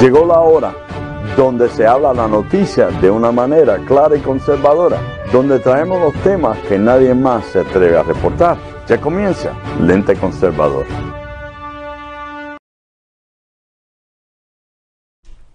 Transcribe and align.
Llegó 0.00 0.24
la 0.24 0.38
hora 0.38 0.72
donde 1.36 1.68
se 1.68 1.84
habla 1.84 2.14
la 2.14 2.28
noticia 2.28 2.86
de 2.86 3.10
una 3.10 3.32
manera 3.32 3.78
clara 3.84 4.16
y 4.16 4.20
conservadora, 4.20 5.00
donde 5.32 5.58
traemos 5.58 6.00
los 6.00 6.14
temas 6.22 6.56
que 6.68 6.78
nadie 6.78 7.12
más 7.14 7.44
se 7.46 7.58
atreve 7.58 7.96
a 7.96 8.04
reportar. 8.04 8.56
Ya 8.86 9.00
comienza 9.00 9.52
Lente 9.80 10.14
Conservador. 10.14 10.86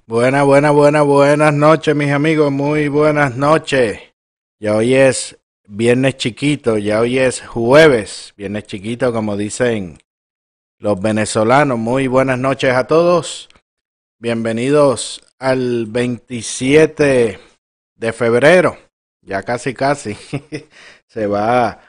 Buenas, 0.06 0.46
buenas, 0.46 0.74
buenas, 0.74 1.06
buenas 1.06 1.54
noches, 1.54 1.96
mis 1.96 2.12
amigos. 2.12 2.52
Muy 2.52 2.90
buenas 2.90 3.38
noches. 3.38 3.98
Ya 4.60 4.76
hoy 4.76 4.94
es 4.94 5.40
viernes 5.70 6.18
chiquito, 6.18 6.78
ya 6.78 7.00
hoy 7.00 7.18
es 7.18 7.40
jueves, 7.40 8.34
viernes 8.36 8.66
chiquito, 8.66 9.14
como 9.14 9.38
dicen 9.38 10.00
los 10.80 11.02
venezolanos. 11.02 11.80
Muy 11.80 12.08
buenas 12.08 12.38
noches 12.38 12.74
a 12.74 12.86
todos. 12.88 13.48
Bienvenidos 14.20 15.22
al 15.40 15.86
27 15.88 17.40
de 17.96 18.14
febrero. 18.14 18.78
Ya 19.22 19.44
casi, 19.44 19.74
casi. 19.74 20.16
se 21.08 21.28
va, 21.28 21.80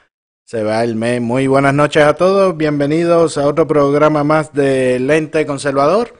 se 0.43 0.63
va 0.63 0.83
el 0.83 0.95
mes. 0.95 1.21
Muy 1.21 1.47
buenas 1.47 1.73
noches 1.73 2.03
a 2.03 2.15
todos. 2.15 2.57
Bienvenidos 2.57 3.37
a 3.37 3.47
otro 3.47 3.67
programa 3.67 4.23
más 4.23 4.53
de 4.53 4.99
Lente 4.99 5.45
Conservador. 5.45 6.13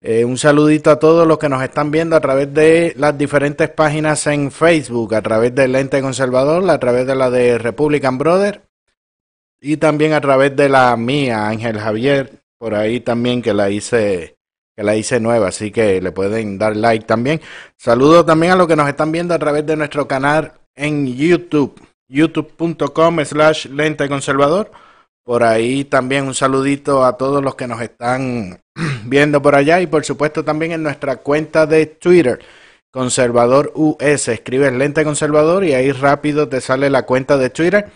Eh, 0.00 0.24
un 0.24 0.38
saludito 0.38 0.90
a 0.90 0.98
todos 0.98 1.26
los 1.26 1.38
que 1.38 1.48
nos 1.48 1.62
están 1.62 1.90
viendo 1.90 2.16
a 2.16 2.20
través 2.20 2.52
de 2.52 2.94
las 2.96 3.16
diferentes 3.16 3.68
páginas 3.70 4.26
en 4.26 4.50
Facebook, 4.50 5.14
a 5.14 5.22
través 5.22 5.54
de 5.54 5.68
Lente 5.68 6.00
Conservador, 6.00 6.68
a 6.70 6.78
través 6.78 7.06
de 7.06 7.14
la 7.14 7.30
de 7.30 7.58
Republican 7.58 8.18
Brother 8.18 8.62
y 9.60 9.78
también 9.78 10.12
a 10.12 10.20
través 10.20 10.54
de 10.54 10.68
la 10.68 10.94
mía, 10.98 11.48
Ángel 11.48 11.78
Javier, 11.78 12.42
por 12.58 12.74
ahí 12.74 13.00
también 13.00 13.40
que 13.40 13.54
la 13.54 13.70
hice 13.70 14.33
que 14.76 14.82
la 14.82 14.96
hice 14.96 15.20
nueva, 15.20 15.48
así 15.48 15.70
que 15.70 16.00
le 16.00 16.12
pueden 16.12 16.58
dar 16.58 16.76
like 16.76 17.06
también. 17.06 17.40
Saludos 17.76 18.26
también 18.26 18.52
a 18.52 18.56
los 18.56 18.66
que 18.66 18.76
nos 18.76 18.88
están 18.88 19.12
viendo 19.12 19.34
a 19.34 19.38
través 19.38 19.64
de 19.66 19.76
nuestro 19.76 20.08
canal 20.08 20.52
en 20.74 21.06
YouTube, 21.06 21.80
youtube.com 22.08 23.24
slash 23.24 23.66
lente 23.66 24.08
conservador. 24.08 24.70
Por 25.24 25.42
ahí 25.42 25.84
también 25.84 26.26
un 26.26 26.34
saludito 26.34 27.04
a 27.04 27.16
todos 27.16 27.42
los 27.42 27.54
que 27.54 27.66
nos 27.66 27.80
están 27.80 28.60
viendo 29.04 29.40
por 29.40 29.54
allá 29.54 29.80
y 29.80 29.86
por 29.86 30.04
supuesto 30.04 30.44
también 30.44 30.72
en 30.72 30.82
nuestra 30.82 31.16
cuenta 31.16 31.66
de 31.66 31.86
Twitter, 31.86 32.40
Conservador 32.90 33.72
US. 33.74 34.28
Escribes 34.28 34.72
lente 34.72 35.02
conservador 35.02 35.64
y 35.64 35.72
ahí 35.72 35.90
rápido 35.90 36.48
te 36.48 36.60
sale 36.60 36.90
la 36.90 37.02
cuenta 37.02 37.36
de 37.36 37.50
Twitter 37.50 37.90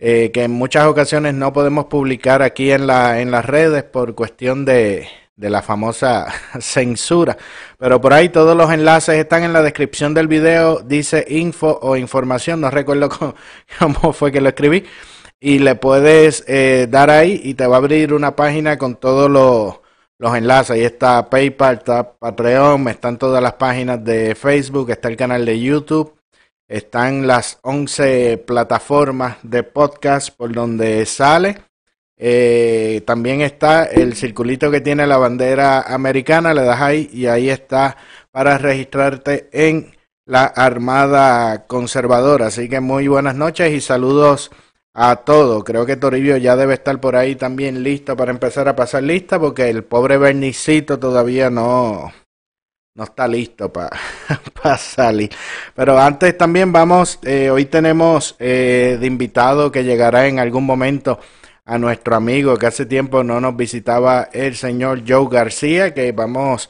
eh, 0.00 0.32
que 0.32 0.44
en 0.44 0.50
muchas 0.50 0.86
ocasiones 0.86 1.34
no 1.34 1.52
podemos 1.52 1.84
publicar 1.84 2.42
aquí 2.42 2.72
en, 2.72 2.88
la, 2.88 3.20
en 3.20 3.30
las 3.30 3.44
redes 3.44 3.84
por 3.84 4.16
cuestión 4.16 4.64
de, 4.64 5.06
de 5.36 5.48
la 5.50 5.62
famosa 5.62 6.26
censura. 6.60 7.36
Pero 7.78 8.00
por 8.00 8.12
ahí 8.12 8.30
todos 8.30 8.56
los 8.56 8.72
enlaces 8.72 9.14
están 9.14 9.44
en 9.44 9.52
la 9.52 9.62
descripción 9.62 10.12
del 10.12 10.26
video. 10.26 10.80
Dice 10.80 11.24
info 11.28 11.78
o 11.82 11.96
información. 11.96 12.60
No 12.60 12.70
recuerdo 12.70 13.08
cómo, 13.78 14.12
fue 14.12 14.32
que 14.32 14.40
lo 14.40 14.48
escribí. 14.48 14.84
Y 15.38 15.60
le 15.60 15.76
puedes 15.76 16.44
eh, 16.48 16.88
dar 16.90 17.10
ahí 17.10 17.40
y 17.44 17.54
te 17.54 17.66
va 17.66 17.76
a 17.76 17.78
abrir 17.78 18.12
una 18.12 18.34
página 18.34 18.76
con 18.76 18.96
todos 18.96 19.30
los 19.30 19.78
los 20.20 20.36
enlaces. 20.36 20.72
Ahí 20.72 20.84
está 20.84 21.30
PayPal, 21.30 21.78
está 21.78 22.12
Patreon, 22.12 22.86
están 22.88 23.16
todas 23.16 23.42
las 23.42 23.54
páginas 23.54 24.04
de 24.04 24.34
Facebook, 24.34 24.90
está 24.90 25.08
el 25.08 25.16
canal 25.16 25.46
de 25.46 25.58
YouTube, 25.58 26.14
están 26.68 27.26
las 27.26 27.58
11 27.62 28.36
plataformas 28.46 29.38
de 29.42 29.62
podcast 29.62 30.28
por 30.36 30.52
donde 30.52 31.06
sale. 31.06 31.62
Eh, 32.18 33.02
también 33.06 33.40
está 33.40 33.84
el 33.84 34.14
circulito 34.14 34.70
que 34.70 34.82
tiene 34.82 35.06
la 35.06 35.16
bandera 35.16 35.80
americana, 35.80 36.52
le 36.52 36.64
das 36.64 36.82
ahí 36.82 37.08
y 37.14 37.24
ahí 37.24 37.48
está 37.48 37.96
para 38.30 38.58
registrarte 38.58 39.48
en 39.52 39.96
la 40.26 40.44
Armada 40.44 41.66
Conservadora. 41.66 42.48
Así 42.48 42.68
que 42.68 42.80
muy 42.80 43.08
buenas 43.08 43.36
noches 43.36 43.72
y 43.72 43.80
saludos 43.80 44.50
a 44.94 45.16
todo. 45.16 45.64
Creo 45.64 45.86
que 45.86 45.96
Toribio 45.96 46.36
ya 46.36 46.56
debe 46.56 46.74
estar 46.74 47.00
por 47.00 47.16
ahí 47.16 47.36
también 47.36 47.82
listo 47.82 48.16
para 48.16 48.30
empezar 48.30 48.68
a 48.68 48.76
pasar 48.76 49.02
lista 49.02 49.38
porque 49.38 49.68
el 49.70 49.84
pobre 49.84 50.18
Bernicito 50.18 50.98
todavía 50.98 51.50
no, 51.50 52.12
no 52.94 53.04
está 53.04 53.28
listo 53.28 53.72
para 53.72 53.90
salir. 54.78 55.30
Pero 55.74 55.98
antes 55.98 56.36
también 56.36 56.72
vamos, 56.72 57.18
eh, 57.22 57.50
hoy 57.50 57.66
tenemos 57.66 58.36
eh, 58.38 58.98
de 59.00 59.06
invitado 59.06 59.70
que 59.70 59.84
llegará 59.84 60.26
en 60.26 60.38
algún 60.38 60.64
momento 60.64 61.18
a 61.64 61.78
nuestro 61.78 62.16
amigo 62.16 62.56
que 62.56 62.66
hace 62.66 62.86
tiempo 62.86 63.22
no 63.22 63.40
nos 63.40 63.56
visitaba 63.56 64.28
el 64.32 64.56
señor 64.56 65.02
Joe 65.06 65.28
García, 65.30 65.94
que 65.94 66.10
vamos 66.12 66.68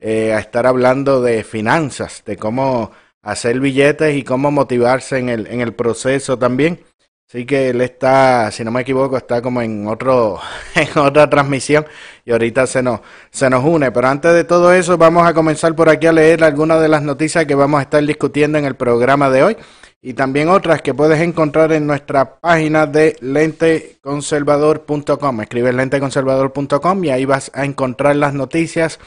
eh, 0.00 0.32
a 0.32 0.38
estar 0.38 0.66
hablando 0.66 1.20
de 1.20 1.44
finanzas, 1.44 2.22
de 2.24 2.36
cómo 2.36 2.92
hacer 3.20 3.60
billetes 3.60 4.16
y 4.16 4.22
cómo 4.22 4.50
motivarse 4.50 5.18
en 5.18 5.28
el, 5.28 5.46
en 5.48 5.60
el 5.60 5.74
proceso 5.74 6.38
también. 6.38 6.80
Así 7.28 7.44
que 7.44 7.68
él 7.68 7.82
está, 7.82 8.50
si 8.50 8.64
no 8.64 8.70
me 8.70 8.80
equivoco, 8.80 9.18
está 9.18 9.42
como 9.42 9.60
en 9.60 9.86
otro, 9.86 10.40
en 10.74 10.98
otra 10.98 11.28
transmisión 11.28 11.84
y 12.24 12.32
ahorita 12.32 12.66
se 12.66 12.82
nos, 12.82 13.00
se 13.30 13.50
nos 13.50 13.62
une. 13.64 13.92
Pero 13.92 14.08
antes 14.08 14.32
de 14.32 14.44
todo 14.44 14.72
eso, 14.72 14.96
vamos 14.96 15.28
a 15.28 15.34
comenzar 15.34 15.74
por 15.74 15.90
aquí 15.90 16.06
a 16.06 16.12
leer 16.12 16.42
algunas 16.42 16.80
de 16.80 16.88
las 16.88 17.02
noticias 17.02 17.44
que 17.44 17.54
vamos 17.54 17.80
a 17.80 17.82
estar 17.82 18.02
discutiendo 18.02 18.56
en 18.56 18.64
el 18.64 18.76
programa 18.76 19.28
de 19.28 19.42
hoy 19.42 19.58
y 20.00 20.14
también 20.14 20.48
otras 20.48 20.80
que 20.80 20.94
puedes 20.94 21.20
encontrar 21.20 21.70
en 21.72 21.86
nuestra 21.86 22.40
página 22.40 22.86
de 22.86 23.14
lenteconservador.com. 23.20 25.40
Escribe 25.42 25.74
lenteconservador.com 25.74 27.04
y 27.04 27.10
ahí 27.10 27.26
vas 27.26 27.50
a 27.52 27.66
encontrar 27.66 28.16
las 28.16 28.32
noticias 28.32 28.98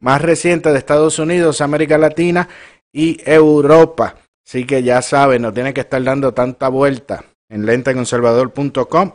más 0.00 0.20
recientes 0.20 0.70
de 0.70 0.78
Estados 0.78 1.18
Unidos, 1.18 1.62
América 1.62 1.96
Latina 1.96 2.46
y 2.92 3.22
Europa. 3.24 4.16
Así 4.46 4.66
que 4.66 4.82
ya 4.82 5.00
sabes, 5.00 5.40
no 5.40 5.50
tiene 5.50 5.72
que 5.72 5.80
estar 5.80 6.04
dando 6.04 6.34
tanta 6.34 6.68
vuelta 6.68 7.24
en 7.48 7.66
lenteconservador.com 7.66 9.12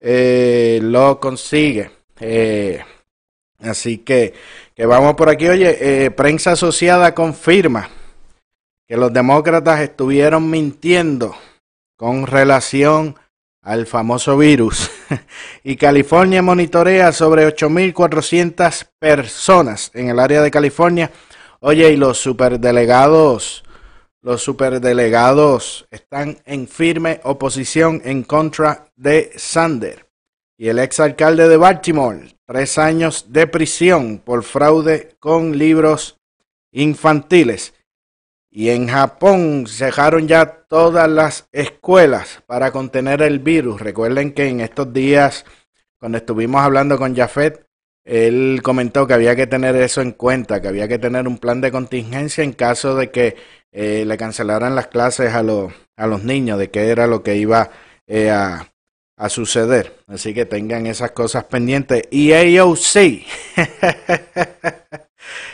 eh, 0.00 0.78
lo 0.82 1.18
consigue. 1.20 1.90
Eh, 2.20 2.82
así 3.60 3.98
que, 3.98 4.34
que 4.74 4.86
vamos 4.86 5.14
por 5.14 5.28
aquí. 5.28 5.48
Oye, 5.48 6.04
eh, 6.04 6.10
prensa 6.10 6.52
asociada 6.52 7.14
confirma 7.14 7.88
que 8.86 8.96
los 8.96 9.12
demócratas 9.12 9.80
estuvieron 9.80 10.48
mintiendo 10.48 11.34
con 11.96 12.26
relación 12.26 13.16
al 13.62 13.86
famoso 13.86 14.38
virus. 14.38 14.90
y 15.64 15.76
California 15.76 16.40
monitorea 16.40 17.10
sobre 17.12 17.46
8.400 17.48 18.86
personas 18.98 19.90
en 19.94 20.08
el 20.08 20.20
área 20.20 20.40
de 20.40 20.50
California. 20.50 21.10
Oye, 21.60 21.90
y 21.90 21.96
los 21.96 22.18
superdelegados 22.18 23.64
los 24.26 24.42
superdelegados 24.42 25.86
están 25.88 26.38
en 26.46 26.66
firme 26.66 27.20
oposición 27.22 28.02
en 28.04 28.24
contra 28.24 28.88
de 28.96 29.30
Sander. 29.36 30.08
Y 30.58 30.66
el 30.66 30.80
exalcalde 30.80 31.48
de 31.48 31.56
Baltimore 31.56 32.34
tres 32.44 32.76
años 32.76 33.26
de 33.28 33.46
prisión 33.46 34.18
por 34.18 34.42
fraude 34.42 35.14
con 35.20 35.56
libros 35.56 36.18
infantiles. 36.72 37.72
Y 38.50 38.70
en 38.70 38.88
Japón 38.88 39.66
cerraron 39.68 40.26
ya 40.26 40.64
todas 40.68 41.08
las 41.08 41.48
escuelas 41.52 42.42
para 42.46 42.72
contener 42.72 43.22
el 43.22 43.38
virus. 43.38 43.80
Recuerden 43.80 44.32
que 44.32 44.48
en 44.48 44.60
estos 44.60 44.92
días, 44.92 45.44
cuando 46.00 46.18
estuvimos 46.18 46.62
hablando 46.62 46.98
con 46.98 47.14
Jafet, 47.14 47.64
él 48.06 48.60
comentó 48.62 49.06
que 49.06 49.14
había 49.14 49.34
que 49.34 49.48
tener 49.48 49.74
eso 49.74 50.00
en 50.00 50.12
cuenta, 50.12 50.60
que 50.60 50.68
había 50.68 50.86
que 50.86 50.98
tener 50.98 51.26
un 51.26 51.38
plan 51.38 51.60
de 51.60 51.72
contingencia 51.72 52.44
en 52.44 52.52
caso 52.52 52.94
de 52.94 53.10
que 53.10 53.36
eh, 53.78 54.06
le 54.06 54.16
cancelaran 54.16 54.74
las 54.74 54.86
clases 54.86 55.34
a, 55.34 55.42
los 55.42 55.70
a 55.96 56.06
los 56.06 56.24
niños, 56.24 56.58
de 56.58 56.70
qué 56.70 56.88
era 56.88 57.06
lo 57.06 57.22
que 57.22 57.36
iba 57.36 57.68
eh, 58.06 58.30
a, 58.30 58.72
a 59.18 59.28
suceder. 59.28 59.98
Así 60.06 60.32
que 60.32 60.46
tengan 60.46 60.86
esas 60.86 61.10
cosas 61.10 61.44
pendientes. 61.44 62.04
Y 62.10 62.32
AOC, 62.32 63.22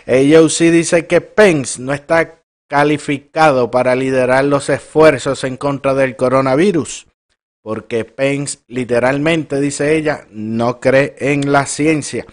AOC 0.06 0.58
dice 0.70 1.06
que 1.08 1.20
Pence 1.20 1.82
no 1.82 1.92
está 1.92 2.44
calificado 2.68 3.72
para 3.72 3.96
liderar 3.96 4.44
los 4.44 4.68
esfuerzos 4.68 5.42
en 5.42 5.56
contra 5.56 5.92
del 5.94 6.14
coronavirus, 6.14 7.08
porque 7.60 8.04
Pence 8.04 8.60
literalmente, 8.68 9.60
dice 9.60 9.96
ella, 9.96 10.28
no 10.30 10.78
cree 10.78 11.16
en 11.18 11.50
la 11.50 11.66
ciencia. 11.66 12.24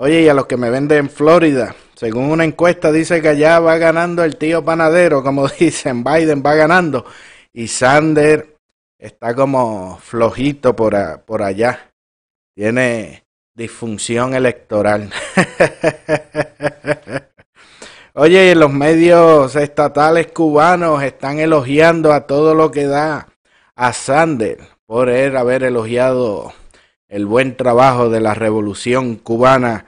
Oye, 0.00 0.22
y 0.22 0.28
a 0.28 0.34
los 0.34 0.46
que 0.46 0.56
me 0.56 0.70
venden 0.70 0.98
en 0.98 1.10
Florida, 1.10 1.74
según 1.96 2.30
una 2.30 2.44
encuesta 2.44 2.92
dice 2.92 3.20
que 3.20 3.30
allá 3.30 3.58
va 3.58 3.78
ganando 3.78 4.22
el 4.22 4.36
tío 4.36 4.64
panadero, 4.64 5.24
como 5.24 5.48
dicen, 5.58 6.04
Biden 6.04 6.40
va 6.46 6.54
ganando, 6.54 7.04
y 7.52 7.66
Sander 7.66 8.58
está 8.96 9.34
como 9.34 9.98
flojito 10.00 10.76
por, 10.76 11.22
por 11.22 11.42
allá. 11.42 11.90
Tiene 12.54 13.24
disfunción 13.54 14.34
electoral. 14.34 15.10
Oye, 18.14 18.54
los 18.54 18.72
medios 18.72 19.56
estatales 19.56 20.28
cubanos 20.28 21.02
están 21.02 21.40
elogiando 21.40 22.12
a 22.12 22.28
todo 22.28 22.54
lo 22.54 22.70
que 22.70 22.86
da 22.86 23.26
a 23.74 23.92
Sander 23.92 24.60
por 24.86 25.08
él 25.08 25.36
haber 25.36 25.64
elogiado 25.64 26.52
el 27.08 27.26
buen 27.26 27.56
trabajo 27.56 28.10
de 28.10 28.20
la 28.20 28.34
revolución 28.34 29.16
cubana 29.16 29.86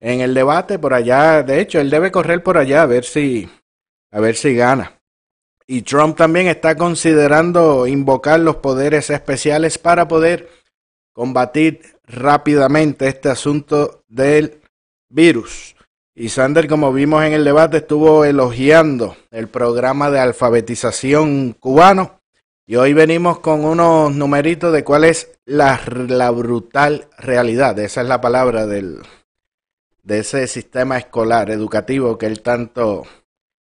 en 0.00 0.20
el 0.20 0.34
debate 0.34 0.78
por 0.78 0.94
allá. 0.94 1.42
De 1.42 1.60
hecho, 1.60 1.80
él 1.80 1.90
debe 1.90 2.10
correr 2.10 2.42
por 2.42 2.58
allá 2.58 2.82
a 2.82 2.86
ver 2.86 3.04
si 3.04 3.48
a 4.10 4.20
ver 4.20 4.36
si 4.36 4.54
gana. 4.54 5.00
Y 5.66 5.82
Trump 5.82 6.16
también 6.16 6.46
está 6.46 6.76
considerando 6.76 7.86
invocar 7.86 8.40
los 8.40 8.56
poderes 8.56 9.10
especiales 9.10 9.78
para 9.78 10.06
poder 10.06 10.48
combatir 11.12 11.80
rápidamente 12.04 13.08
este 13.08 13.28
asunto 13.28 14.04
del 14.08 14.60
virus. 15.08 15.74
Y 16.14 16.30
Sander, 16.30 16.68
como 16.68 16.92
vimos 16.92 17.24
en 17.24 17.32
el 17.32 17.44
debate, 17.44 17.78
estuvo 17.78 18.24
elogiando 18.24 19.16
el 19.30 19.48
programa 19.48 20.10
de 20.10 20.20
alfabetización 20.20 21.52
cubano. 21.52 22.15
Y 22.68 22.74
hoy 22.74 22.94
venimos 22.94 23.38
con 23.38 23.64
unos 23.64 24.12
numeritos 24.12 24.72
de 24.72 24.82
cuál 24.82 25.04
es 25.04 25.38
la, 25.44 25.78
brutal 26.32 27.06
realidad. 27.16 27.78
Esa 27.78 28.00
es 28.00 28.08
la 28.08 28.20
palabra 28.20 28.66
del, 28.66 29.02
de 30.02 30.18
ese 30.18 30.48
sistema 30.48 30.98
escolar, 30.98 31.48
educativo 31.52 32.18
que 32.18 32.26
él 32.26 32.42
tanto 32.42 33.04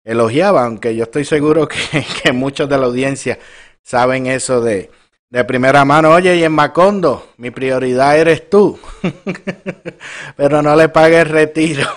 elogiaba, 0.03 0.65
aunque 0.65 0.95
yo 0.95 1.05
estoy 1.05 1.25
seguro 1.25 1.67
que, 1.67 1.77
que 2.23 2.31
muchos 2.31 2.69
de 2.69 2.77
la 2.77 2.85
audiencia 2.85 3.39
saben 3.81 4.27
eso 4.27 4.61
de, 4.61 4.91
de 5.31 5.45
primera 5.45 5.83
mano, 5.83 6.11
oye, 6.11 6.35
y 6.35 6.43
en 6.43 6.51
Macondo, 6.51 7.29
mi 7.37 7.49
prioridad 7.49 8.19
eres 8.19 8.51
tú. 8.51 8.77
Pero 10.35 10.61
no 10.61 10.75
le 10.75 10.89
pagues 10.89 11.27
retiro. 11.27 11.87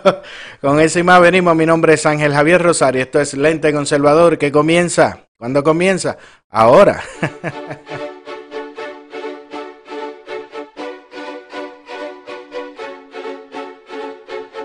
Con 0.60 0.80
eso 0.80 0.98
y 0.98 1.02
más 1.02 1.20
venimos. 1.20 1.56
Mi 1.56 1.64
nombre 1.64 1.94
es 1.94 2.04
Ángel 2.04 2.34
Javier 2.34 2.60
Rosario. 2.60 3.00
Esto 3.00 3.20
es 3.20 3.34
Lente 3.34 3.72
Conservador 3.72 4.36
que 4.36 4.52
comienza. 4.52 5.28
¿Cuándo 5.42 5.64
comienza? 5.64 6.16
Ahora. 6.50 7.02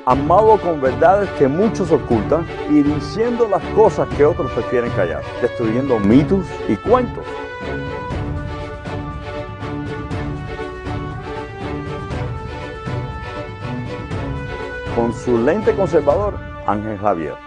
amado 0.05 0.61
con 0.61 0.79
verdades 0.79 1.31
que 1.39 1.47
muchos 1.47 1.91
ocultan 1.91 2.45
y 2.69 2.83
diciendo 2.83 3.47
las 3.47 3.63
cosas 3.73 4.07
que 4.15 4.23
otros 4.23 4.51
prefieren 4.51 4.91
callar, 4.91 5.23
destruyendo 5.41 5.97
mitos 5.97 6.45
y 6.67 6.75
cuentos 6.75 7.25
con 14.95 15.11
su 15.11 15.39
lente 15.39 15.75
conservador, 15.75 16.37
Ángel 16.67 16.99
Javier. 16.99 17.46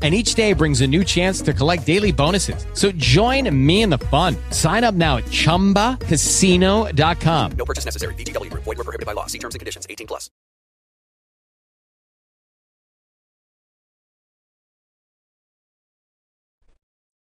and 0.00 0.14
each 0.14 0.36
day 0.36 0.52
brings 0.52 0.82
a 0.82 0.86
new 0.86 1.02
chance 1.02 1.42
to 1.42 1.52
collect 1.52 1.84
daily 1.84 2.12
bonuses. 2.12 2.64
So 2.74 2.92
join 2.92 3.50
me 3.66 3.82
in 3.82 3.90
the 3.90 3.98
fun. 3.98 4.36
Sign 4.50 4.84
up 4.84 4.94
now 4.94 5.16
at 5.16 5.24
ChumbaCasino.com. 5.24 7.52
No 7.58 7.64
purchase 7.64 7.84
necessary. 7.84 8.14
VGW. 8.14 8.52
Void 8.52 8.66
were 8.66 8.76
prohibited 8.76 9.06
by 9.06 9.14
law. 9.14 9.26
See 9.26 9.40
terms 9.40 9.56
and 9.56 9.60
conditions. 9.60 9.88
18 9.90 10.06
plus. 10.06 10.30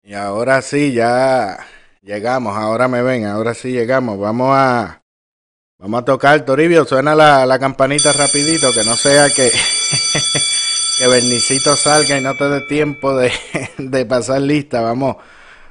Y 0.05 0.15
ahora 0.15 0.63
sí, 0.63 0.93
ya 0.93 1.65
llegamos. 2.03 2.57
Ahora 2.57 2.89
me 2.89 3.03
ven. 3.03 3.25
Ahora 3.25 3.55
sí 3.55 3.71
llegamos. 3.71 4.19
Vamos 4.19 4.51
a... 4.53 5.03
Vamos 5.79 6.03
a 6.03 6.05
tocar, 6.05 6.45
Toribio. 6.45 6.85
Suena 6.85 7.15
la, 7.15 7.47
la 7.47 7.59
campanita 7.59 8.13
rapidito, 8.13 8.73
que 8.73 8.85
no 8.85 8.97
sea 8.97 9.31
que... 9.31 9.51
que 11.03 11.09
Bernicito 11.09 11.75
salga 11.75 12.17
y 12.17 12.21
no 12.21 12.37
te 12.37 12.49
dé 12.49 12.61
tiempo 12.61 13.17
de, 13.17 13.33
de, 13.77 14.07
pasar 14.07 14.41
lista. 14.41 14.83
Vamos, 14.83 15.17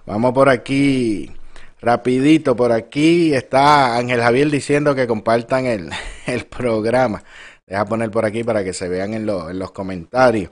vamos 0.06 0.34
por 0.34 0.50
aquí, 0.50 1.32
rapidito, 1.80 2.54
por 2.54 2.74
aquí 2.74 3.34
está 3.34 3.96
Ángel 3.96 4.20
Javier 4.20 4.50
diciendo 4.50 4.94
que 4.94 5.08
compartan 5.08 5.68
el, 5.68 5.90
el 6.28 6.44
programa. 6.48 7.24
Deja 7.66 7.86
poner 7.86 8.12
por 8.12 8.26
aquí 8.26 8.44
para 8.44 8.62
que 8.62 8.74
se 8.74 8.90
vean 8.90 9.14
en, 9.14 9.26
lo, 9.26 9.50
en 9.50 9.58
los 9.58 9.72
comentarios. 9.72 10.52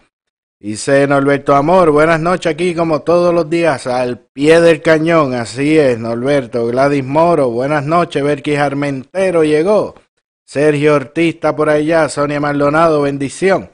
Dice 0.58 1.06
Norberto 1.08 1.56
Amor, 1.56 1.92
buenas 1.92 2.22
noches 2.22 2.54
aquí 2.54 2.74
como 2.74 3.02
todos 3.02 3.34
los 3.34 3.50
días 3.50 3.86
al 3.86 4.20
pie 4.20 4.62
del 4.62 4.82
cañón. 4.82 5.34
Así 5.34 5.78
es, 5.78 6.00
Norberto. 6.00 6.66
Gladys 6.68 7.04
Moro, 7.04 7.50
buenas 7.50 7.84
noches. 7.84 8.24
Berkis 8.24 8.58
Armentero 8.58 9.44
llegó. 9.44 9.96
Sergio 10.46 10.96
Ortiz 10.96 11.36
está 11.36 11.54
por 11.54 11.70
allá. 11.70 12.08
Sonia 12.08 12.40
Maldonado, 12.40 13.02
bendición. 13.02 13.70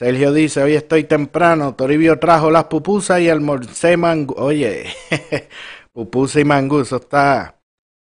Sergio 0.00 0.32
dice, 0.32 0.62
hoy 0.62 0.76
estoy 0.76 1.04
temprano, 1.04 1.74
Toribio 1.74 2.18
trajo 2.18 2.50
las 2.50 2.64
pupusas 2.64 3.20
y 3.20 3.28
almorcé 3.28 3.98
mangú. 3.98 4.32
Oye, 4.38 4.86
pupusa 5.92 6.40
y 6.40 6.44
mangú, 6.46 6.80
eso 6.80 6.96
está, 6.96 7.60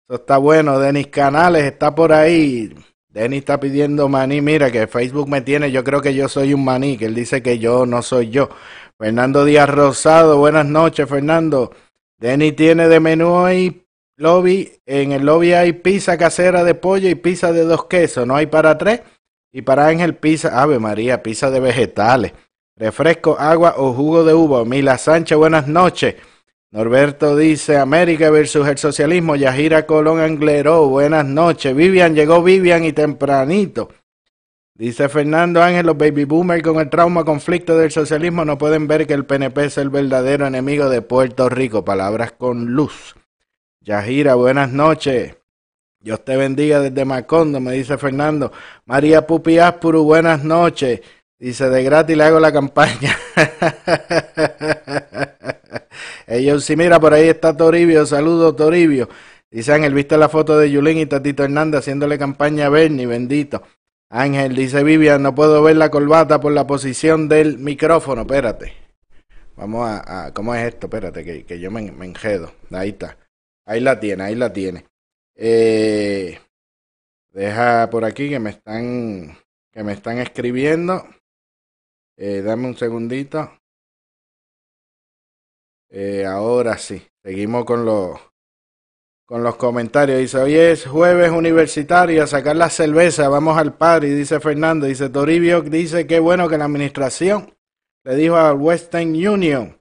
eso 0.07 0.15
está 0.15 0.37
bueno. 0.37 0.79
Denis 0.79 1.07
Canales 1.07 1.65
está 1.65 1.93
por 1.93 2.13
ahí. 2.13 2.73
Denis 3.09 3.39
está 3.39 3.59
pidiendo 3.59 4.07
maní. 4.07 4.39
Mira 4.39 4.71
que 4.71 4.87
Facebook 4.87 5.27
me 5.27 5.41
tiene, 5.41 5.73
yo 5.73 5.83
creo 5.83 5.99
que 5.99 6.13
yo 6.13 6.29
soy 6.29 6.53
un 6.53 6.63
maní, 6.63 6.95
que 6.97 7.07
él 7.07 7.15
dice 7.15 7.43
que 7.43 7.59
yo 7.59 7.85
no 7.85 8.01
soy 8.01 8.29
yo. 8.29 8.47
Fernando 8.97 9.43
Díaz 9.43 9.67
Rosado, 9.67 10.37
buenas 10.37 10.65
noches, 10.65 11.09
Fernando. 11.09 11.73
Denis 12.17 12.55
tiene 12.55 12.87
de 12.87 13.01
menú 13.01 13.43
ahí 13.43 13.83
lobby. 14.15 14.71
En 14.85 15.11
el 15.11 15.25
lobby 15.25 15.51
hay 15.51 15.73
pizza 15.73 16.17
casera 16.17 16.63
de 16.63 16.75
pollo 16.75 17.09
y 17.09 17.15
pizza 17.15 17.51
de 17.51 17.65
dos 17.65 17.87
quesos. 17.87 18.25
¿No 18.25 18.37
hay 18.37 18.45
para 18.45 18.77
tres? 18.77 19.01
Y 19.55 19.61
para 19.61 19.87
Ángel 19.87 20.15
pizza, 20.15 20.59
Ave 20.61 20.79
María, 20.79 21.21
pizza 21.21 21.51
de 21.51 21.59
vegetales, 21.59 22.33
refresco, 22.75 23.37
agua 23.39 23.75
o 23.77 23.93
jugo 23.93 24.23
de 24.23 24.33
uva. 24.33 24.65
Mila 24.65 24.97
Sánchez, 24.97 25.37
buenas 25.37 25.67
noches. 25.67 26.15
Norberto 26.71 27.37
dice 27.37 27.77
América 27.77 28.31
versus 28.31 28.67
el 28.67 28.79
socialismo. 28.79 29.35
Yajira 29.35 29.85
Colón 29.85 30.19
Angleró, 30.19 30.89
buenas 30.89 31.23
noches. 31.23 31.75
Vivian, 31.75 32.15
llegó 32.15 32.41
Vivian 32.41 32.83
y 32.83 32.93
tempranito. 32.93 33.89
Dice 34.73 35.07
Fernando 35.07 35.61
Ángel, 35.61 35.85
los 35.85 35.99
baby 35.99 36.23
boomers 36.23 36.63
con 36.63 36.79
el 36.79 36.89
trauma 36.89 37.23
conflicto 37.23 37.77
del 37.77 37.91
socialismo 37.91 38.43
no 38.43 38.57
pueden 38.57 38.87
ver 38.87 39.05
que 39.05 39.13
el 39.13 39.23
PNP 39.23 39.65
es 39.65 39.77
el 39.77 39.91
verdadero 39.91 40.47
enemigo 40.47 40.89
de 40.89 41.03
Puerto 41.03 41.47
Rico. 41.47 41.85
Palabras 41.85 42.31
con 42.31 42.71
luz. 42.73 43.15
Yajira, 43.81 44.33
buenas 44.33 44.71
noches. 44.71 45.35
Dios 46.03 46.25
te 46.25 46.35
bendiga 46.35 46.81
desde 46.81 47.05
Macondo, 47.05 47.61
me 47.61 47.71
dice 47.71 47.97
Fernando. 47.97 48.51
María 48.85 49.25
Pupi 49.25 49.57
Aspuru, 49.57 50.03
buenas 50.03 50.43
noches. 50.43 50.99
Dice, 51.39 51.69
de 51.69 51.81
gratis 51.81 52.17
le 52.17 52.25
hago 52.25 52.41
la 52.41 52.51
campaña. 52.51 53.17
Ellos, 56.27 56.65
sí, 56.65 56.75
mira, 56.75 56.99
por 56.99 57.13
ahí 57.13 57.29
está 57.29 57.55
Toribio. 57.55 58.05
Saludos, 58.05 58.53
Toribio. 58.57 59.07
Dice 59.49 59.71
Ángel, 59.71 59.93
¿viste 59.93 60.17
la 60.17 60.27
foto 60.27 60.57
de 60.57 60.69
Yulín 60.69 60.97
y 60.97 61.05
Tatito 61.05 61.45
Hernández 61.45 61.79
haciéndole 61.79 62.17
campaña 62.17 62.65
a 62.65 62.69
Bernie? 62.69 63.05
Bendito. 63.05 63.63
Ángel, 64.09 64.57
dice 64.57 64.83
Vivian, 64.83 65.23
no 65.23 65.33
puedo 65.33 65.63
ver 65.63 65.77
la 65.77 65.89
corbata 65.89 66.41
por 66.41 66.51
la 66.51 66.67
posición 66.67 67.29
del 67.29 67.59
micrófono. 67.59 68.23
Espérate. 68.23 68.73
Vamos 69.55 69.89
a, 69.89 70.33
¿cómo 70.33 70.53
es 70.53 70.65
esto? 70.65 70.87
Espérate, 70.87 71.23
que, 71.23 71.45
que 71.45 71.61
yo 71.61 71.71
me, 71.71 71.93
me 71.93 72.07
enjedo. 72.07 72.51
Ahí 72.71 72.89
está. 72.89 73.17
Ahí 73.65 73.79
la 73.79 74.01
tiene, 74.01 74.25
ahí 74.25 74.35
la 74.35 74.51
tiene. 74.51 74.83
Eh, 75.35 76.39
deja 77.31 77.89
por 77.89 78.05
aquí 78.05 78.29
que 78.29 78.39
me 78.39 78.51
están 78.51 79.37
que 79.71 79.83
me 79.83 79.93
están 79.93 80.19
escribiendo. 80.19 81.03
Eh, 82.15 82.41
dame 82.41 82.67
un 82.67 82.77
segundito. 82.77 83.51
Eh, 85.89 86.25
ahora 86.25 86.77
sí, 86.77 87.01
seguimos 87.23 87.65
con 87.65 87.85
los 87.85 88.19
con 89.25 89.41
los 89.43 89.55
comentarios. 89.55 90.19
Dice, 90.19 90.37
hoy 90.37 90.55
es 90.55 90.85
jueves 90.85 91.31
universitario, 91.31 92.23
a 92.23 92.27
sacar 92.27 92.55
la 92.55 92.69
cerveza, 92.69 93.29
vamos 93.29 93.57
al 93.57 93.75
par. 93.75 94.03
Y 94.03 94.09
dice 94.09 94.39
Fernando, 94.39 94.85
dice 94.85 95.09
Toribio, 95.09 95.61
dice 95.61 96.05
que 96.05 96.19
bueno 96.19 96.47
que 96.47 96.57
la 96.57 96.65
administración 96.65 97.55
le 98.03 98.15
dijo 98.15 98.35
a 98.35 98.53
Western 98.53 99.09
Union 99.15 99.79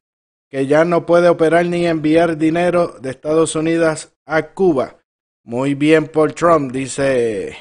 que 0.49 0.67
ya 0.67 0.85
no 0.85 1.07
puede 1.07 1.29
operar 1.29 1.67
ni 1.67 1.87
enviar 1.87 2.37
dinero 2.37 2.99
de 3.01 3.11
Estados 3.11 3.57
Unidos 3.57 4.15
a 4.27 4.55
Cuba. 4.55 5.02
Muy 5.45 5.75
bien 5.75 6.07
por 6.07 6.33
Trump, 6.35 6.73
dice, 6.73 7.57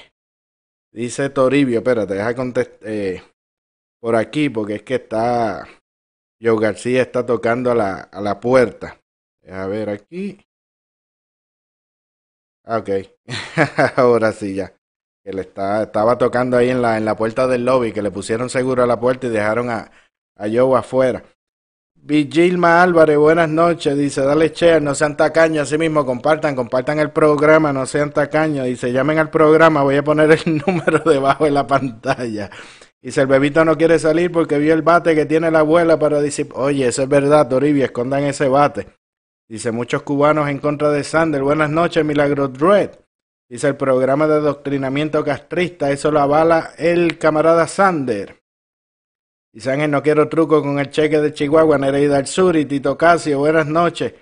dice 0.91 1.29
Toribio. 1.29 1.79
Espérate, 1.79 2.13
deja 2.13 2.35
contestar 2.35 2.77
eh, 2.83 3.23
por 3.99 4.15
aquí, 4.15 4.49
porque 4.49 4.75
es 4.75 4.83
que 4.83 4.95
está, 4.95 5.67
Joe 6.41 6.59
García 6.59 7.01
está 7.01 7.25
tocando 7.25 7.71
a 7.71 7.75
la, 7.75 7.95
a 8.01 8.21
la 8.21 8.39
puerta. 8.39 8.99
A 9.49 9.65
ver 9.65 9.89
aquí. 9.89 10.39
Ah, 12.63 12.77
ok, 12.77 12.89
ahora 13.97 14.31
sí 14.31 14.55
ya. 14.55 14.73
Que 15.23 15.33
le 15.33 15.41
está, 15.41 15.83
estaba 15.83 16.17
tocando 16.17 16.57
ahí 16.57 16.69
en 16.69 16.81
la, 16.81 16.97
en 16.97 17.05
la 17.05 17.15
puerta 17.15 17.47
del 17.47 17.65
lobby, 17.65 17.93
que 17.93 18.01
le 18.01 18.11
pusieron 18.11 18.49
seguro 18.49 18.83
a 18.83 18.87
la 18.87 18.99
puerta 18.99 19.27
y 19.27 19.29
dejaron 19.31 19.69
a, 19.69 19.91
a 20.35 20.47
Joe 20.47 20.77
afuera. 20.77 21.23
Vigilma 22.03 22.81
Álvarez, 22.81 23.15
buenas 23.15 23.47
noches. 23.47 23.95
Dice, 23.95 24.21
dale 24.21 24.49
share, 24.49 24.81
no 24.81 24.95
sean 24.95 25.15
tacaños. 25.15 25.67
Así 25.67 25.77
mismo, 25.77 26.03
compartan, 26.03 26.55
compartan 26.55 26.97
el 26.97 27.11
programa, 27.11 27.71
no 27.71 27.85
sean 27.85 28.11
tacaños. 28.11 28.65
Dice, 28.65 28.91
llamen 28.91 29.19
al 29.19 29.29
programa, 29.29 29.83
voy 29.83 29.97
a 29.97 30.03
poner 30.03 30.31
el 30.31 30.63
número 30.65 30.99
debajo 31.05 31.45
de 31.45 31.51
la 31.51 31.67
pantalla. 31.67 32.49
Dice, 32.99 33.21
el 33.21 33.27
bebito 33.27 33.63
no 33.63 33.77
quiere 33.77 33.99
salir 33.99 34.31
porque 34.31 34.57
vio 34.57 34.73
el 34.73 34.81
bate 34.81 35.13
que 35.13 35.27
tiene 35.27 35.51
la 35.51 35.59
abuela 35.59 35.99
para 35.99 36.19
decir, 36.19 36.49
oye, 36.55 36.87
eso 36.87 37.03
es 37.03 37.09
verdad, 37.09 37.47
Toribia, 37.47 37.85
escondan 37.85 38.23
ese 38.23 38.47
bate. 38.47 38.87
Dice, 39.47 39.71
muchos 39.71 40.01
cubanos 40.01 40.49
en 40.49 40.57
contra 40.57 40.89
de 40.89 41.03
Sander. 41.03 41.43
Buenas 41.43 41.69
noches, 41.69 42.03
Milagro 42.03 42.47
Dread. 42.47 42.97
Dice, 43.47 43.67
el 43.67 43.75
programa 43.75 44.25
de 44.25 44.35
adoctrinamiento 44.35 45.23
castrista, 45.23 45.91
eso 45.91 46.09
lo 46.09 46.19
avala 46.19 46.71
el 46.79 47.19
camarada 47.19 47.67
Sander. 47.67 48.40
Dice 49.53 49.69
Ángel, 49.69 49.91
no 49.91 50.01
quiero 50.01 50.29
truco 50.29 50.61
con 50.61 50.79
el 50.79 50.89
cheque 50.89 51.19
de 51.19 51.33
Chihuahua, 51.33 51.77
Nereida 51.77 52.15
del 52.15 52.27
Sur 52.27 52.55
y 52.55 52.63
Tito 52.65 52.97
Casio, 52.97 53.39
buenas 53.39 53.67
noches. 53.67 54.13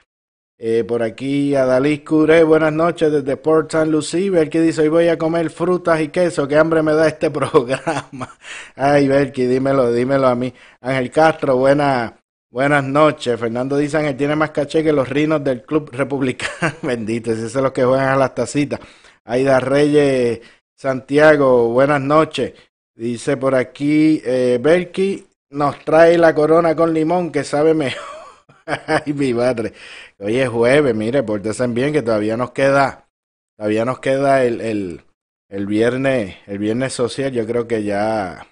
Eh, 0.58 0.84
por 0.84 1.04
aquí 1.04 1.54
Adalí 1.54 2.00
Curé, 2.00 2.44
buenas 2.44 2.74
noches 2.74 3.12
desde 3.12 3.38
Port 3.38 3.72
San 3.72 3.92
Lucie. 3.92 4.32
Belki 4.32 4.58
dice, 4.58 4.82
hoy 4.82 4.88
voy 4.88 5.08
a 5.08 5.20
comer 5.20 5.52
frutas 5.52 6.02
y 6.02 6.08
queso, 6.08 6.48
qué 6.48 6.58
hambre 6.58 6.82
me 6.82 6.94
da 6.94 7.08
este 7.08 7.30
programa. 7.32 8.36
Ay, 8.76 9.08
Belki, 9.08 9.46
dímelo, 9.46 9.92
dímelo 9.94 10.28
a 10.28 10.34
mí. 10.34 10.52
Ángel 10.82 11.12
Castro, 11.12 11.58
buena, 11.58 12.20
buenas 12.50 12.84
noches. 12.84 13.40
Fernando 13.40 13.78
dice, 13.78 13.98
Ángel 13.98 14.18
tiene 14.18 14.36
más 14.36 14.50
caché 14.50 14.84
que 14.84 14.92
los 14.92 15.08
rinos 15.08 15.44
del 15.44 15.62
Club 15.62 15.92
Republicano. 15.94 16.74
Bendito, 16.82 17.32
esos 17.32 17.52
son 17.52 17.66
los 17.66 17.72
que 17.72 17.86
juegan 17.86 18.10
a 18.10 18.18
las 18.18 18.34
tacitas. 18.34 18.80
Aida 19.26 19.60
Reyes 19.60 20.40
Santiago, 20.74 21.70
buenas 21.70 22.02
noches. 22.02 22.54
Dice 23.00 23.38
por 23.38 23.56
aquí, 23.56 24.22
eh, 24.26 24.60
Belki 24.62 25.26
nos 25.52 25.80
trae 25.86 26.18
la 26.18 26.36
corona 26.36 26.76
con 26.76 26.94
limón 26.94 27.32
que 27.32 27.46
sabe 27.46 27.74
mejor. 27.74 28.04
Ay, 28.66 29.14
mi 29.14 29.34
madre. 29.34 29.72
Hoy 30.18 30.36
es 30.36 30.50
jueves, 30.50 30.94
mire, 30.94 31.24
pórtense 31.24 31.66
bien 31.68 31.94
que 31.94 32.02
todavía 32.02 32.36
nos 32.36 32.52
queda, 32.52 33.08
todavía 33.56 33.86
nos 33.86 34.00
queda 34.00 34.44
el, 34.44 34.60
el, 34.60 35.02
el 35.48 35.66
viernes, 35.66 36.40
el 36.46 36.58
viernes 36.58 36.92
social. 36.92 37.32
Yo 37.32 37.48
creo 37.48 37.70
que 37.70 37.86
ya, 37.86 38.46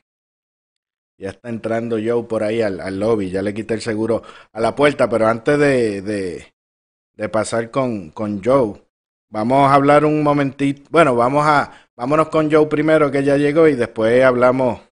ya 1.17 1.31
está 1.31 1.49
entrando 1.49 1.97
Joe 2.01 2.23
por 2.23 2.43
ahí 2.43 2.61
al, 2.61 2.79
al 2.79 3.01
lobby. 3.01 3.29
Ya 3.29 3.41
le 3.41 3.53
quité 3.53 3.73
el 3.73 3.81
seguro 3.81 4.23
a 4.53 4.61
la 4.61 4.73
puerta, 4.73 5.09
pero 5.09 5.27
antes 5.27 5.59
de, 5.59 6.01
de, 6.01 6.53
de 7.17 7.27
pasar 7.27 7.69
con, 7.69 8.11
con 8.11 8.41
Joe, 8.41 8.81
vamos 9.29 9.69
a 9.69 9.73
hablar 9.73 10.05
un 10.05 10.23
momentito. 10.23 10.83
Bueno, 10.89 11.17
vamos 11.17 11.45
a 11.45 11.86
Vámonos 11.97 12.29
con 12.29 12.51
Joe 12.51 12.67
primero, 12.67 13.09
que 13.09 13.23
ya 13.23 13.37
llegó, 13.37 13.67
y 13.67 13.73
después 13.73 14.23
hablamos 14.23 14.87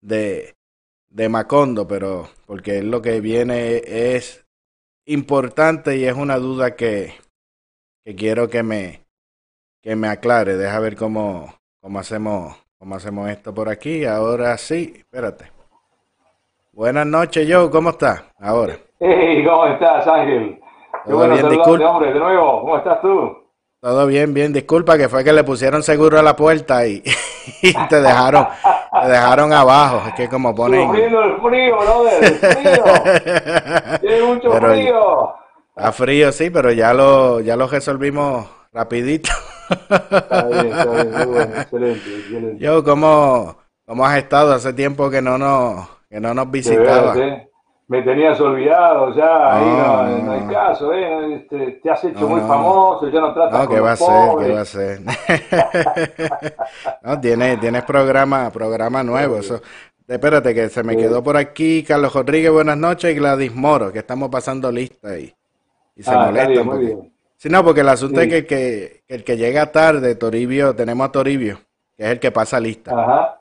de, 0.00 0.56
de 1.08 1.28
Macondo, 1.28 1.86
pero 1.86 2.28
porque 2.44 2.78
es 2.78 2.84
lo 2.84 3.00
que 3.00 3.20
viene 3.20 3.76
es 3.84 4.44
importante 5.06 5.96
y 5.96 6.06
es 6.06 6.16
una 6.16 6.38
duda 6.38 6.74
que, 6.74 7.14
que 8.04 8.16
quiero 8.16 8.48
que 8.48 8.64
me, 8.64 9.04
que 9.80 9.94
me 9.94 10.08
aclare. 10.08 10.56
Deja 10.56 10.80
ver 10.80 10.96
cómo, 10.96 11.54
cómo, 11.80 12.00
hacemos, 12.00 12.56
cómo 12.80 12.96
hacemos 12.96 13.30
esto 13.30 13.54
por 13.54 13.68
aquí. 13.68 14.04
Ahora 14.04 14.56
sí, 14.56 14.94
espérate. 14.96 15.52
Buenas 16.72 17.06
noches, 17.06 17.48
Joe, 17.48 17.70
¿cómo 17.70 17.90
estás? 17.90 18.24
Ahora. 18.40 18.76
Hey, 19.02 19.42
¿cómo 19.46 19.66
estás, 19.66 20.06
Ángel? 20.06 20.60
Qué 21.06 21.14
bueno 21.14 21.32
bien, 21.32 21.46
saludarte, 21.46 21.84
hombre, 21.86 22.12
de 22.12 22.18
nuevo. 22.18 22.60
¿Cómo 22.60 22.76
estás 22.76 23.00
tú? 23.00 23.39
Todo 23.80 24.06
bien, 24.06 24.34
bien. 24.34 24.52
Disculpa 24.52 24.98
que 24.98 25.08
fue 25.08 25.24
que 25.24 25.32
le 25.32 25.42
pusieron 25.44 25.82
seguro 25.82 26.18
a 26.18 26.22
la 26.22 26.36
puerta 26.36 26.86
y, 26.86 27.02
y 27.62 27.72
te 27.88 28.00
dejaron, 28.02 28.46
te 29.02 29.08
dejaron 29.08 29.52
abajo. 29.52 30.02
Es 30.08 30.14
que 30.14 30.28
como 30.28 30.54
ponen. 30.54 30.86
Sufriendo 30.86 31.22
el 31.24 31.40
frío, 31.40 31.76
brother, 31.78 32.24
el 32.24 32.34
frío. 32.34 33.98
Tiene 34.00 34.22
mucho 34.22 34.50
Pero- 34.52 34.68
frío. 34.68 35.34
Está 35.76 35.92
frío, 35.92 36.30
sí, 36.32 36.50
pero 36.50 36.72
ya 36.72 36.92
lo, 36.92 37.40
ya 37.40 37.56
lo 37.56 37.66
resolvimos 37.66 38.46
rapidito. 38.72 39.30
Está 39.70 40.42
bien, 40.48 40.66
está 40.66 40.84
bien, 40.90 41.10
muy 41.12 41.24
bueno, 41.26 41.54
excelente, 41.60 42.16
excelente. 42.18 42.58
Yo, 42.64 42.84
¿cómo, 42.84 43.56
¿cómo 43.86 44.04
has 44.04 44.18
estado? 44.18 44.52
Hace 44.52 44.74
tiempo 44.74 45.08
que 45.08 45.22
no 45.22 45.38
nos, 45.38 45.88
que 46.10 46.20
no 46.20 46.34
nos 46.34 46.46
De 46.46 46.50
visitaba. 46.58 47.14
veras, 47.14 47.16
¿eh? 47.16 47.49
Me 47.90 48.02
tenías 48.02 48.40
olvidado 48.40 49.12
ya, 49.16 49.56
ahí 49.56 49.64
No, 49.66 50.02
no, 50.04 50.18
no, 50.26 50.32
hay 50.32 50.40
no. 50.42 50.52
caso, 50.52 50.92
¿eh? 50.94 51.34
Este, 51.34 51.72
te 51.82 51.90
has 51.90 52.04
hecho 52.04 52.28
muy 52.28 52.40
no. 52.40 52.46
famoso, 52.46 53.08
ya 53.10 53.20
no 53.20 53.34
tratas 53.34 53.52
No, 53.60 53.66
con 53.66 53.74
¿qué 53.74 53.80
va 53.80 53.92
a 53.92 53.96
ser? 53.96 54.30
¿Qué 54.38 54.52
va 54.52 54.60
a 54.60 54.64
ser? 54.64 55.00
no, 57.02 57.20
tienes, 57.20 57.58
tienes 57.60 57.82
programa, 57.82 58.48
programa 58.50 59.02
nuevo. 59.02 59.38
Eso. 59.38 59.60
Espérate, 60.06 60.54
que 60.54 60.68
se 60.68 60.82
me 60.84 60.92
Sí. 60.94 61.00
quedó 61.00 61.20
por 61.22 61.36
aquí 61.36 61.82
Carlos 61.82 62.14
Rodríguez, 62.14 62.52
buenas 62.52 62.76
noches, 62.76 63.12
y 63.12 63.18
Gladys 63.18 63.54
Moro, 63.54 63.92
que 63.92 63.98
estamos 64.00 64.28
pasando 64.28 64.70
lista 64.70 65.18
y, 65.18 65.34
y 65.96 66.02
se 66.04 66.12
Ah, 66.12 66.26
molestan. 66.26 66.52
bien, 66.52 66.66
muy 66.66 66.72
porque- 66.76 66.86
bien. 66.86 67.12
Sí, 67.38 67.48
no, 67.48 67.64
porque 67.64 67.80
el 67.80 67.88
asunto 67.88 68.20
Sí. 68.20 68.26
es 68.26 68.30
que 68.30 68.38
el, 68.38 68.46
que 68.46 69.02
el 69.08 69.24
que 69.24 69.36
llega 69.36 69.72
tarde, 69.72 70.14
Toribio, 70.14 70.76
tenemos 70.76 71.08
a 71.08 71.12
Toribio, 71.12 71.58
que 71.96 72.04
es 72.04 72.10
el 72.10 72.20
que 72.20 72.30
pasa 72.30 72.60
lista. 72.60 72.92
Ajá. 72.92 73.39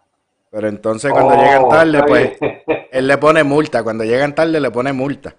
Pero 0.52 0.68
entonces 0.68 1.12
cuando 1.12 1.34
Oh, 1.36 1.38
llegan 1.42 1.70
tarde, 1.70 1.98
está 1.98 2.06
pues 2.08 2.32
él 2.92 3.08
le 3.08 3.18
pone 3.18 3.44
multa. 3.44 3.84
Cuando 3.84 4.04
llegan 4.04 4.34
tarde, 4.34 4.60
le 4.60 4.72
pone 4.72 4.94
multa. 4.94 5.36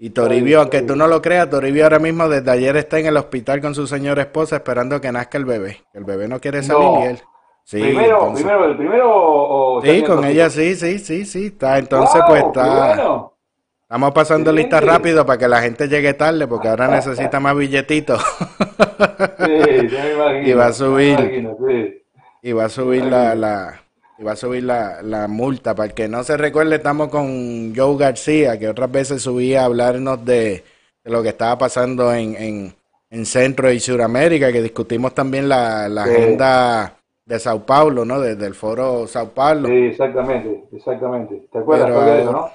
Y 0.00 0.10
Toribio, 0.10 0.60
aunque 0.60 0.82
tú 0.82 0.94
no 0.94 1.08
lo 1.08 1.20
creas, 1.20 1.50
Toribio 1.50 1.82
ahora 1.84 1.98
mismo 1.98 2.28
desde 2.28 2.50
ayer 2.50 2.76
está 2.76 2.98
en 3.00 3.06
el 3.06 3.16
hospital 3.16 3.60
con 3.60 3.74
su 3.74 3.86
señora 3.86 4.22
esposa 4.22 4.56
esperando 4.56 5.00
que 5.00 5.10
nazca 5.10 5.38
el 5.38 5.44
bebé. 5.44 5.82
El 5.92 6.04
bebé 6.04 6.28
no 6.28 6.40
quiere 6.40 6.62
salir 6.62 6.82
No. 6.84 7.00
y 7.00 7.08
él. 7.08 7.18
Sí, 7.64 7.80
primero, 7.82 8.16
entonces- 8.20 8.44
primero, 8.44 8.64
el 8.64 8.76
primero 8.76 9.10
o 9.12 9.78
o 9.78 9.82
ya 9.84 9.92
sí, 9.92 10.02
con 10.02 10.24
ella 10.24 10.48
sí, 10.50 10.74
sí, 10.76 10.98
sí, 11.00 11.24
sí. 11.26 11.46
Está, 11.46 11.78
entonces, 11.78 12.20
Wow, 12.22 12.28
pues 12.28 12.42
está. 12.44 12.86
bueno. 12.94 13.34
Estamos 13.82 14.12
pasando 14.12 14.52
lista 14.52 14.80
rápido 14.80 15.26
para 15.26 15.38
que 15.38 15.48
la 15.48 15.60
gente 15.62 15.88
llegue 15.88 16.14
tarde, 16.14 16.46
porque 16.46 16.68
ahora 16.68 16.88
necesita 16.88 17.40
más 17.40 17.56
billetitos. 17.56 18.22
Sí, 18.38 19.88
ya 19.90 20.04
me 20.04 20.12
imagino. 20.14 20.42
Y 20.48 20.52
va 20.52 20.66
a 20.66 20.72
subir. 20.72 21.18
imagino, 21.20 21.56
sí. 21.66 22.02
y 22.42 22.52
va 22.52 22.64
a 22.66 22.68
subir 22.68 23.04
la, 23.04 23.34
la 23.34 23.80
y 24.18 24.24
va 24.24 24.32
a 24.32 24.36
subir 24.36 24.64
la, 24.64 25.02
la 25.02 25.28
multa. 25.28 25.74
Para 25.74 25.88
el 25.88 25.94
que 25.94 26.08
no 26.08 26.24
se 26.24 26.36
recuerde, 26.36 26.76
estamos 26.76 27.08
con 27.08 27.74
Joe 27.74 27.96
García, 27.96 28.58
que 28.58 28.68
otras 28.68 28.90
veces 28.90 29.22
subía 29.22 29.62
a 29.62 29.66
hablarnos 29.66 30.24
de, 30.24 30.64
de 31.04 31.10
lo 31.10 31.22
que 31.22 31.30
estaba 31.30 31.56
pasando 31.58 32.12
en, 32.12 32.36
en, 32.36 32.74
en 33.10 33.26
Centro 33.26 33.70
y 33.72 33.80
Sudamérica, 33.80 34.52
que 34.52 34.62
discutimos 34.62 35.14
también 35.14 35.48
la, 35.48 35.88
la 35.88 36.04
Sí. 36.04 36.10
agenda 36.10 36.96
de 37.24 37.38
Sao 37.38 37.64
Paulo, 37.64 38.04
¿no? 38.04 38.20
Desde 38.20 38.46
el 38.46 38.54
foro 38.54 39.06
Sao 39.06 39.30
Paulo. 39.30 39.68
Sí, 39.68 39.74
exactamente, 39.74 40.64
exactamente. 40.72 41.48
¿Te 41.52 41.58
acuerdas 41.58 41.86
Pero 41.88 42.02
de 42.04 42.20
eso, 42.22 42.32
no? 42.32 42.50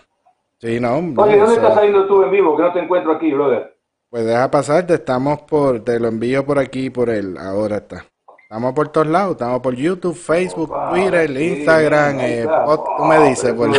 Sí, 0.59 0.79
no, 0.79 0.97
Oye, 1.21 1.37
¿dónde 1.37 1.55
estás 1.55 1.73
saliendo 1.75 2.07
tú 2.07 2.23
en 2.23 2.31
vivo? 2.31 2.57
Que 2.57 2.63
no 2.63 2.73
te 2.73 2.79
encuentro 2.79 3.13
aquí, 3.13 3.31
brother. 3.33 3.77
Pues 4.09 4.25
deja 4.25 4.49
pasarte, 4.49 4.93
estamos 4.93 5.41
por, 5.41 5.83
te 5.83 5.99
lo 5.99 6.07
envío 6.07 6.45
por 6.45 6.57
aquí, 6.59 6.89
por 6.89 7.09
el, 7.09 7.37
ahora 7.37 7.77
está. 7.77 8.05
Estamos 8.53 8.73
por 8.75 8.89
todos 8.89 9.07
lados, 9.07 9.31
estamos 9.31 9.61
por 9.61 9.73
YouTube, 9.73 10.13
Facebook, 10.15 10.69
Opa, 10.69 10.91
Twitter, 10.91 11.31
Instagram, 11.41 12.19
eh, 12.19 12.45
pod- 12.45 12.97
tú 12.97 13.03
me 13.05 13.29
dices, 13.29 13.51
por- 13.51 13.69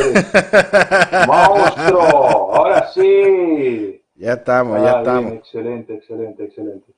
¡Monstruo! 1.29 2.53
Ahora 2.57 2.91
sí. 2.93 4.03
ya 4.17 4.33
estamos, 4.33 4.83
ya 4.83 4.91
Ah, 4.91 4.95
bien, 4.95 4.99
estamos. 5.07 5.33
excelente, 5.35 5.95
excelente, 5.95 6.45
excelente. 6.47 6.93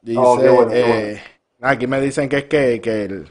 Dice, 0.00 0.18
Oh, 0.18 0.36
bueno, 0.38 0.70
eh, 0.72 1.20
aquí 1.60 1.86
me 1.86 2.00
dicen 2.00 2.26
que 2.30 2.38
es 2.38 2.44
que, 2.44 2.80
que 2.80 3.04
el, 3.04 3.30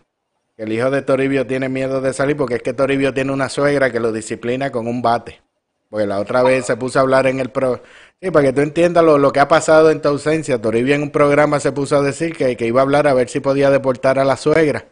que 0.56 0.62
el 0.66 0.72
hijo 0.72 0.92
de 0.92 1.02
Toribio 1.02 1.48
tiene 1.48 1.68
miedo 1.68 2.00
de 2.00 2.14
salir 2.14 2.38
porque 2.38 2.54
es 2.58 2.62
que 2.62 2.74
Toribio 2.74 3.12
tiene 3.12 3.32
una 3.32 3.50
suegra 3.50 3.92
que 3.92 4.00
lo 4.00 4.12
disciplina 4.12 4.72
con 4.72 4.86
un 4.88 5.02
bate. 5.02 5.42
Porque 5.90 6.06
la 6.06 6.20
otra 6.20 6.44
vez 6.44 6.66
se 6.66 6.78
puso 6.78 7.00
a 7.00 7.02
hablar 7.02 7.26
en 7.28 7.40
el 7.40 7.50
pro. 7.50 7.82
Sí, 8.22 8.30
para 8.32 8.46
que 8.46 8.54
tú 8.54 8.62
entiendas 8.62 9.04
lo, 9.04 9.18
lo 9.18 9.32
que 9.32 9.40
ha 9.40 9.48
pasado 9.48 9.90
en 9.90 10.02
tu 10.02 10.10
ausencia. 10.10 10.62
Toribio 10.62 10.94
en 10.94 11.02
un 11.04 11.12
programa 11.12 11.60
se 11.60 11.72
puso 11.72 11.98
a 11.98 12.02
decir 12.02 12.36
que, 12.36 12.56
que 12.56 12.68
iba 12.68 12.82
a 12.82 12.84
hablar 12.84 13.08
a 13.08 13.14
ver 13.14 13.30
si 13.30 13.40
podía 13.40 13.70
deportar 13.72 14.20
a 14.20 14.26
la 14.26 14.38
suegra. 14.38 14.86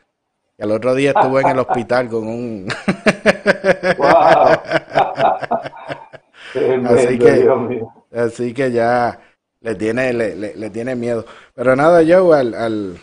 Y 0.58 0.64
al 0.64 0.72
otro 0.72 0.96
día 0.96 1.12
estuvo 1.12 1.40
en 1.40 1.50
el 1.50 1.60
hospital 1.60 2.10
con 2.10 2.28
un. 2.28 2.68
¡Wow! 3.98 4.08
Así 6.88 7.20
que- 7.20 7.32
Dios 7.34 7.62
mío. 7.62 7.94
Así 8.12 8.54
que 8.54 8.72
ya 8.72 9.20
le 9.62 9.76
tiene, 9.76 10.14
le, 10.14 10.36
le- 10.36 10.56
le 10.56 10.70
tiene 10.70 10.96
miedo. 10.96 11.26
Pero 11.54 11.76
nada, 11.76 12.02
yo 12.02 12.34
al, 12.34 12.54
al, 12.54 12.98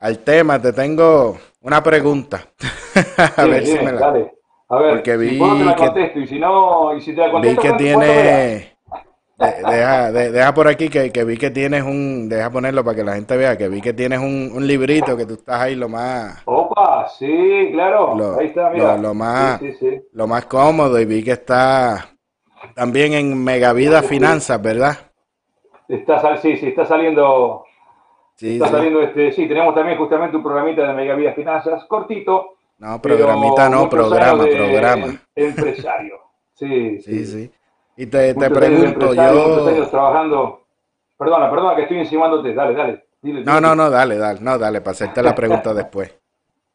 al 0.00 0.18
tema 0.18 0.60
te 0.60 0.72
tengo 0.72 1.38
una 1.62 1.82
pregunta. 1.82 2.44
a 3.36 3.44
ver 3.46 3.66
si 3.66 3.74
me 3.76 3.92
la. 3.92 4.00
dale. 4.00 4.34
A 4.70 4.78
ver, 4.78 4.90
porque 4.94 5.16
vi 5.16 5.30
si 5.30 5.38
puedo 5.38 5.56
te 5.58 5.64
la 5.64 5.74
que- 5.76 5.84
contesto 5.86 6.18
y 6.20 6.26
si 6.26 6.38
no, 6.38 6.94
y 6.94 7.00
si 7.00 7.12
te 7.14 7.20
la 7.20 7.26
Vi 7.26 7.32
contesto, 7.32 7.60
que 7.62 7.68
¿cuánto- 7.68 7.84
cuánto 7.84 7.98
me 8.00 8.06
das? 8.06 8.14
tiene. 8.14 8.70
de- 9.38 9.70
Deja, 9.72 10.12
de- 10.12 10.30
deja 10.32 10.52
por 10.54 10.68
aquí 10.68 10.90
que, 10.90 11.10
que 11.10 11.24
vi 11.24 11.38
que 11.38 11.50
tienes 11.50 11.82
un. 11.82 12.28
Deja 12.28 12.50
ponerlo 12.50 12.84
para 12.84 12.94
que 12.94 13.04
la 13.04 13.14
gente 13.14 13.36
vea 13.38 13.56
que 13.56 13.68
vi 13.70 13.80
que 13.80 13.94
tienes 13.94 14.18
un, 14.18 14.50
un 14.54 14.66
librito 14.66 15.16
que 15.16 15.24
tú 15.24 15.32
estás 15.34 15.60
ahí 15.62 15.74
lo 15.76 15.88
más. 15.88 16.42
Opa, 16.44 17.08
sí, 17.08 17.70
claro. 17.72 18.14
Lo- 18.16 18.38
Ahí 18.38 18.48
está, 18.48 18.68
mira. 18.68 18.96
lo- 18.96 19.02
lo 19.02 19.14
más- 19.14 19.58
Sí, 19.60 19.72
sí, 19.72 19.78
sí. 19.92 20.02
Lo 20.12 20.26
más 20.26 20.44
cómodo 20.44 21.00
y 21.00 21.06
vi 21.06 21.24
que 21.24 21.32
está 21.32 22.10
también 22.74 23.14
en 23.14 23.42
Megavida 23.42 24.02
Finanzas, 24.02 24.60
¿verdad? 24.60 24.98
Está, 25.88 26.20
sal- 26.20 26.38
sí, 26.38 26.58
sí, 26.58 26.66
está 26.68 26.84
saliendo, 26.84 27.64
Sí, 28.36 28.54
está 28.56 28.68
saliendo 28.68 29.00
este, 29.02 29.32
sí, 29.32 29.48
tenemos 29.48 29.74
también 29.74 29.96
justamente 29.96 30.36
un 30.36 30.42
programita 30.42 30.86
de 30.86 30.92
Mega 30.92 31.14
Vida 31.14 31.32
Finanzas, 31.32 31.82
cortito. 31.86 32.56
No, 32.80 33.00
pero 33.00 33.16
programita 33.16 33.68
no, 33.68 33.90
programa, 33.90 34.44
programa. 34.44 35.06
Empresario. 35.34 36.18
Sí, 36.52 37.00
Sí, 37.00 37.24
sí. 37.24 37.50
Y 37.96 38.04
te, 38.04 38.34
te 38.34 38.50
pregunto, 38.50 39.14
yo... 39.14 39.68
años 39.68 39.90
trabajando. 39.90 40.66
Perdona, 41.16 41.50
perdona 41.50 41.74
que 41.74 41.82
estoy 41.82 42.00
encimándote. 42.00 42.52
Dale, 42.52 42.74
dale. 42.74 43.04
Dile, 43.22 43.44
No, 43.44 43.54
dile. 43.54 43.60
no, 43.62 43.74
no, 43.74 43.88
dale, 43.88 44.18
dale, 44.18 44.40
no, 44.42 44.58
dale, 44.58 44.82
para 44.82 44.92
hacerte 44.92 45.22
la 45.22 45.34
pregunta 45.34 45.72
después. 45.72 46.14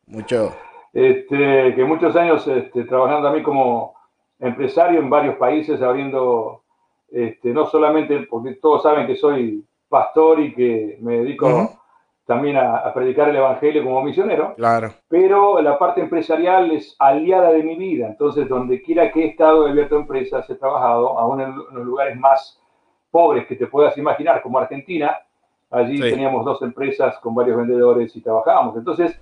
Mucho... 0.07 0.55
Este, 0.91 1.75
que 1.75 1.83
muchos 1.83 2.15
años 2.15 2.47
este, 2.47 2.85
trabajando 2.85 3.27
a 3.27 3.31
mí 3.33 3.43
como 3.43 3.93
empresario 4.39 4.99
en 4.99 5.09
varios 5.09 5.35
países, 5.35 5.79
abriendo, 5.83 6.63
este, 7.11 7.49
no 7.49 7.67
solamente 7.67 8.25
porque 8.27 8.55
todos 8.55 8.81
saben 8.81 9.05
que 9.05 9.15
soy 9.15 9.63
pastor 9.87 10.39
y 10.39 10.53
que 10.55 10.97
me 11.01 11.17
dedico. 11.19 11.79
También 12.25 12.57
a, 12.57 12.77
a 12.77 12.93
predicar 12.93 13.29
el 13.29 13.35
Evangelio 13.35 13.83
como 13.83 14.01
misionero, 14.03 14.55
Claro, 14.55 14.93
pero 15.07 15.61
la 15.61 15.77
parte 15.77 16.01
empresarial 16.01 16.71
es 16.71 16.95
aliada 16.99 17.51
de 17.51 17.63
mi 17.63 17.75
vida. 17.75 18.07
Entonces, 18.07 18.47
donde 18.49 18.81
quiera 18.81 19.11
que 19.11 19.23
he 19.23 19.27
estado, 19.27 19.67
he 19.67 19.71
abierto 19.71 19.95
empresas, 19.95 20.49
he 20.49 20.55
trabajado, 20.55 21.17
aún 21.19 21.41
en, 21.41 21.49
en 21.49 21.75
los 21.75 21.85
lugares 21.85 22.17
más 22.17 22.59
pobres 23.11 23.45
que 23.47 23.55
te 23.55 23.67
puedas 23.67 23.97
imaginar, 23.97 24.41
como 24.41 24.57
Argentina. 24.59 25.15
Allí 25.71 25.97
Sí. 25.97 26.09
teníamos 26.09 26.45
dos 26.45 26.61
empresas 26.61 27.17
con 27.19 27.35
varios 27.35 27.57
vendedores 27.57 28.15
y 28.15 28.21
trabajábamos. 28.21 28.75
Entonces, 28.77 29.19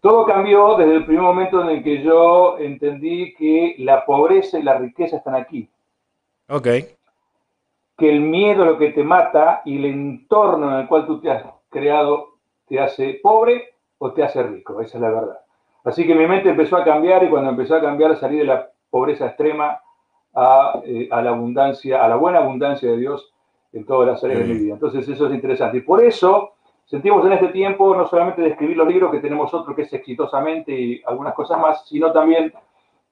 todo 0.00 0.24
cambió 0.26 0.76
desde 0.76 0.96
el 0.96 1.06
primer 1.06 1.22
momento 1.22 1.62
en 1.62 1.68
el 1.70 1.82
que 1.82 2.02
yo 2.02 2.58
entendí 2.58 3.34
que 3.34 3.74
la 3.78 4.04
pobreza 4.04 4.58
y 4.58 4.62
la 4.62 4.76
riqueza 4.78 5.16
están 5.16 5.34
aquí. 5.34 5.68
ok, 6.48 6.68
Que 7.96 8.10
el 8.10 8.20
miedo 8.20 8.64
es 8.64 8.70
lo 8.70 8.78
que 8.78 8.90
te 8.90 9.02
mata 9.04 9.62
y 9.64 9.76
el 9.78 9.84
entorno 9.86 10.70
en 10.74 10.80
el 10.80 10.86
cual 10.88 11.06
tú 11.06 11.20
te 11.20 11.30
has 11.30 11.44
creado 11.70 12.33
te 12.74 12.80
hace 12.80 13.20
pobre 13.22 13.74
o 13.98 14.12
te 14.12 14.24
hace 14.24 14.42
rico. 14.42 14.80
Esa 14.80 14.98
es 14.98 15.02
la 15.02 15.10
verdad. 15.10 15.38
Así 15.84 16.04
que 16.04 16.14
mi 16.14 16.26
mente 16.26 16.48
empezó 16.48 16.76
a 16.76 16.84
cambiar 16.84 17.22
y 17.22 17.30
cuando 17.30 17.50
empezó 17.50 17.76
a 17.76 17.80
cambiar 17.80 18.16
salí 18.16 18.38
de 18.38 18.44
la 18.44 18.68
pobreza 18.90 19.26
extrema 19.26 19.80
a, 20.34 20.80
eh, 20.84 21.08
a 21.10 21.22
la 21.22 21.30
abundancia, 21.30 22.04
a 22.04 22.08
la 22.08 22.16
buena 22.16 22.38
abundancia 22.38 22.90
de 22.90 22.96
Dios 22.96 23.32
en 23.72 23.86
todas 23.86 24.08
las 24.08 24.24
áreas 24.24 24.40
de 24.40 24.46
mi 24.46 24.58
vida. 24.58 24.74
Entonces 24.74 25.08
eso 25.08 25.26
es 25.26 25.34
interesante. 25.34 25.78
Y 25.78 25.80
por 25.82 26.02
eso 26.02 26.54
sentimos 26.84 27.24
en 27.26 27.34
este 27.34 27.48
tiempo 27.48 27.94
no 27.94 28.08
solamente 28.08 28.42
de 28.42 28.48
escribir 28.48 28.76
los 28.76 28.88
libros, 28.88 29.12
que 29.12 29.20
tenemos 29.20 29.54
otro 29.54 29.76
que 29.76 29.82
es 29.82 29.92
exitosamente 29.92 30.72
y 30.72 31.02
algunas 31.06 31.34
cosas 31.34 31.60
más, 31.60 31.86
sino 31.86 32.10
también 32.10 32.52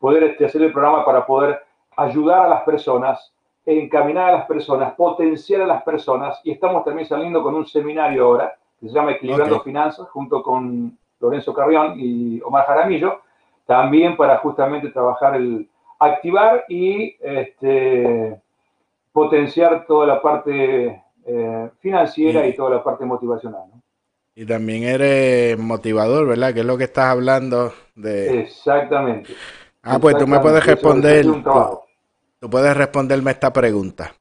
poder 0.01 0.25
este, 0.25 0.46
hacer 0.46 0.62
el 0.62 0.72
programa 0.72 1.05
para 1.05 1.25
poder 1.25 1.61
ayudar 1.96 2.46
a 2.46 2.48
las 2.48 2.62
personas, 2.62 3.33
encaminar 3.64 4.31
a 4.31 4.38
las 4.38 4.46
personas, 4.46 4.94
potenciar 4.94 5.62
a 5.62 5.66
las 5.66 5.85
personas. 5.85 6.40
Y 6.42 6.51
estamos 6.51 6.85
también 6.85 7.07
saliendo 7.07 7.44
con 7.44 7.55
un 7.55 7.64
seminario 7.64 8.25
ahora 8.25 8.57
que 8.83 8.88
se 8.88 8.95
llama 8.95 9.12
Equilibrando. 9.12 9.61
Finanzas, 9.62 10.09
junto 10.11 10.42
con 10.42 10.99
Lorenzo 11.21 11.55
Carrión 11.55 11.95
y 11.97 12.40
Omar 12.42 12.66
Jaramillo, 12.66 13.21
también 13.66 14.16
para 14.16 14.38
justamente 14.38 14.90
trabajar 14.90 15.37
el 15.37 15.68
activar 16.01 16.64
y 16.68 17.16
este, 17.21 18.40
potenciar 19.12 19.87
toda 19.87 20.07
la 20.07 20.21
parte 20.21 21.03
eh, 21.25 21.71
financiera 21.81 22.45
Y- 22.45 22.51
y 22.51 22.57
toda 22.57 22.71
la 22.71 22.83
parte 22.85 23.05
motivacional. 23.05 23.62
¿no? 23.73 23.81
y 24.35 24.47
también 24.47 24.83
eres 24.85 25.59
motivador, 25.59 26.27
¿verdad? 26.27 26.55
Que 26.55 26.61
es 26.61 26.66
lo 26.66 26.79
que 26.79 26.85
estás 26.85 27.05
hablando 27.05 27.73
de... 27.95 28.40
Exactamente. 28.40 29.35
Ah, 29.83 29.99
pues 30.01 30.16
tú 30.16 30.27
me 30.27 30.40
puedes 30.40 30.64
responder, 30.64 31.27
tú 32.40 32.49
puedes 32.51 32.75
responderme 32.77 33.31
esta 33.33 33.53
pregunta. 33.53 34.12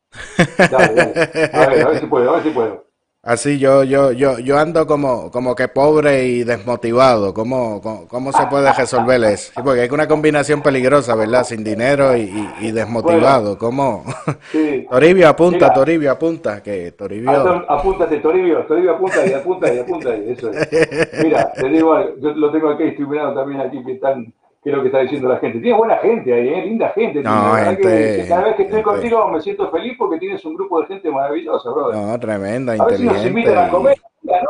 Dale, 0.69 0.93
dale. 0.95 1.13
A 1.53 1.65
ver, 1.69 1.85
a 1.85 1.87
ver 1.89 1.99
si 2.01 2.05
puedo, 2.07 2.29
a 2.29 2.33
ver 2.35 2.43
si 2.43 2.49
puedo. 2.49 2.85
Así 3.23 3.59
yo, 3.59 3.83
yo, 3.83 4.11
yo, 4.11 4.39
yo 4.39 4.57
ando 4.57 4.87
como, 4.87 5.29
como 5.29 5.53
que 5.53 5.67
pobre 5.67 6.25
y 6.25 6.43
desmotivado. 6.43 7.35
¿Cómo, 7.35 7.79
cómo, 7.79 8.07
cómo 8.07 8.31
se 8.31 8.47
puede 8.47 8.73
resolver 8.73 9.23
eso? 9.25 9.51
Sí, 9.55 9.61
porque 9.63 9.81
hay 9.81 9.89
una 9.91 10.07
combinación 10.07 10.63
peligrosa, 10.63 11.13
¿verdad? 11.13 11.43
Sin 11.43 11.63
dinero 11.63 12.17
y, 12.17 12.21
y- 12.21 12.49
y 12.67 12.71
desmotivado. 12.71 13.59
¿Cómo? 13.59 14.03
Sí. 14.51 14.87
Toribio 14.89 15.29
apunta, 15.29 15.65
Mira. 15.65 15.73
Toribio 15.73 16.11
apunta, 16.11 16.63
que 16.63 16.93
Toribio. 16.93 17.63
Apúntate, 17.69 18.17
Toribio, 18.21 18.65
Toribio 18.65 18.95
apunta 18.95 19.23
y 19.27 19.33
apunta 19.33 19.71
y 19.71 19.77
apunta 19.79 20.17
y 20.17 20.31
eso 20.31 20.49
es. 20.49 21.23
Mira, 21.23 21.51
te 21.53 21.69
digo 21.69 21.95
yo 22.19 22.31
lo 22.33 22.51
tengo 22.51 22.71
aquí, 22.71 22.83
estoy 22.85 23.05
mirando 23.05 23.39
también 23.39 23.61
aquí 23.61 23.83
que 23.85 23.91
están, 23.93 24.33
qué 24.63 24.69
es 24.69 24.75
lo 24.75 24.81
que 24.81 24.87
está 24.89 24.99
diciendo 24.99 25.27
la 25.29 25.37
gente. 25.39 25.59
Tienes 25.59 25.77
buena 25.77 25.97
gente 25.97 26.33
ahí, 26.33 26.47
¿eh? 26.49 26.65
linda 26.65 26.89
gente. 26.89 27.21
No, 27.23 27.55
que 27.55 27.61
gente- 27.63 28.25
cada 28.29 28.43
vez 28.43 28.55
que 28.55 28.61
estoy 28.63 28.77
gente. 28.79 28.83
contigo 28.83 29.27
me 29.29 29.41
siento 29.41 29.71
feliz 29.71 29.93
porque 29.97 30.19
tienes 30.19 30.43
un 30.45 30.55
grupo 30.55 30.81
de 30.81 30.87
gente 30.87 31.09
maravillosa, 31.09 31.69
brother. 31.71 31.95
No, 31.99 32.19
tremenda, 32.19 32.73
a 32.73 32.85
ver 32.85 32.97
si 32.97 33.03
nos 33.03 33.15
inteligente. 33.17 33.27
invitan 33.39 33.57
a 33.57 33.67
y- 33.67 33.71
comer, 33.71 34.01
ya, 34.21 34.41
¿no? 34.41 34.49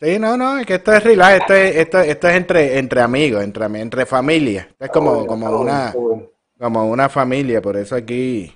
Sí, 0.00 0.18
no, 0.18 0.36
no, 0.36 0.58
es 0.58 0.66
que 0.66 0.74
esto 0.74 0.92
es 0.92 1.02
relax, 1.04 1.40
esto 1.40 1.54
es, 1.54 1.76
esto, 1.76 2.00
esto 2.00 2.28
es 2.28 2.34
entre, 2.34 2.78
entre 2.78 3.00
amigos, 3.00 3.42
entre, 3.42 3.64
entre 3.80 4.04
familia. 4.06 4.62
Esto 4.70 4.84
es 4.84 4.90
como, 4.90 5.10
bueno, 5.12 5.26
como 5.26 5.46
bueno, 5.46 5.60
una, 5.62 5.92
bueno. 5.96 6.22
como 6.58 6.86
una 6.90 7.08
familia, 7.08 7.62
por 7.62 7.76
eso 7.76 7.94
aquí 7.96 8.54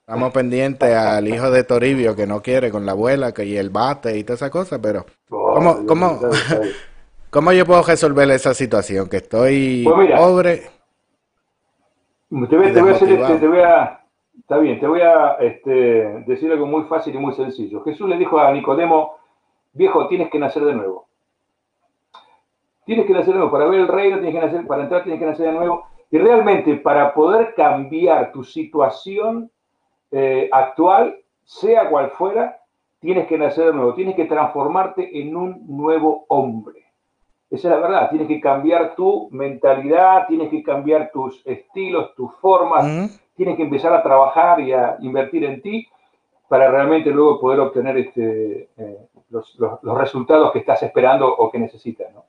estamos 0.00 0.32
pendientes 0.32 0.94
al 0.94 1.28
hijo 1.28 1.50
de 1.50 1.64
Toribio 1.64 2.14
que 2.16 2.26
no 2.26 2.40
quiere 2.42 2.70
con 2.70 2.86
la 2.86 2.92
abuela 2.92 3.32
que, 3.32 3.44
y 3.44 3.56
el 3.56 3.70
bate 3.70 4.16
y 4.16 4.24
toda 4.24 4.36
esa 4.36 4.50
cosa, 4.50 4.80
pero 4.80 5.04
Oh, 5.30 5.54
¿cómo, 5.54 5.86
cómo. 5.86 6.20
¿cómo 7.32 7.50
yo 7.52 7.64
puedo 7.64 7.82
resolver 7.82 8.30
esa 8.30 8.54
situación? 8.54 9.08
Que 9.08 9.16
estoy 9.16 9.82
Pues 9.84 9.96
mira. 9.96 10.18
pobre. 10.18 10.62
Te 12.48 12.56
voy, 12.56 12.68
Y 12.68 12.72
te 12.72 12.80
voy 12.80 12.90
a 12.90 12.94
hacer 12.94 13.08
este, 13.10 13.38
te 13.38 13.48
voy 13.48 13.58
a, 13.58 14.00
está 14.38 14.58
bien, 14.58 14.80
te 14.80 14.86
voy 14.86 15.00
a 15.00 15.32
este, 15.40 15.70
decir 16.26 16.50
algo 16.50 16.66
muy 16.66 16.84
fácil 16.84 17.14
y 17.14 17.18
muy 17.18 17.34
sencillo. 17.34 17.82
Jesús 17.82 18.08
le 18.08 18.16
dijo 18.16 18.38
a 18.38 18.52
Nicodemo, 18.52 19.16
viejo, 19.72 20.06
tienes 20.08 20.30
que 20.30 20.38
nacer 20.38 20.64
de 20.64 20.74
nuevo. 20.74 21.08
Tienes 22.84 23.06
que 23.06 23.12
nacer 23.12 23.34
de 23.34 23.38
nuevo. 23.38 23.50
Para 23.50 23.66
ver 23.66 23.80
el 23.80 23.88
reino, 23.88 24.18
tienes 24.18 24.34
que 24.34 24.46
nacer, 24.46 24.66
para 24.66 24.82
entrar, 24.82 25.02
tienes 25.02 25.20
que 25.20 25.26
nacer 25.26 25.46
de 25.46 25.52
nuevo. 25.52 25.86
Y 26.10 26.18
realmente, 26.18 26.74
para 26.76 27.12
poder 27.12 27.54
cambiar 27.54 28.32
tu 28.32 28.44
situación 28.44 29.50
eh, 30.10 30.48
actual, 30.52 31.18
sea 31.44 31.88
cual 31.90 32.10
fuera, 32.10 32.60
tienes 33.00 33.26
que 33.26 33.36
nacer 33.36 33.66
de 33.66 33.72
nuevo. 33.74 33.94
Tienes 33.94 34.16
que 34.16 34.24
transformarte 34.24 35.20
en 35.20 35.36
un 35.36 35.66
nuevo 35.66 36.24
hombre. 36.28 36.81
Esa 37.52 37.68
es 37.68 37.74
la 37.74 37.80
verdad. 37.80 38.10
Tienes 38.10 38.28
que 38.28 38.40
cambiar 38.40 38.94
tu 38.94 39.28
mentalidad, 39.30 40.26
tienes 40.26 40.48
que 40.50 40.62
cambiar 40.62 41.10
tus 41.12 41.42
estilos, 41.46 42.14
tus 42.14 42.34
formas, 42.36 42.84
Ujú. 42.84 43.10
tienes 43.36 43.56
que 43.56 43.62
empezar 43.62 43.92
a 43.92 44.02
trabajar 44.02 44.58
y 44.60 44.72
a 44.72 44.96
invertir 45.00 45.44
en 45.44 45.60
ti 45.60 45.86
para 46.48 46.70
realmente 46.70 47.10
luego 47.10 47.38
poder 47.40 47.60
obtener 47.60 47.96
este, 47.98 48.68
eh, 48.76 48.98
los, 49.30 49.54
los- 49.58 49.82
los 49.82 49.98
resultados 49.98 50.50
que 50.52 50.60
estás 50.60 50.82
esperando 50.82 51.26
o 51.34 51.50
que 51.50 51.58
necesitas. 51.58 52.12
¿no? 52.14 52.24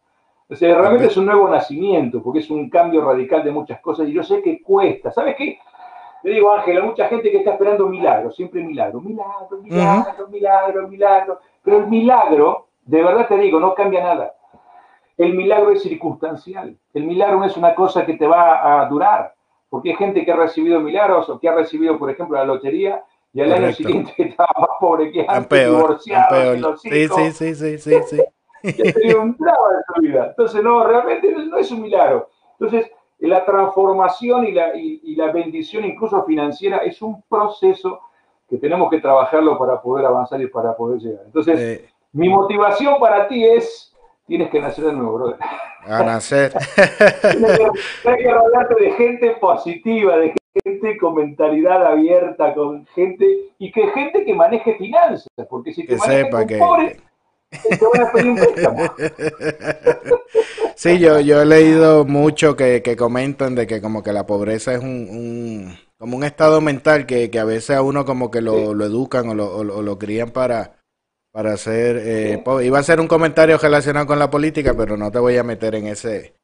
O 0.49 0.55
sea, 0.55 0.75
realmente 0.77 1.05
es 1.07 1.17
un 1.17 1.25
nuevo 1.25 1.47
nacimiento, 1.49 2.21
porque 2.21 2.39
es 2.39 2.49
un 2.49 2.69
cambio 2.69 3.03
radical 3.03 3.43
de 3.43 3.51
muchas 3.51 3.79
cosas 3.79 4.07
y 4.07 4.13
yo 4.13 4.23
sé 4.23 4.41
que 4.41 4.61
cuesta. 4.61 5.09
¿Sabes 5.11 5.35
qué? 5.37 5.57
Le 6.23 6.31
digo, 6.31 6.53
Ángel, 6.53 6.77
hay 6.77 6.83
mucha 6.87 7.07
gente 7.07 7.31
que 7.31 7.37
está 7.37 7.51
esperando 7.51 7.87
milagros, 7.87 8.35
siempre 8.35 8.61
milagro, 8.63 9.01
milagro, 9.01 9.57
milagro, 9.61 10.27
milagro, 10.29 10.87
milagro. 10.87 11.39
Pero 11.63 11.77
el 11.77 11.87
milagro, 11.87 12.67
de 12.85 13.03
verdad 13.03 13.27
te 13.27 13.37
digo, 13.37 13.59
no 13.59 13.73
cambia 13.73 14.03
nada. 14.03 14.33
El 15.17 15.33
milagro 15.35 15.71
es 15.71 15.83
circunstancial. 15.83 16.77
El 16.93 17.03
milagro 17.05 17.39
no 17.39 17.45
es 17.45 17.55
una 17.57 17.75
cosa 17.75 18.05
que 18.05 18.13
te 18.15 18.27
va 18.27 18.81
a 18.81 18.87
durar. 18.89 19.33
Porque 19.69 19.89
hay 19.91 19.95
gente 19.95 20.23
que 20.23 20.31
ha 20.31 20.35
recibido 20.35 20.79
milagros 20.79 21.29
o 21.29 21.39
que 21.39 21.49
ha 21.49 21.55
recibido, 21.55 21.97
por 21.97 22.09
ejemplo, 22.09 22.37
la 22.37 22.45
lotería 22.45 23.03
y 23.33 23.41
al 23.41 23.51
año 23.51 23.61
Correcto. 23.61 23.83
siguiente 23.83 24.13
estaba 24.29 24.49
más 24.59 24.69
pobre 24.79 25.11
que 25.11 25.25
antes, 25.27 25.47
peor, 25.47 25.75
divorciado, 25.77 26.29
peor. 26.29 26.59
los 26.59 26.81
Sí, 26.81 27.07
sí, 27.07 27.31
sí, 27.31 27.55
sí, 27.55 27.77
sí, 27.79 27.95
sí. 28.61 28.73
que 28.75 28.89
ha 28.89 28.93
tenido 28.93 29.21
un 29.21 29.35
drama 29.37 29.57
en 29.71 29.95
su 29.95 30.01
vida. 30.01 30.25
Entonces, 30.27 30.63
no, 30.63 30.83
realmente 30.85 31.31
no 31.31 31.45
no 31.45 31.57
es 31.57 31.71
un 31.71 31.81
milagro. 31.81 32.29
Entonces, 32.59 32.91
la 33.19 33.43
transformación 33.45 34.45
y 34.45 34.51
la, 34.51 34.75
y, 34.75 34.99
y 35.03 35.15
la 35.15 35.31
bendición, 35.31 35.85
incluso 35.85 36.23
financiera, 36.23 36.77
es 36.77 37.01
un 37.01 37.21
proceso 37.23 37.99
que 38.49 38.57
tenemos 38.57 38.89
que 38.91 38.99
trabajarlo 38.99 39.57
para 39.57 39.81
poder 39.81 40.05
avanzar 40.05 40.39
y 40.41 40.47
para 40.47 40.75
poder 40.75 40.99
llegar. 40.99 41.23
Entonces, 41.25 41.59
Eh, 41.59 41.89
mi 42.11 42.29
motivación 42.29 42.99
para 42.99 43.27
ti 43.27 43.43
es, 43.43 43.92
tienes 44.27 44.49
que 44.49 44.59
nacer 44.59 44.85
de 44.85 44.93
nuevo, 44.93 45.13
brother. 45.17 45.35
a 45.85 46.03
nacer. 46.03 46.53
Tienes 47.31 47.59
que, 47.59 48.17
que 48.23 48.31
rodearte 48.33 48.75
de 48.83 48.91
gente 48.93 49.31
positiva, 49.41 50.17
de 50.17 50.33
gente 50.63 50.97
con 50.97 51.15
mentalidad 51.15 51.85
abierta, 51.85 52.53
con 52.53 52.85
gente, 52.95 53.25
y 53.59 53.71
que 53.71 53.87
gente 53.91 54.23
que 54.25 54.33
maneje 54.33 54.75
finanzas, 54.75 55.27
porque 55.49 55.73
si 55.73 55.81
te 55.85 55.95
Que 55.95 55.99
sepa 55.99 56.37
con 56.39 56.47
que- 56.47 56.57
pobres, 56.57 56.97
te 57.51 57.85
van 57.93 58.07
a 58.07 58.11
pedir 58.11 58.29
un 58.31 58.35
préstamo. 58.37 58.83
Sí, 60.75 60.97
yo, 60.99 61.19
yo 61.19 61.41
he 61.41 61.45
leído 61.45 62.03
mucho 62.03 62.55
que, 62.55 62.81
que 62.81 62.95
comentan 62.97 63.53
de 63.55 63.67
que 63.67 63.79
como 63.79 64.01
que 64.01 64.11
la 64.11 64.25
pobreza 64.25 64.73
es 64.73 64.79
un, 64.79 65.07
un- 65.09 65.77
como 65.99 66.17
un 66.17 66.23
estado 66.23 66.59
mental 66.61 67.05
que, 67.05 67.29
que 67.29 67.39
a 67.39 67.45
veces 67.45 67.75
a 67.77 67.81
uno 67.83 68.05
como 68.05 68.31
que 68.31 68.41
lo, 68.41 68.73
lo 68.73 68.83
educan 68.85 69.29
o 69.29 69.35
lo, 69.35 69.55
o 69.55 69.63
lo- 69.63 69.77
o 69.77 69.81
lo 69.83 69.97
crían 69.99 70.31
para, 70.31 70.73
para 71.33 71.57
ser 71.57 71.97
eh. 72.05 72.43
Iba 72.63 72.77
a 72.77 72.81
hacer 72.81 72.99
un 73.01 73.07
comentario 73.07 73.57
relacionado 73.57 74.05
con 74.05 74.19
la 74.19 74.29
política, 74.29 74.73
pero 74.77 74.95
no 74.95 75.09
te 75.11 75.17
voy 75.17 75.35
a 75.35 75.43
meter 75.43 75.73
en 75.73 75.87
ese, 75.87 76.35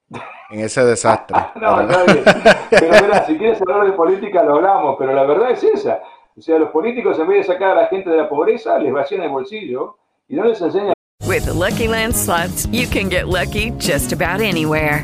en 0.50 0.60
ese 0.62 0.84
desastre. 0.84 1.38
No, 1.56 1.76
Pero- 1.78 1.82
está 1.92 2.04
bien. 2.14 2.24
Pero 2.72 3.02
mira, 3.06 3.26
si 3.28 3.38
quieres 3.38 3.62
hablar 3.62 3.86
de 3.86 3.92
política 3.94 4.44
lo 4.44 4.56
hablamos, 4.56 4.96
pero 4.98 5.14
la 5.14 5.24
verdad 5.26 5.52
es 5.52 5.64
esa. 5.64 6.00
O 6.36 6.42
sea, 6.42 6.58
los 6.58 6.70
políticos 6.72 7.20
en 7.20 7.28
vez 7.28 7.46
de 7.48 7.54
sacar 7.54 7.78
a 7.78 7.82
la 7.84 7.88
gente 7.88 8.10
de 8.10 8.18
la 8.18 8.28
pobreza, 8.28 8.80
les 8.80 8.92
vacían 8.92 9.22
el 9.22 9.30
bolsillo 9.30 9.98
y 10.28 10.36
no 10.36 10.46
les 10.46 10.60
enseñan 10.60 10.94
With 11.28 11.46
the 11.46 11.54
Lucky 11.54 11.88
Land 11.88 12.16
slots, 12.16 12.68
you 12.72 12.88
can 12.88 13.10
get 13.10 13.28
lucky 13.28 13.72
just 13.78 14.12
about 14.12 14.42
anywhere. 14.42 15.04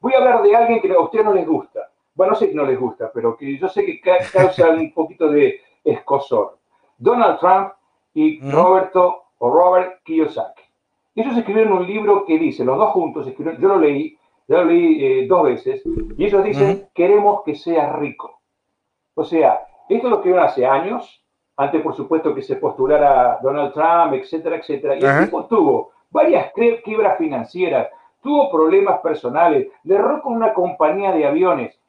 voy 0.00 0.14
a 0.14 0.18
hablar 0.18 0.42
de 0.42 0.54
alguien 0.56 0.80
que 0.80 0.92
a 0.92 1.00
usted 1.00 1.24
no 1.24 1.32
les 1.32 1.46
gusta. 1.46 1.80
Bueno, 2.14 2.32
no 2.32 2.38
sé 2.38 2.48
que 2.48 2.54
no 2.54 2.64
les 2.64 2.78
gusta, 2.78 3.10
pero 3.12 3.36
que 3.36 3.56
yo 3.58 3.68
sé 3.68 3.84
que 3.84 4.00
ca- 4.00 4.18
causa 4.32 4.70
un 4.70 4.92
poquito 4.94 5.28
de 5.30 5.60
escosor. 5.84 6.58
Donald 6.98 7.38
Trump 7.38 7.72
y 8.14 8.40
Ujú. 8.44 8.50
Roberto 8.56 9.22
o 9.38 9.50
Robert 9.50 10.02
Kiyosaki. 10.04 10.62
Ellos 11.14 11.36
escribieron 11.36 11.72
un 11.74 11.86
libro 11.86 12.24
que 12.24 12.38
dice, 12.38 12.64
los 12.64 12.76
dos 12.78 12.90
juntos 12.90 13.26
escribieron, 13.26 13.60
yo 13.60 13.68
lo 13.68 13.78
leí, 13.78 14.16
ya 14.48 14.58
lo 14.58 14.64
leí 14.66 15.04
eh, 15.04 15.26
dos 15.28 15.44
veces, 15.44 15.82
y 16.16 16.24
ellos 16.24 16.42
dicen, 16.44 16.70
Ujú. 16.70 16.88
queremos 16.94 17.42
que 17.44 17.54
seas 17.54 17.94
rico. 17.98 18.40
O 19.14 19.24
sea, 19.24 19.60
esto 19.88 20.08
lo 20.08 20.16
escribieron 20.16 20.46
hace 20.46 20.64
años, 20.66 21.24
antes 21.56 21.82
por 21.82 21.94
supuesto 21.94 22.34
que 22.34 22.42
se 22.42 22.56
postulara 22.56 23.38
Donald 23.42 23.72
Trump, 23.72 24.14
etcétera, 24.14 24.56
etcétera. 24.56 24.96
Y 24.96 25.04
el 25.04 25.24
tipo 25.24 25.44
tuvo 25.46 25.90
varias 26.10 26.52
quiebras 26.84 27.18
financieras, 27.18 27.88
tuvo 28.28 28.50
problemas 28.50 29.00
personales, 29.00 29.68
le 29.84 29.94
erró 29.94 30.20
con 30.20 30.34
una 30.34 30.52
compañía 30.52 31.12
de 31.12 31.26
aviones, 31.26 31.80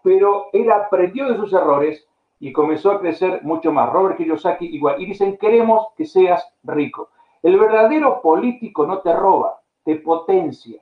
pero 0.00 0.46
él 0.52 0.70
aprendió 0.70 1.28
de 1.28 1.34
sus 1.34 1.52
errores 1.52 2.06
y 2.38 2.52
comenzó 2.52 2.92
a 2.92 3.00
crecer 3.00 3.40
mucho 3.42 3.72
más. 3.72 3.92
Robert 3.92 4.16
Kiyosaki 4.16 4.66
igual. 4.66 5.02
Y 5.02 5.06
dicen, 5.06 5.36
queremos 5.38 5.88
que 5.96 6.06
seas 6.06 6.48
rico. 6.62 7.08
El 7.42 7.58
verdadero 7.58 8.22
político 8.22 8.86
no 8.86 9.00
te 9.00 9.12
roba, 9.12 9.58
te 9.82 9.96
potencia. 9.96 10.80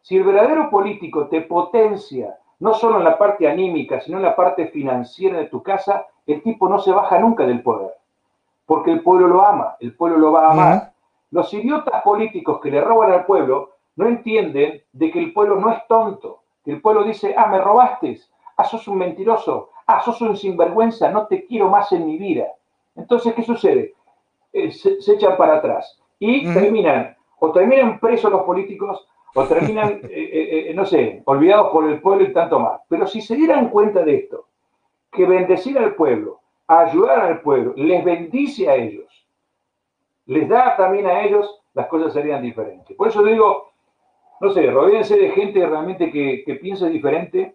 Si 0.00 0.16
el 0.16 0.22
verdadero 0.22 0.70
político 0.70 1.26
te 1.26 1.40
potencia, 1.40 2.38
no 2.60 2.72
solo 2.72 2.98
en 2.98 3.04
la 3.04 3.18
parte 3.18 3.48
anímica, 3.48 4.00
sino 4.00 4.18
en 4.18 4.22
la 4.22 4.36
parte 4.36 4.68
financiera 4.68 5.38
de 5.38 5.46
tu 5.46 5.60
casa, 5.60 6.06
el 6.24 6.40
tipo 6.40 6.68
no 6.68 6.78
se 6.78 6.92
baja 6.92 7.18
nunca 7.18 7.44
del 7.44 7.64
poder. 7.64 7.94
Porque 8.64 8.92
el 8.92 9.02
pueblo 9.02 9.26
lo 9.26 9.44
ama, 9.44 9.76
el 9.80 9.96
pueblo 9.96 10.18
lo 10.18 10.30
va 10.30 10.46
a 10.46 10.52
amar. 10.52 10.92
Los 11.32 11.52
idiotas 11.52 12.00
políticos 12.02 12.60
que 12.60 12.70
le 12.70 12.80
roban 12.80 13.10
al 13.10 13.26
pueblo 13.26 13.71
no 13.96 14.06
entienden 14.06 14.82
de 14.92 15.10
que 15.10 15.18
el 15.18 15.32
pueblo 15.32 15.56
no 15.56 15.70
es 15.70 15.86
tonto. 15.86 16.42
Que 16.64 16.72
el 16.72 16.80
pueblo 16.80 17.04
dice, 17.04 17.34
ah, 17.36 17.46
me 17.46 17.58
robaste, 17.58 18.20
ah, 18.56 18.64
sos 18.64 18.86
un 18.88 18.98
mentiroso, 18.98 19.70
ah, 19.86 20.00
sos 20.02 20.20
un 20.20 20.36
sinvergüenza, 20.36 21.10
no 21.10 21.26
te 21.26 21.44
quiero 21.46 21.68
más 21.68 21.92
en 21.92 22.06
mi 22.06 22.18
vida. 22.18 22.46
Entonces, 22.94 23.34
¿qué 23.34 23.42
sucede? 23.42 23.94
Eh, 24.52 24.70
se, 24.70 25.00
se 25.00 25.14
echan 25.14 25.36
para 25.36 25.56
atrás 25.56 26.00
y 26.18 26.44
terminan, 26.52 27.16
o 27.38 27.50
terminan 27.50 27.98
presos 27.98 28.30
los 28.30 28.42
políticos, 28.42 29.08
o 29.34 29.44
terminan, 29.44 30.00
eh, 30.04 30.68
eh, 30.68 30.72
no 30.74 30.84
sé, 30.84 31.22
olvidados 31.24 31.72
por 31.72 31.88
el 31.88 32.00
pueblo 32.00 32.24
y 32.24 32.32
tanto 32.32 32.60
más. 32.60 32.80
Pero 32.88 33.06
si 33.06 33.20
se 33.20 33.34
dieran 33.34 33.70
cuenta 33.70 34.02
de 34.02 34.16
esto, 34.16 34.46
que 35.10 35.26
bendecir 35.26 35.78
al 35.78 35.94
pueblo, 35.94 36.40
ayudar 36.66 37.20
al 37.20 37.40
pueblo, 37.40 37.72
les 37.76 38.04
bendice 38.04 38.68
a 38.68 38.76
ellos, 38.76 39.26
les 40.26 40.48
da 40.48 40.76
también 40.76 41.06
a 41.06 41.22
ellos, 41.22 41.62
las 41.74 41.86
cosas 41.88 42.12
serían 42.12 42.42
diferentes. 42.42 42.96
Por 42.96 43.08
eso 43.08 43.22
digo, 43.22 43.71
no 44.42 44.50
sé, 44.52 44.68
rodéense 44.70 45.16
de 45.16 45.30
gente 45.30 45.64
realmente 45.64 46.10
que, 46.10 46.42
que 46.44 46.56
piense 46.56 46.88
diferente 46.90 47.54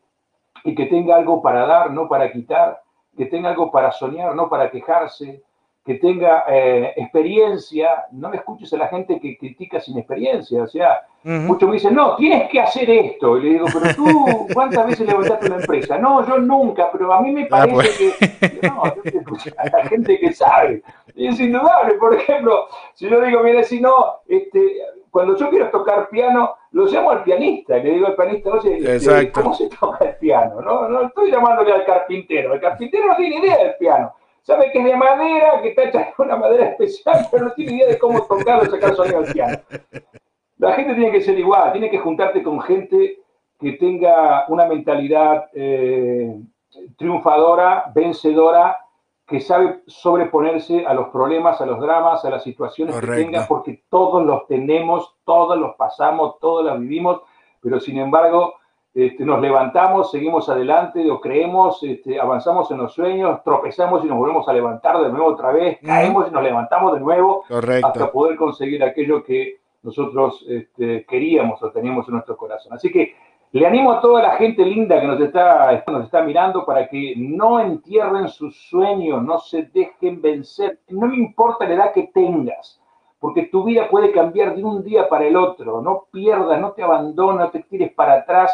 y 0.63 0.73
que 0.73 0.85
tenga 0.85 1.17
algo 1.17 1.41
para 1.41 1.65
dar, 1.67 1.91
no 1.91 2.07
para 2.07 2.31
quitar, 2.31 2.81
que 3.17 3.25
tenga 3.25 3.49
algo 3.49 3.69
para 3.69 3.91
soñar, 3.91 4.33
no 4.33 4.47
para 4.49 4.71
quejarse, 4.71 5.43
que 5.85 5.95
tenga 5.95 6.45
eh, 6.47 6.93
experiencia. 6.95 8.05
No 8.11 8.29
me 8.29 8.37
escuches 8.37 8.71
a 8.73 8.77
la 8.77 8.87
gente 8.87 9.19
que 9.19 9.37
critica 9.37 9.81
sin 9.81 9.97
experiencia. 9.97 10.63
O 10.63 10.67
sea, 10.67 11.01
muchos 11.23 11.67
me 11.67 11.75
dicen, 11.75 11.93
no, 11.93 12.15
tienes 12.15 12.49
que 12.49 12.59
hacer 12.61 12.89
esto. 12.89 13.37
Y 13.37 13.43
le 13.43 13.49
digo, 13.49 13.65
pero 13.73 13.93
tú, 13.95 14.47
¿cuántas 14.53 14.87
veces 14.87 15.07
levantaste 15.07 15.47
una 15.47 15.55
empresa? 15.57 15.97
No, 15.97 16.25
yo 16.25 16.39
nunca, 16.39 16.89
pero 16.91 17.11
a 17.13 17.21
mí 17.21 17.31
me 17.33 17.43
Ah, 17.43 17.47
parece 17.49 18.13
pues. 18.17 18.51
que. 18.51 18.67
No, 18.67 18.83
yo 18.85 19.51
a 19.57 19.69
la 19.77 19.85
gente 19.89 20.19
que 20.19 20.31
sabe. 20.31 20.81
Y 21.15 21.27
es 21.27 21.39
indudable, 21.39 21.95
por 21.95 22.13
ejemplo, 22.13 22.67
si 22.93 23.09
yo 23.09 23.19
digo, 23.21 23.41
mira, 23.43 23.63
si 23.63 23.81
no, 23.81 24.17
este, 24.27 24.81
cuando 25.17 25.35
yo 25.35 25.49
quiero 25.49 25.71
tocar 25.71 26.09
piano, 26.09 26.57
lo 26.73 26.85
llamo 26.85 27.09
al 27.09 27.23
pianista, 27.23 27.77
le 27.77 27.89
digo 27.89 28.05
al 28.05 28.15
pianista, 28.15 28.51
oye, 28.51 28.77
este, 28.77 28.93
Exacto. 28.93 29.41
¿cómo 29.41 29.55
se 29.55 29.67
toca 29.67 30.05
el 30.05 30.15
piano? 30.17 30.61
No, 30.61 30.87
no 30.87 31.07
estoy 31.07 31.31
llamándole 31.31 31.73
al 31.73 31.85
carpintero, 31.85 32.53
el 32.53 32.61
carpintero 32.61 33.07
no 33.07 33.15
tiene 33.15 33.37
idea 33.37 33.57
del 33.57 33.75
piano. 33.79 34.13
Sabe 34.43 34.71
que 34.71 34.77
es 34.77 34.85
de 34.85 34.95
madera, 34.95 35.59
que 35.59 35.69
está 35.69 35.85
hecha 35.85 35.97
de 36.01 36.13
una 36.19 36.35
madera 36.35 36.65
especial, 36.65 37.27
pero 37.31 37.45
no 37.45 37.53
tiene 37.53 37.77
idea 37.77 37.87
de 37.87 37.97
cómo 37.97 38.27
tocarlo, 38.27 38.69
sacar 38.69 38.95
sonido 38.95 39.17
al 39.17 39.33
piano. 39.33 39.57
La 40.59 40.73
gente 40.73 40.93
tiene 40.93 41.11
que 41.11 41.21
ser 41.21 41.39
igual, 41.39 41.71
tiene 41.71 41.89
que 41.89 41.97
juntarte 41.97 42.43
con 42.43 42.61
gente 42.61 43.17
que 43.59 43.71
tenga 43.71 44.45
una 44.49 44.67
mentalidad 44.67 45.49
eh, 45.55 46.31
triunfadora, 46.95 47.91
vencedora, 47.95 48.77
que 49.27 49.41
sabe 49.41 49.81
sobreponerse 49.87 50.85
a 50.85 50.93
los 50.93 51.09
problemas, 51.09 51.59
a 51.59 51.65
los 51.65 51.81
dramas, 51.81 52.23
a 52.23 52.29
las 52.29 52.43
situaciones 52.43 52.95
Correcto. 52.95 53.15
que 53.15 53.23
tenga, 53.25 53.47
porque 53.47 53.83
todos 53.89 54.25
los 54.25 54.47
tenemos, 54.47 55.17
todos 55.25 55.59
los 55.59 55.75
pasamos, 55.75 56.39
todos 56.39 56.63
los 56.63 56.79
vivimos, 56.79 57.21
pero 57.61 57.79
sin 57.79 57.97
embargo 57.97 58.53
este, 58.93 59.25
nos 59.25 59.41
levantamos, 59.41 60.09
seguimos 60.09 60.47
adelante, 60.47 61.11
o 61.11 61.19
creemos, 61.19 61.83
este, 61.83 62.19
avanzamos 62.19 62.71
en 62.71 62.77
los 62.77 62.93
sueños, 62.93 63.43
tropezamos 63.43 64.03
y 64.03 64.07
nos 64.07 64.17
volvemos 64.17 64.47
a 64.47 64.53
levantar 64.53 64.99
de 65.03 65.09
nuevo 65.09 65.27
otra 65.27 65.51
vez, 65.51 65.77
caemos 65.85 66.29
y 66.29 66.31
nos 66.31 66.41
levantamos 66.41 66.93
de 66.93 67.01
nuevo 67.01 67.43
hasta 67.43 67.55
Correcto. 67.55 68.11
poder 68.11 68.37
conseguir 68.37 68.81
aquello 68.83 69.23
que 69.23 69.59
nosotros 69.83 70.43
este, 70.47 71.05
queríamos 71.05 71.61
o 71.61 71.69
teníamos 71.69 72.07
en 72.07 72.13
nuestro 72.15 72.37
corazón. 72.37 72.73
Así 72.73 72.91
que 72.91 73.13
Le 73.53 73.65
animo 73.65 73.93
a 73.93 74.01
toda 74.01 74.21
la 74.21 74.31
gente 74.31 74.65
linda 74.65 74.99
que 74.99 75.07
nos 75.07 75.21
está, 75.21 75.83
nos 75.87 76.05
está 76.05 76.21
mirando 76.21 76.65
para 76.65 76.89
que 76.89 77.13
no 77.15 77.61
entierren 77.61 78.27
sus 78.27 78.57
sueños, 78.69 79.23
no 79.23 79.39
se 79.39 79.63
dejen 79.63 80.21
vencer. 80.21 80.79
No 80.89 81.07
me 81.07 81.15
importa 81.15 81.65
la 81.65 81.75
edad 81.75 81.93
que 81.93 82.09
tengas, 82.13 82.81
porque 83.19 83.43
tu 83.43 83.63
vida 83.63 83.87
puede 83.89 84.11
cambiar 84.11 84.53
de 84.53 84.63
un 84.65 84.83
día 84.83 85.07
para 85.07 85.25
el 85.25 85.37
otro. 85.37 85.81
No 85.81 86.07
pierdas, 86.11 86.59
no 86.59 86.73
te 86.73 86.83
abandones, 86.83 87.39
no 87.39 87.49
te 87.49 87.63
tires 87.63 87.93
para 87.93 88.15
atrás. 88.15 88.53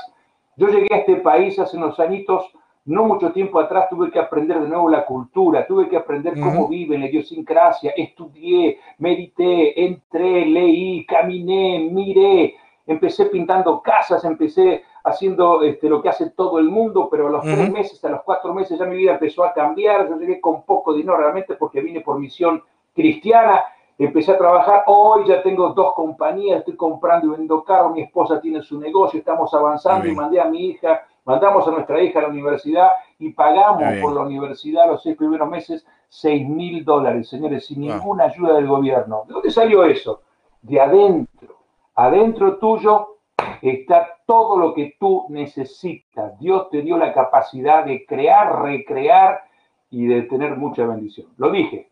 Yo 0.58 0.68
llegué 0.68 0.94
a 0.94 1.00
este 1.00 1.16
país 1.16 1.58
hace 1.58 1.76
unos 1.76 2.00
añitos, 2.00 2.54
no 2.86 3.06
mucho 3.06 3.32
tiempo 3.32 3.60
atrás, 3.60 3.90
tuve 3.90 4.12
que 4.12 4.20
aprender 4.20 4.62
de 4.62 4.68
nuevo 4.68 4.90
la 4.90 5.06
cultura, 5.06 5.66
tuve 5.66 5.90
que 5.90 5.98
aprender 5.98 6.40
cómo 6.40 6.68
viven, 6.68 7.00
la 7.00 7.08
idiosincrasia, 7.08 7.94
estudié, 7.98 8.78
medité, 9.00 9.86
entré, 9.86 10.46
leí, 10.46 11.04
caminé, 11.08 11.90
miré 11.92 12.58
empecé 12.86 13.26
pintando 13.28 13.82
casas, 13.82 14.24
empecé 14.26 14.84
haciendo 15.04 15.62
este, 15.64 15.90
lo 15.90 16.02
que 16.02 16.10
hace 16.10 16.30
todo 16.32 16.60
el 16.60 16.70
mundo, 16.70 17.08
pero 17.10 17.28
a 17.28 17.32
los 17.32 17.44
tres 17.44 17.72
meses, 17.72 18.04
a 18.06 18.10
los 18.10 18.24
cuatro 18.24 18.54
meses 18.54 18.80
ya 18.80 18.86
mi 18.86 18.98
vida 18.98 19.14
empezó 19.14 19.44
a 19.44 19.54
cambiar, 19.54 20.10
yo 20.10 20.18
llegué 20.18 20.40
con 20.40 20.64
poco 20.64 20.94
dinero 20.94 21.18
realmente 21.18 21.56
porque 21.56 21.82
vine 21.82 22.02
por 22.02 22.20
misión 22.20 22.64
cristiana, 22.94 23.64
empecé 23.98 24.32
a 24.32 24.38
trabajar, 24.38 24.84
hoy 24.88 25.26
ya 25.28 25.42
tengo 25.44 25.70
dos 25.70 25.94
compañías, 25.94 26.60
estoy 26.60 26.76
comprando 26.76 27.28
y 27.28 27.30
vendiendo 27.32 27.64
carros, 27.64 27.94
mi 27.94 28.02
esposa 28.02 28.40
tiene 28.40 28.62
su 28.62 28.80
negocio, 28.80 29.20
estamos 29.20 29.54
avanzando 29.54 30.08
y 30.08 30.16
mandé 30.16 30.40
a 30.40 30.46
mi 30.46 30.68
hija, 30.68 31.06
mandamos 31.26 31.68
a 31.68 31.72
nuestra 31.72 32.02
hija 32.02 32.20
a 32.20 32.24
la 32.24 32.28
universidad 32.30 32.90
y 33.20 33.30
pagamos 33.32 33.84
por 34.02 34.14
la 34.14 34.22
universidad 34.22 34.88
los 34.88 35.04
seis 35.04 35.18
primeros 35.18 35.50
meses 35.50 35.86
seis 36.08 36.48
mil 36.48 36.86
dólares, 36.86 37.28
señores, 37.28 37.66
sin 37.66 37.82
ninguna 37.82 38.26
ayuda 38.26 38.54
del 38.54 38.68
gobierno. 38.68 39.24
¿De 39.28 39.34
dónde 39.34 39.50
salió 39.50 39.84
eso? 39.84 40.22
De 40.62 40.80
adentro 40.80 41.63
Adentro 41.96 42.58
tuyo 42.58 43.20
está 43.62 44.18
todo 44.26 44.58
lo 44.58 44.74
que 44.74 44.96
tú 45.00 45.26
necesitas. 45.30 46.38
Dios 46.40 46.70
te 46.72 46.82
dio 46.82 46.98
la 46.98 47.14
capacidad 47.14 47.86
de 47.86 48.06
crear, 48.06 48.62
recrear 48.62 49.42
y 49.90 50.08
de 50.08 50.24
tener 50.24 50.56
mucha 50.58 50.86
bendición. 50.86 51.28
Lo 51.38 51.52
dije. 51.52 51.90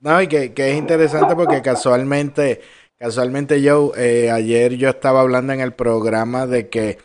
No, 0.00 0.20
y 0.20 0.28
que, 0.28 0.52
es 0.54 0.76
interesante 0.76 1.34
porque 1.34 1.62
casualmente, 1.62 2.60
casualmente 2.98 3.62
yo, 3.62 3.92
eh, 3.96 4.30
ayer 4.30 4.74
yo 4.76 4.90
estaba 4.90 5.22
hablando 5.22 5.52
en 5.52 5.60
el 5.60 5.72
programa 5.72 6.46
de 6.46 6.68
que, 6.68 6.98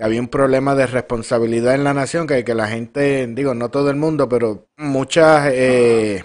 había 0.00 0.20
un 0.20 0.28
problema 0.28 0.74
de 0.74 0.88
responsabilidad 0.88 1.76
en 1.76 1.84
la 1.84 1.94
nación, 1.94 2.26
que, 2.26 2.44
que 2.44 2.54
la 2.54 2.66
gente, 2.66 3.28
digo, 3.28 3.54
no 3.54 3.70
todo 3.70 3.90
el 3.90 3.96
mundo, 3.96 4.28
pero 4.28 4.66
muchas 4.76 5.48
eh, 5.52 6.24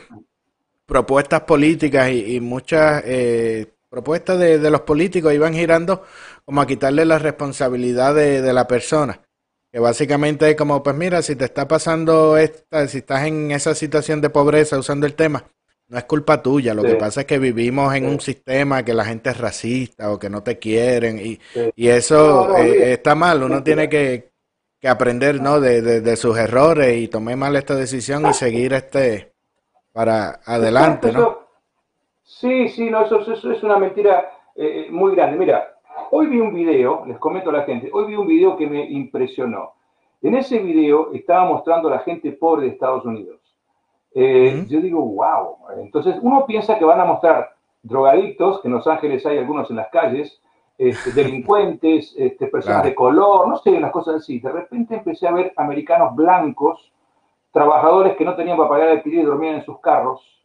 propuestas 0.87 1.41
políticas 1.41 2.09
y, 2.11 2.39
muchas 2.39 3.03
eh, 3.05 3.67
propuestas 3.89 4.39
de, 4.39 4.59
de, 4.59 4.71
los 4.71 4.81
políticos 4.81 5.33
iban 5.33 5.53
girando 5.53 6.03
como 6.45 6.61
a 6.61 6.67
quitarle 6.67 7.05
la 7.05 7.19
responsabilidad 7.19 8.15
de, 8.15 8.53
la 8.53 8.67
persona. 8.67 9.21
Que 9.71 9.79
básicamente 9.79 10.49
es 10.49 10.55
como, 10.55 10.81
pues 10.81 10.95
mira, 10.95 11.21
si 11.21 11.35
te 11.35 11.45
está 11.45 11.67
pasando 11.67 12.37
esta, 12.37 12.87
si 12.87 12.99
estás 12.99 13.25
en 13.25 13.51
esa 13.51 13.75
situación 13.75 14.21
de 14.21 14.29
pobreza 14.29 14.79
usando 14.79 15.05
el 15.05 15.13
tema, 15.13 15.45
no 15.87 15.97
es 15.97 16.05
culpa 16.05 16.41
tuya. 16.41 16.73
Lo 16.73 16.83
que 16.83 16.95
pasa 16.95 17.21
es 17.21 17.27
que 17.27 17.37
vivimos 17.37 17.93
en 17.93 18.05
un 18.05 18.19
sistema 18.19 18.83
que 18.83 18.93
la 18.93 19.05
gente 19.05 19.29
es 19.29 19.37
racista 19.37 20.11
o 20.11 20.17
que 20.17 20.29
no 20.29 20.41
te 20.41 20.57
quieren 20.57 21.19
y, 21.19 21.39
y 21.75 21.87
eso 21.87 22.57
eh, 22.57 22.93
está 22.93 23.13
mal. 23.15 23.43
Uno 23.43 23.61
tiene 23.63 23.89
que, 23.89 24.31
que 24.79 24.87
aprender 24.87 25.41
¿no? 25.41 25.59
De, 25.59 25.81
de, 25.81 26.15
sus 26.15 26.37
errores 26.37 26.97
y 26.97 27.07
tomar 27.07 27.35
mal 27.35 27.55
esta 27.55 27.75
decisión 27.75 28.25
y 28.27 28.33
seguir 28.33 28.73
este 28.73 29.33
para 29.91 30.41
adelante, 30.45 31.11
¿no? 31.11 31.48
Sí, 32.29 32.69
sí, 32.69 32.91
no, 32.91 33.01
eso, 33.01 33.19
es 33.33 33.63
una 33.63 33.77
mentira 33.77 34.29
eh, 34.55 34.85
eh, 34.85 34.91
muy 34.91 35.15
grande. 35.15 35.35
Mira, 35.35 35.73
hoy 36.11 36.27
vi 36.27 36.39
un 36.39 36.53
video, 36.53 37.03
les 37.07 37.17
comento 37.17 37.49
a 37.49 37.53
la 37.53 37.63
gente, 37.63 37.89
hoy 37.91 38.05
vi 38.05 38.15
un 38.15 38.27
video 38.27 38.55
que 38.55 38.67
me 38.67 38.85
impresionó. 38.85 39.73
En 40.21 40.35
ese 40.35 40.59
video 40.59 41.11
estaba 41.11 41.45
mostrando 41.45 41.87
a 41.87 41.91
la 41.91 41.99
gente 41.99 42.31
pobre 42.33 42.67
de 42.67 42.73
Estados 42.73 43.03
Unidos. 43.03 43.41
Eh, 44.13 44.63
yo 44.69 44.79
digo, 44.79 45.01
wow. 45.01 45.57
Entonces 45.79 46.17
uno 46.21 46.45
piensa 46.45 46.77
que 46.77 46.85
van 46.85 47.01
a 47.01 47.05
mostrar 47.05 47.55
drogadictos, 47.81 48.61
que 48.61 48.67
en 48.67 48.75
Los 48.75 48.85
Ángeles 48.85 49.25
hay 49.25 49.39
algunos 49.39 49.67
en 49.71 49.77
las 49.77 49.89
calles, 49.89 50.39
este, 50.77 51.11
delincuentes, 51.11 52.13
este, 52.17 52.45
personas 52.45 52.83
de 52.83 52.93
color, 52.93 53.47
no 53.47 53.57
sé, 53.57 53.71
unas 53.71 53.91
cosas 53.91 54.17
así. 54.17 54.39
De 54.39 54.51
repente 54.51 54.97
empecé 54.97 55.27
a 55.27 55.33
ver 55.33 55.51
americanos 55.55 56.15
blancos, 56.15 56.93
trabajadores 57.51 58.15
que 58.15 58.23
no 58.23 58.35
tenían 58.35 58.55
para 58.55 58.69
pagar 58.69 58.89
el 58.89 58.97
alquiler 58.97 59.23
y 59.23 59.25
dormían 59.25 59.55
en 59.55 59.65
sus 59.65 59.79
carros, 59.79 60.38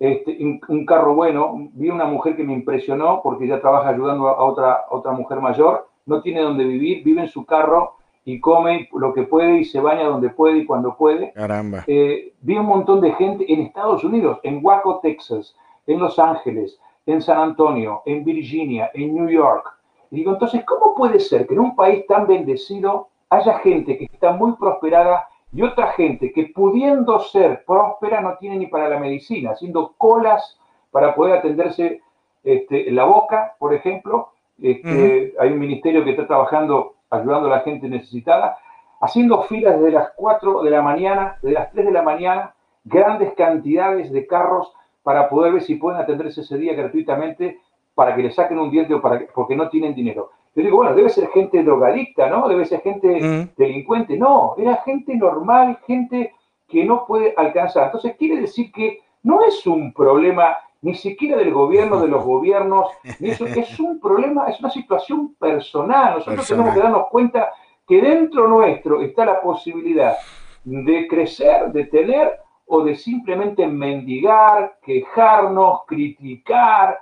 este, 0.00 0.38
un, 0.68 0.86
carro 0.86 1.14
bueno, 1.14 1.68
vi 1.74 1.90
una 1.90 2.06
mujer 2.06 2.34
que 2.34 2.42
me 2.42 2.54
impresionó 2.54 3.20
porque 3.22 3.44
ella 3.44 3.60
trabaja 3.60 3.90
ayudando 3.90 4.28
a 4.28 4.42
otra, 4.42 4.86
otra 4.88 5.12
mujer 5.12 5.40
mayor, 5.40 5.88
no 6.06 6.22
tiene 6.22 6.40
donde 6.40 6.64
vivir, 6.64 7.04
vive 7.04 7.20
en 7.20 7.28
su 7.28 7.44
carro 7.44 7.96
y 8.24 8.40
come 8.40 8.88
lo 8.94 9.12
que 9.12 9.24
puede 9.24 9.58
y 9.58 9.64
se 9.64 9.78
baña 9.78 10.04
donde 10.04 10.30
puede 10.30 10.58
y 10.58 10.64
cuando 10.64 10.96
puede. 10.96 11.32
Caramba. 11.34 11.84
Eh, 11.86 12.32
vi 12.40 12.56
un 12.56 12.64
montón 12.64 13.02
de 13.02 13.12
gente 13.12 13.44
en 13.52 13.60
Estados 13.60 14.02
Unidos, 14.02 14.38
en 14.42 14.64
Waco, 14.64 15.00
Texas, 15.02 15.54
en 15.86 16.00
Los 16.00 16.18
Ángeles, 16.18 16.80
en 17.04 17.20
San 17.20 17.38
Antonio, 17.38 18.00
en 18.06 18.24
Virginia, 18.24 18.90
en 18.94 19.14
New 19.14 19.28
York. 19.28 19.66
Y 20.10 20.16
digo, 20.16 20.32
entonces, 20.32 20.64
¿cómo 20.64 20.94
puede 20.94 21.20
ser 21.20 21.46
que 21.46 21.52
en 21.52 21.60
un 21.60 21.76
país 21.76 22.06
tan 22.06 22.26
bendecido 22.26 23.08
haya 23.28 23.58
gente 23.58 23.98
que 23.98 24.04
está 24.06 24.32
muy 24.32 24.52
prosperada 24.52 25.28
y 25.52 25.62
otra 25.62 25.88
gente 25.92 26.32
que 26.32 26.46
pudiendo 26.54 27.18
ser 27.20 27.64
próspera 27.64 28.20
no 28.20 28.36
tiene 28.38 28.56
ni 28.56 28.66
para 28.66 28.88
la 28.88 28.98
medicina, 28.98 29.50
haciendo 29.50 29.94
colas 29.98 30.58
para 30.90 31.14
poder 31.14 31.38
atenderse 31.38 32.00
este, 32.44 32.90
la 32.90 33.04
boca, 33.04 33.54
por 33.58 33.74
ejemplo. 33.74 34.30
Este, 34.62 35.34
hay 35.38 35.52
un 35.52 35.58
ministerio 35.58 36.04
que 36.04 36.10
está 36.10 36.26
trabajando 36.26 36.94
ayudando 37.10 37.48
a 37.48 37.56
la 37.56 37.60
gente 37.60 37.88
necesitada, 37.88 38.58
haciendo 39.00 39.42
filas 39.44 39.78
desde 39.78 39.92
las 39.92 40.10
4 40.16 40.62
de 40.62 40.70
la 40.70 40.82
mañana, 40.82 41.38
desde 41.42 41.54
las 41.54 41.72
3 41.72 41.86
de 41.86 41.92
la 41.92 42.02
mañana, 42.02 42.54
grandes 42.84 43.32
cantidades 43.34 44.12
de 44.12 44.26
carros 44.26 44.72
para 45.02 45.28
poder 45.28 45.54
ver 45.54 45.62
si 45.62 45.76
pueden 45.76 46.00
atenderse 46.00 46.42
ese 46.42 46.58
día 46.58 46.74
gratuitamente 46.74 47.58
para 47.94 48.14
que 48.14 48.22
le 48.22 48.30
saquen 48.30 48.58
un 48.58 48.70
diente 48.70 48.94
o 48.94 49.02
para 49.02 49.26
porque 49.34 49.56
no 49.56 49.68
tienen 49.68 49.94
dinero. 49.94 50.30
Yo 50.54 50.62
digo, 50.62 50.78
bueno, 50.78 50.94
debe 50.94 51.08
ser 51.08 51.28
gente 51.28 51.62
drogadicta, 51.62 52.28
¿no? 52.28 52.48
Debe 52.48 52.64
ser 52.64 52.80
gente 52.80 53.20
mm. 53.20 53.50
delincuente. 53.56 54.16
No, 54.16 54.54
era 54.58 54.76
gente 54.84 55.14
normal, 55.14 55.78
gente 55.86 56.34
que 56.68 56.84
no 56.84 57.06
puede 57.06 57.34
alcanzar. 57.36 57.86
Entonces, 57.86 58.16
quiere 58.16 58.40
decir 58.40 58.72
que 58.72 59.00
no 59.22 59.44
es 59.44 59.66
un 59.66 59.92
problema 59.92 60.56
ni 60.82 60.94
siquiera 60.94 61.36
del 61.36 61.52
gobierno, 61.52 62.00
de 62.00 62.08
los 62.08 62.24
gobiernos, 62.24 62.86
ni 63.18 63.30
eso, 63.30 63.46
es 63.46 63.78
un 63.78 64.00
problema, 64.00 64.48
es 64.48 64.58
una 64.60 64.70
situación 64.70 65.34
personal. 65.34 66.14
Nosotros 66.14 66.48
tenemos 66.48 66.74
que 66.74 66.80
darnos 66.80 67.08
cuenta 67.10 67.52
que 67.86 68.00
dentro 68.00 68.48
nuestro 68.48 69.02
está 69.02 69.24
la 69.24 69.40
posibilidad 69.40 70.16
de 70.64 71.06
crecer, 71.08 71.72
de 71.72 71.86
tener 71.86 72.38
o 72.66 72.84
de 72.84 72.94
simplemente 72.94 73.66
mendigar, 73.66 74.78
quejarnos, 74.82 75.80
criticar, 75.86 77.00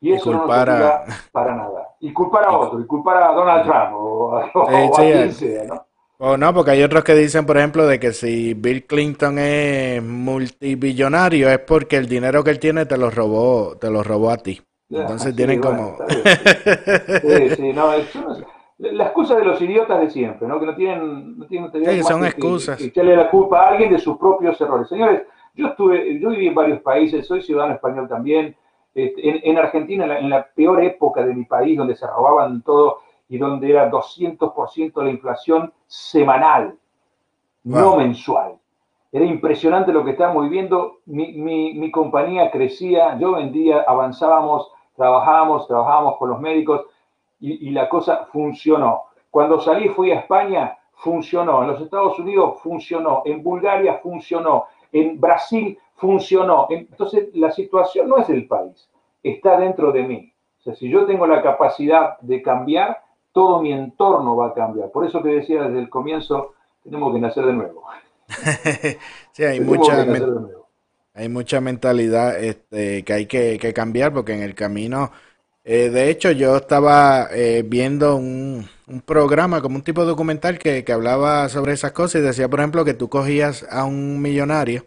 y 0.00 0.12
eso 0.12 0.32
no 0.32 0.38
nos 0.38 0.48
para 1.32 1.54
nada. 1.54 1.88
Y 2.00 2.12
culpar 2.12 2.44
a 2.44 2.56
otro, 2.56 2.80
y 2.80 2.86
culpar 2.86 3.22
a 3.22 3.32
Donald 3.32 3.64
Trump 3.64 3.94
o, 3.94 4.36
a, 4.36 4.90
quien 4.96 5.32
sea, 5.32 5.64
¿no? 5.64 5.84
O 6.20 6.36
no, 6.36 6.52
porque 6.52 6.72
hay 6.72 6.82
otros 6.82 7.04
que 7.04 7.14
dicen, 7.14 7.46
por 7.46 7.58
ejemplo, 7.58 7.86
de 7.86 8.00
que 8.00 8.12
si 8.12 8.54
Bill 8.54 8.86
Clinton 8.86 9.38
es 9.38 10.02
multibillonario 10.02 11.48
es 11.48 11.60
porque 11.60 11.96
el 11.96 12.08
dinero 12.08 12.42
que 12.42 12.50
él 12.50 12.58
tiene 12.58 12.86
te 12.86 12.96
lo 12.96 13.08
robó, 13.08 13.76
te 13.76 13.88
lo 13.88 14.02
robó 14.02 14.30
a 14.30 14.36
ti. 14.36 14.60
Entonces 14.90 15.36
tienen 15.36 15.60
como... 15.60 15.96
sí, 16.08 17.50
sí, 17.56 17.72
no, 17.72 17.92
la 18.78 19.04
excusa 19.04 19.36
de 19.36 19.44
los 19.44 19.60
idiotas 19.60 20.00
de 20.00 20.10
siempre, 20.10 20.48
¿no? 20.48 20.58
Que 20.58 20.66
no 20.66 20.74
tienen... 20.74 21.38
No 21.38 21.46
tienen 21.46 21.70
sí, 21.72 22.02
son 22.02 22.24
excusas. 22.24 22.80
echarle 22.80 23.16
la 23.16 23.30
culpa 23.30 23.60
a 23.60 23.68
alguien 23.70 23.92
de 23.92 23.98
sus 23.98 24.16
propios 24.18 24.60
errores. 24.60 24.88
Señores, 24.88 25.22
yo 25.54 25.68
estuve, 25.68 26.18
yo 26.20 26.30
viví 26.30 26.48
en 26.48 26.54
varios 26.54 26.80
países, 26.80 27.26
soy 27.26 27.42
ciudadano 27.42 27.74
español 27.74 28.08
también, 28.08 28.56
este, 29.04 29.48
en, 29.48 29.56
Argentina, 29.58 30.18
en 30.18 30.28
la, 30.28 30.44
peor 30.44 30.82
época 30.82 31.24
de 31.24 31.32
mi 31.32 31.44
país, 31.44 31.78
donde 31.78 31.94
se 31.94 32.06
robaban 32.06 32.62
todo 32.62 33.00
y 33.28 33.38
donde 33.38 33.70
era 33.70 33.88
200% 33.90 35.02
la 35.04 35.10
inflación 35.10 35.72
semanal, 35.86 36.76
no 37.62 37.96
mensual. 37.96 38.54
Era 39.12 39.24
impresionante 39.24 39.92
lo 39.92 40.04
que 40.04 40.10
estábamos 40.12 40.44
viviendo. 40.44 40.98
Mi, 41.06 41.32
mi, 41.32 41.90
compañía 41.92 42.50
crecía, 42.50 43.16
yo 43.18 43.32
vendía, 43.32 43.84
avanzábamos, 43.86 44.72
trabajábamos, 44.96 45.68
trabajábamos 45.68 46.16
con 46.16 46.30
los 46.30 46.40
médicos 46.40 46.86
y, 47.38 47.68
y, 47.68 47.70
la 47.70 47.88
cosa 47.88 48.26
funcionó. 48.32 49.04
Cuando 49.30 49.60
salí 49.60 49.90
fui 49.90 50.10
a 50.10 50.20
España, 50.20 50.76
funcionó. 50.94 51.62
En 51.62 51.68
los 51.68 51.80
Estados 51.80 52.18
Unidos 52.18 52.60
funcionó. 52.62 53.22
En 53.24 53.44
Bulgaria 53.44 54.00
funcionó. 54.02 54.66
En 54.90 55.20
Brasil 55.20 55.78
funcionó. 55.98 56.66
Entonces, 56.70 57.28
la 57.34 57.50
situación 57.50 58.08
no 58.08 58.18
es 58.18 58.28
del 58.28 58.46
país, 58.46 58.88
está 59.22 59.58
dentro 59.58 59.92
de 59.92 60.02
mí. 60.02 60.32
O 60.60 60.62
sea, 60.62 60.74
si 60.74 60.88
yo 60.88 61.06
tengo 61.06 61.26
la 61.26 61.42
capacidad 61.42 62.18
de 62.20 62.42
cambiar, 62.42 63.02
todo 63.32 63.60
mi 63.60 63.72
entorno 63.72 64.36
va 64.36 64.48
a 64.48 64.54
cambiar. 64.54 64.90
Por 64.90 65.06
eso 65.06 65.20
te 65.20 65.28
decía 65.28 65.62
desde 65.64 65.80
el 65.80 65.90
comienzo, 65.90 66.54
tenemos 66.82 67.12
que 67.12 67.20
nacer 67.20 67.46
de 67.46 67.52
nuevo. 67.52 67.84
sí, 69.32 69.44
hay 69.44 69.60
mucha, 69.60 70.06
hay 71.14 71.28
mucha 71.28 71.60
mentalidad 71.60 72.38
este, 72.42 73.04
que 73.04 73.12
hay 73.12 73.26
que, 73.26 73.72
cambiar 73.72 74.12
porque 74.12 74.34
en 74.34 74.42
el 74.42 74.54
camino 74.54 75.10
Eh, 75.64 75.90
de 75.90 76.08
hecho, 76.08 76.30
yo 76.30 76.56
estaba 76.56 77.28
eh, 77.30 77.62
viendo 77.66 78.16
un, 78.16 78.66
un 78.86 79.00
programa 79.02 79.60
como 79.60 79.76
un 79.76 79.82
tipo 79.82 80.00
de 80.00 80.06
documental 80.08 80.58
que, 80.58 80.82
que 80.82 80.92
hablaba 80.92 81.48
sobre 81.50 81.74
esas 81.74 81.92
cosas 81.92 82.22
y 82.22 82.24
decía, 82.24 82.48
por 82.48 82.60
ejemplo, 82.60 82.86
que 82.86 82.94
tú 82.94 83.10
cogías 83.10 83.66
a 83.70 83.84
un 83.84 84.22
millonario 84.22 84.86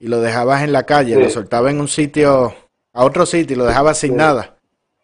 y 0.00 0.08
lo 0.08 0.20
dejabas 0.20 0.62
en 0.64 0.72
la 0.72 0.82
calle, 0.84 1.14
Sí. 1.14 1.22
lo 1.22 1.30
soltabas 1.30 1.70
en 1.72 1.80
un 1.80 1.86
sitio, 1.88 2.52
a 2.92 3.04
otro 3.04 3.24
sitio 3.26 3.54
y 3.54 3.58
lo 3.58 3.66
dejabas 3.66 3.98
sin 3.98 4.10
Sí. 4.12 4.16
nada. 4.16 4.56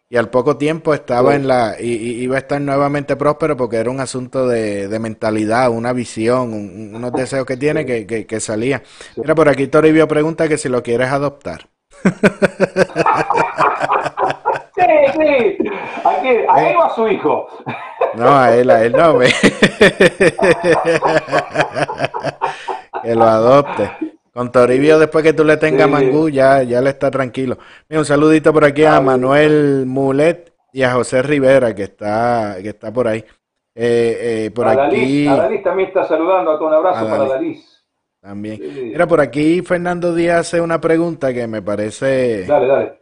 Y 0.09 0.15
al 0.17 0.29
poco 0.29 0.55
tiempo 0.57 0.93
estaba 0.93 1.31
Sí. 1.31 1.35
en 1.37 1.47
la, 1.49 1.75
y, 1.79 1.91
y 1.93 2.21
iba 2.23 2.35
a 2.37 2.39
estar 2.39 2.59
nuevamente 2.61 3.15
próspero 3.17 3.55
porque 3.57 3.75
era 3.77 3.89
un 3.91 3.99
asunto 3.99 4.47
de, 4.47 4.87
de 4.87 4.99
mentalidad, 4.99 5.69
una 5.69 5.91
visión, 5.93 6.53
un- 6.53 6.95
unos 6.95 7.11
deseos 7.13 7.45
que 7.45 7.57
tiene 7.57 7.85
que, 7.85 8.07
que, 8.07 8.25
que 8.25 8.39
salía. 8.39 8.81
Mira, 9.17 9.35
por 9.35 9.49
aquí 9.49 9.67
Toribio 9.67 10.07
pregunta 10.07 10.47
que 10.47 10.57
si 10.57 10.69
lo 10.69 10.81
quieres 10.83 11.09
adoptar. 11.09 11.67
Sí, 14.75 14.83
sí. 15.13 15.57
Aquí, 16.05 16.27
a 16.49 16.69
él 16.69 16.75
o 16.77 16.83
a 16.83 16.93
su 16.95 17.07
hijo. 17.07 17.47
No, 18.13 18.37
a 18.37 18.55
él, 18.55 18.69
a 18.69 18.83
él 18.83 18.91
no, 18.93 19.15
me- 19.15 19.27
que 23.03 23.15
lo 23.15 23.23
adopte. 23.25 23.89
Con 24.37 24.51
Toribio, 24.51 24.99
después 24.99 25.23
que 25.23 25.33
tú 25.33 25.43
le 25.43 25.57
tengas 25.57 25.87
Sí. 25.87 25.91
mangú, 25.91 26.29
ya, 26.29 26.61
ya 26.61 26.79
le 26.79 26.91
está 26.91 27.09
tranquilo. 27.09 27.57
Mira, 27.89 28.01
un 28.01 28.05
saludito 28.05 28.53
por 28.53 28.65
aquí 28.65 28.83
a 28.85 29.01
Manuel 29.01 29.85
Mulet 29.87 30.53
y 30.71 30.83
a 30.83 30.93
José 30.93 31.23
Rivera, 31.23 31.73
que 31.73 31.81
está, 31.81 32.57
que 32.61 32.69
está 32.69 32.93
por 32.93 33.07
ahí. 33.07 33.25
Eh, 33.73 34.45
eh, 34.45 34.51
por 34.53 34.67
a 34.67 34.73
aquí 34.73 35.25
Dalis, 35.25 35.27
a 35.29 35.35
Dalis 35.37 35.63
también 35.63 35.87
está 35.87 36.03
saludando. 36.03 36.67
Un 36.67 36.71
abrazo 36.71 37.09
para. 37.09 37.25
Dalis. 37.25 37.83
también. 38.21 38.57
Sí. 38.57 38.81
Mira, 38.91 39.07
por 39.07 39.21
aquí 39.21 39.63
Fernando 39.63 40.13
Díaz 40.13 40.41
hace 40.41 40.61
una 40.61 40.79
pregunta 40.79 41.33
que 41.33 41.47
me 41.47 41.63
parece... 41.63 42.45
Dale, 42.45 42.67
dale. 42.67 42.99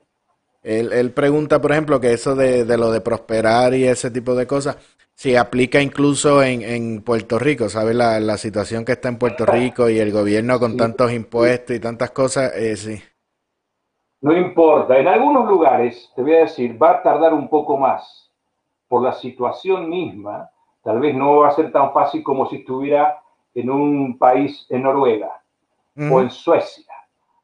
Él, 0.64 0.94
él 0.94 1.12
pregunta, 1.12 1.60
por 1.60 1.74
ejemplo, 1.74 2.00
que 2.00 2.14
eso 2.14 2.34
de, 2.36 2.64
de 2.64 2.78
lo 2.78 2.92
de 2.94 3.02
prosperar 3.02 3.74
y 3.74 3.86
ese 3.86 4.10
tipo 4.10 4.36
de 4.36 4.48
cosas, 4.48 4.78
si 5.16 5.36
aplica 5.36 5.82
incluso 5.82 6.44
en, 6.44 6.62
en 6.62 7.02
Puerto 7.04 7.40
Rico, 7.40 7.70
¿sabes? 7.70 7.96
La, 7.96 8.20
la 8.20 8.38
situación 8.38 8.86
que 8.86 8.94
está 8.94 9.10
en 9.10 9.18
Puerto 9.18 9.46
Rico 9.46 9.90
y 9.90 10.00
el 10.00 10.12
gobierno 10.12 10.60
con 10.60 10.74
Sí. 10.74 10.78
tantos 10.78 11.12
impuestos 11.14 11.76
y 11.76 11.80
tantas 11.80 12.12
cosas, 12.12 12.54
eh, 12.56 12.76
sí. 12.78 13.02
No 14.22 14.36
importa, 14.36 14.98
en 14.98 15.08
algunos 15.08 15.48
lugares, 15.48 16.12
te 16.16 16.22
voy 16.22 16.34
a 16.34 16.40
decir, 16.42 16.82
va 16.82 16.92
a 16.92 17.04
tardar 17.04 17.34
un 17.34 17.48
poco 17.48 17.78
más 17.78 18.32
por 18.88 19.04
la 19.04 19.14
situación 19.14 19.90
misma. 19.90 20.50
Tal 20.84 21.00
vez 21.00 21.16
no 21.16 21.38
va 21.38 21.50
a 21.50 21.52
ser 21.52 21.72
tan 21.72 21.94
fácil 21.94 22.24
como 22.24 22.48
si 22.48 22.58
estuviera 22.58 23.22
en 23.54 23.70
un 23.70 24.18
país 24.18 24.66
en 24.70 24.84
Noruega 24.84 25.42
o 26.12 26.22
en 26.22 26.30
Suecia 26.30 26.94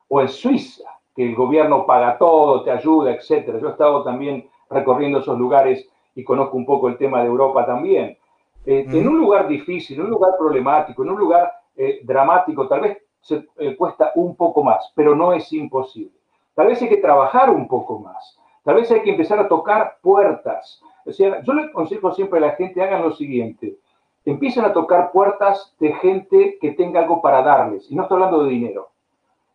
o 0.09 0.21
en 0.21 0.29
Suiza, 0.29 0.83
que 1.15 1.23
el 1.25 1.35
gobierno 1.35 1.85
paga 1.85 2.17
todo, 2.17 2.63
te 2.63 2.71
ayuda, 2.71 3.11
etcétera. 3.13 3.59
Yo 3.59 3.69
he 3.69 3.71
estado 3.71 4.03
también 4.03 4.49
recorriendo 4.69 5.19
esos 5.19 5.37
lugares 5.37 5.87
y 6.15 6.23
conozco 6.23 6.57
un 6.57 6.65
poco 6.65 6.87
el 6.87 6.97
tema 6.97 7.21
de 7.21 7.27
Europa 7.27 7.65
también. 7.65 8.17
Eh, 8.65 8.85
En 8.87 9.07
un 9.07 9.17
lugar 9.17 9.47
difícil, 9.47 9.97
en 9.97 10.05
un 10.05 10.11
lugar 10.11 10.33
problemático, 10.37 11.03
en 11.03 11.09
un 11.09 11.19
lugar 11.19 11.51
eh, 11.75 12.01
dramático, 12.03 12.67
tal 12.67 12.81
vez 12.81 12.97
se 13.21 13.47
eh, 13.57 13.75
cuesta 13.75 14.11
un 14.15 14.35
poco 14.35 14.63
más, 14.63 14.91
pero 14.95 15.15
no 15.15 15.33
es 15.33 15.51
imposible. 15.53 16.11
Tal 16.53 16.67
vez 16.67 16.81
hay 16.81 16.89
que 16.89 16.97
trabajar 16.97 17.49
un 17.49 17.67
poco 17.67 17.99
más. 17.99 18.37
Tal 18.63 18.75
vez 18.75 18.91
hay 18.91 19.01
que 19.01 19.11
empezar 19.11 19.39
a 19.39 19.47
tocar 19.47 19.97
puertas. 20.01 20.81
O 21.05 21.11
sea, 21.11 21.41
yo 21.41 21.53
le 21.53 21.63
aconsejo 21.63 22.13
siempre 22.13 22.37
a 22.37 22.41
la 22.41 22.51
gente, 22.51 22.81
hagan 22.81 23.01
lo 23.01 23.11
siguiente. 23.13 23.77
Empiecen 24.25 24.65
a 24.65 24.73
tocar 24.73 25.11
puertas 25.11 25.75
de 25.79 25.93
gente 25.93 26.57
que 26.61 26.71
tenga 26.71 26.99
algo 26.99 27.21
para 27.21 27.41
darles. 27.41 27.89
Y 27.89 27.95
no 27.95 28.03
estoy 28.03 28.15
hablando 28.15 28.43
de 28.43 28.51
dinero. 28.51 28.89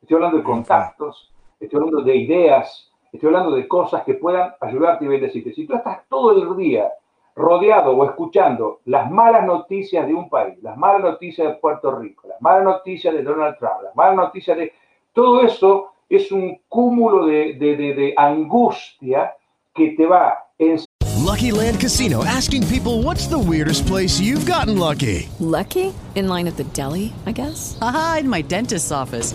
Estoy 0.03 0.17
hablando 0.17 0.39
de 0.39 0.43
contactos, 0.45 1.33
estoy 1.61 1.79
hablando 1.79 2.03
de 2.03 2.17
ideas, 2.17 2.93
estoy 3.17 3.29
hablando 3.29 3.51
de 3.57 3.67
cosas 3.69 4.03
que 4.05 4.15
puedan 4.15 4.53
ayudarte 4.61 5.05
y 5.05 5.09
bendecirte. 5.09 5.53
Si 5.53 5.67
tú 5.67 5.75
estás 5.75 5.99
todo 6.09 6.33
el 6.33 6.57
día 6.57 6.89
rodeado 7.35 7.95
o 7.95 8.05
escuchando 8.07 8.81
las 8.87 9.11
malas 9.11 9.45
noticias 9.45 10.07
de 10.07 10.15
un 10.15 10.31
país, 10.31 10.57
las 10.63 10.77
malas 10.79 11.03
noticias 11.03 11.49
de 11.49 11.55
Puerto 11.57 11.91
Rico, 11.99 12.27
las 12.29 12.41
malas 12.41 12.65
noticias 12.65 13.13
de 13.13 13.23
Donald 13.23 13.59
Trump, 13.59 13.83
las 13.85 13.95
malas 13.95 14.17
noticias 14.17 14.57
de... 14.57 14.73
Todo 15.13 15.43
eso 15.43 15.89
es 16.09 16.31
un 16.33 16.59
cúmulo 16.69 17.27
de, 17.27 17.55
de- 17.55 17.77
de- 17.77 17.95
de 17.95 18.15
angustia 18.17 19.35
que 19.75 19.91
te 19.91 20.07
va 20.07 20.39
en 20.59 20.79
Lucky 21.27 21.51
Land 21.51 21.81
Casino 21.81 22.23
asking 22.25 22.63
people 22.69 23.03
what's 23.03 23.27
the 23.27 23.39
weirdest 23.39 23.87
place 23.87 24.21
you've 24.21 24.47
gotten 24.47 24.79
lucky? 24.79 25.29
Lucky? 25.41 25.93
In 26.15 26.29
line 26.29 26.47
at 26.47 26.57
the 26.57 26.65
deli, 26.73 27.13
I 27.27 27.33
guess? 27.33 27.77
Aha, 27.83 28.19
in 28.21 28.29
my 28.31 28.43
dentist's 28.43 28.91
office. 28.93 29.35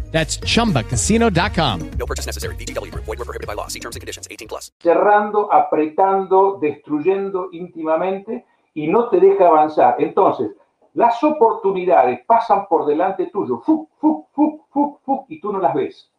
That's 0.11 0.37
chumbacasino.com. 0.39 1.91
No 1.97 2.05
purchase 2.05 2.25
necessary. 2.27 2.55
Group. 2.55 3.05
Void 3.05 3.19
were 3.19 3.25
prohibited 3.25 3.47
by 3.47 3.55
law. 3.55 3.67
See 3.67 3.79
terms 3.79 3.95
and 3.95 4.01
conditions. 4.01 4.27
18 4.29 4.47
plus. 4.47 4.71
cerrando, 4.81 5.51
apretando, 5.51 6.57
destruyendo 6.59 7.49
íntimamente 7.51 8.45
y 8.73 8.87
no 8.87 9.09
te 9.09 9.19
deja 9.19 9.47
avanzar. 9.47 9.95
Entonces, 9.99 10.51
las 10.93 11.23
oportunidades 11.23 12.25
pasan 12.25 12.67
por 12.67 12.85
delante 12.85 13.27
tuyo, 13.27 13.59
fuc, 13.59 13.89
fuc, 13.99 14.27
fuc, 14.33 14.61
fuc, 14.71 14.99
fuc, 15.03 15.25
y 15.29 15.39
tú 15.39 15.53
no 15.53 15.59
las 15.59 15.73
ves. 15.73 16.11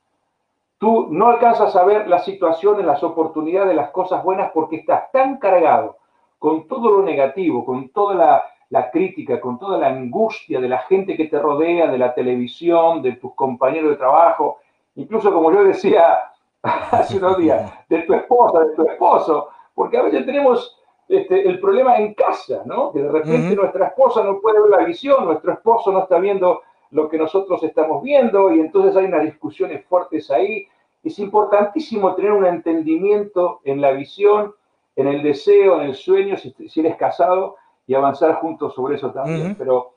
Tú 0.78 1.09
no 1.11 1.28
alcanzas 1.28 1.76
a 1.76 1.85
ver 1.85 2.09
las 2.09 2.24
situaciones, 2.24 2.85
las 2.85 3.02
oportunidades, 3.02 3.74
las 3.76 3.90
cosas 3.90 4.24
buenas 4.24 4.50
porque 4.52 4.76
estás 4.76 5.11
tan 5.12 5.38
cargado 5.38 5.98
con 6.38 6.66
todo 6.66 6.90
lo 6.90 7.02
negativo, 7.02 7.64
con 7.64 7.90
toda 7.90 8.14
la, 8.14 8.42
la 8.73 8.91
crítica, 8.91 9.39
con 9.39 9.59
toda 9.59 9.77
la 9.77 9.89
angustia 9.89 10.59
de 10.59 10.67
la 10.67 10.79
gente 10.79 11.15
que 11.15 11.27
te 11.27 11.39
rodea, 11.39 11.91
de 11.91 11.99
la 11.99 12.15
televisión, 12.15 13.03
de 13.03 13.17
tus 13.17 13.35
compañeros 13.35 13.91
de 13.91 13.97
trabajo, 13.97 14.61
incluso 14.95 15.31
como 15.31 15.53
yo 15.53 15.63
decía 15.63 16.21
hace 16.63 17.19
unos 17.19 17.37
días, 17.37 17.71
de 17.91 17.99
tu 18.03 18.15
esposa, 18.15 18.61
de 18.61 18.75
tu 18.75 18.89
esposo, 18.89 19.49
porque 19.75 19.99
a 19.99 20.03
veces 20.03 20.25
tenemos 20.25 20.81
este, 21.07 21.47
el 21.47 21.61
problema 21.61 21.99
en 21.99 22.15
casa, 22.15 22.63
¿no? 22.65 22.93
Que 22.93 23.03
de 23.03 23.13
repente 23.13 23.55
nuestra 23.55 23.89
esposa 23.89 24.25
no 24.25 24.41
puede 24.41 24.63
ver 24.63 24.71
la 24.71 24.85
visión, 24.87 25.27
nuestro 25.27 25.53
esposo 25.53 25.93
no 25.93 26.05
está 26.05 26.19
viendo 26.19 26.63
lo 26.93 27.11
que 27.11 27.19
nosotros 27.19 27.63
estamos 27.63 28.03
viendo 28.03 28.55
y 28.55 28.61
entonces 28.61 28.97
hay 28.97 29.05
unas 29.05 29.25
discusiones 29.25 29.85
fuertes 29.85 30.31
ahí. 30.31 30.67
Es 31.05 31.19
importantísimo 31.19 32.15
tener 32.15 32.33
un 32.33 32.47
entendimiento 32.47 33.61
en 33.65 33.83
la 33.83 33.91
visión, 33.91 34.55
en 34.97 35.09
el 35.09 35.23
deseo, 35.23 35.79
en 35.79 35.89
el 35.89 35.95
sueño, 35.95 36.39
si, 36.39 36.55
si 36.71 36.81
eres 36.81 36.97
casado, 36.97 37.57
y 37.87 37.95
avanzar 37.95 38.35
juntos 38.37 38.75
sobre 38.75 38.97
eso 38.97 39.11
también. 39.12 39.55
Pero 39.57 39.95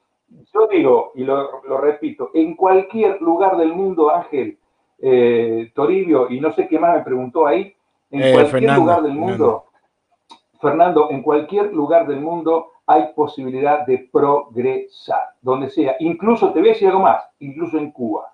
yo 0.54 0.67
digo, 0.67 1.12
y 1.15 1.24
lo, 1.24 1.63
lo 1.63 1.78
repito, 1.78 2.32
en 2.34 2.56
cualquier 2.56 3.21
lugar 3.21 3.58
del 3.58 3.74
mundo, 3.74 4.10
Ángel, 4.10 4.58
eh, 5.00 5.71
Toribio, 5.76 6.30
y 6.30 6.39
no 6.39 6.52
sé 6.54 6.67
qué 6.67 6.80
más 6.80 6.95
me 6.98 7.04
preguntó 7.04 7.45
ahí, 7.45 7.76
en 8.12 8.21
Eh, 8.21 8.32
cualquier 8.34 8.52
Fernando, 8.52 8.82
lugar 8.82 9.02
del 9.04 9.13
mundo, 9.13 9.65
Fernando, 10.62 11.12
en 11.12 11.21
cualquier 11.21 11.74
lugar 11.74 12.08
del 12.08 12.21
mundo 12.21 12.71
hay 12.88 13.08
posibilidad 13.15 13.86
de 13.86 14.10
progresar, 14.12 15.29
donde 15.42 15.69
sea. 15.69 15.96
Incluso, 16.00 16.52
te 16.54 16.60
voy 16.60 16.69
a 16.69 16.71
decir 16.73 16.88
algo 16.88 17.02
más, 17.02 17.23
incluso 17.40 17.77
en 17.77 17.92
Cuba. 17.92 18.31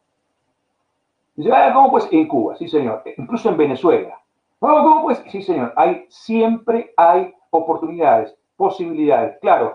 Dice, 1.36 1.52
ah, 1.54 1.72
¿cómo 1.74 1.92
pues? 1.92 2.08
En 2.12 2.28
Cuba, 2.28 2.56
sí 2.58 2.68
señor. 2.68 3.02
Incluso 3.18 3.50
en 3.50 3.58
Venezuela. 3.58 4.16
"Ah, 4.62 4.82
¿Cómo 4.84 5.04
pues? 5.04 5.24
Sí 5.30 5.42
señor. 5.42 5.74
Hay, 5.76 6.06
siempre 6.10 6.94
hay 6.98 7.34
oportunidades, 7.50 8.36
posibilidades. 8.66 9.32
Claro, 9.42 9.66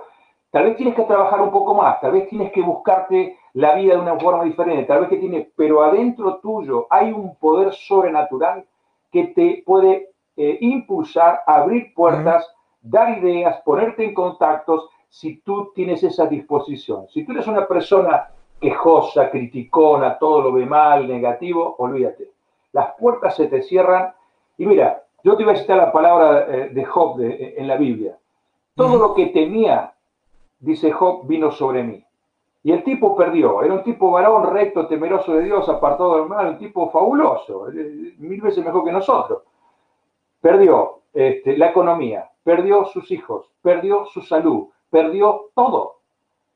tal 0.53 0.65
vez 0.65 0.77
tienes 0.77 0.95
que 0.95 1.03
trabajar 1.13 1.41
un 1.41 1.51
poco 1.51 1.75
más, 1.75 2.01
tal 2.01 2.13
vez 2.13 2.29
tienes 2.29 2.51
que 2.53 2.63
buscarte 2.63 3.37
la 3.55 3.75
vida 3.75 3.95
de 3.95 4.01
una 4.01 4.19
forma 4.25 4.45
diferente, 4.45 4.85
tal 4.85 5.01
vez 5.01 5.09
que 5.11 5.17
tiene, 5.25 5.41
pero 5.57 5.83
adentro 5.83 6.39
tuyo 6.47 6.87
hay 6.91 7.11
un 7.21 7.35
poder 7.37 7.73
sobrenatural 7.73 8.65
que 9.13 9.23
te 9.37 9.63
puede 9.67 10.11
eh, 10.37 10.59
impulsar, 10.61 11.41
abrir 11.47 11.93
puertas, 11.95 12.43
dar 12.81 13.09
ideas, 13.19 13.61
ponerte 13.65 14.05
en 14.05 14.15
contactos, 14.15 14.89
si 15.09 15.39
tú 15.47 15.73
tienes 15.75 16.03
esa 16.03 16.27
disposición. 16.27 17.09
Si 17.09 17.25
tú 17.25 17.33
eres 17.33 17.47
una 17.47 17.67
persona 17.67 18.29
quejosa, 18.61 19.31
criticona, 19.31 20.19
todo 20.19 20.43
lo 20.43 20.53
ve 20.53 20.67
mal, 20.67 21.09
negativo, 21.09 21.75
olvídate. 21.79 22.25
las 22.73 22.89
puertas 22.99 23.35
se 23.37 23.47
te 23.49 23.63
cierran. 23.63 24.13
Y 24.59 24.67
mira, 24.67 25.03
yo 25.25 25.35
te 25.37 25.43
iba 25.45 25.53
a 25.53 25.57
citar 25.57 25.79
la 25.79 25.91
palabra 25.93 26.45
eh, 26.49 26.69
de 26.77 26.85
Job 26.85 27.17
de- 27.19 27.55
en 27.57 27.67
la 27.67 27.77
Biblia. 27.77 28.13
Todo 28.77 28.99
lo 28.99 29.15
que 29.15 29.29
temía, 29.29 29.95
dice 30.61 30.93
Job, 30.93 31.27
vino 31.27 31.51
sobre 31.51 31.83
mí. 31.83 32.05
Y 32.63 32.73
el 32.73 32.85
tipo 32.85 33.17
perdió. 33.17 33.63
Era 33.63 33.73
un 33.73 33.83
tipo 33.83 34.11
varón, 34.11 34.53
recto, 34.53 34.87
temeroso 34.87 35.35
de 35.35 35.45
Dios, 35.45 35.67
apartado 35.69 36.17
del 36.19 36.29
mal, 36.29 36.49
un 36.49 36.59
tipo 36.59 36.91
fabuloso, 36.91 37.71
eh, 37.71 38.15
mil 38.19 38.41
veces 38.43 38.63
mejor 38.63 38.85
que 38.85 38.93
nosotros. 38.93 39.45
Perdió 40.41 41.01
este, 41.15 41.57
la 41.57 41.71
economía, 41.71 42.31
perdió 42.45 42.85
sus 42.85 43.11
hijos, 43.11 43.51
perdió 43.63 44.05
su 44.07 44.21
salud, 44.21 44.69
perdió 44.91 45.51
todo. 45.55 46.01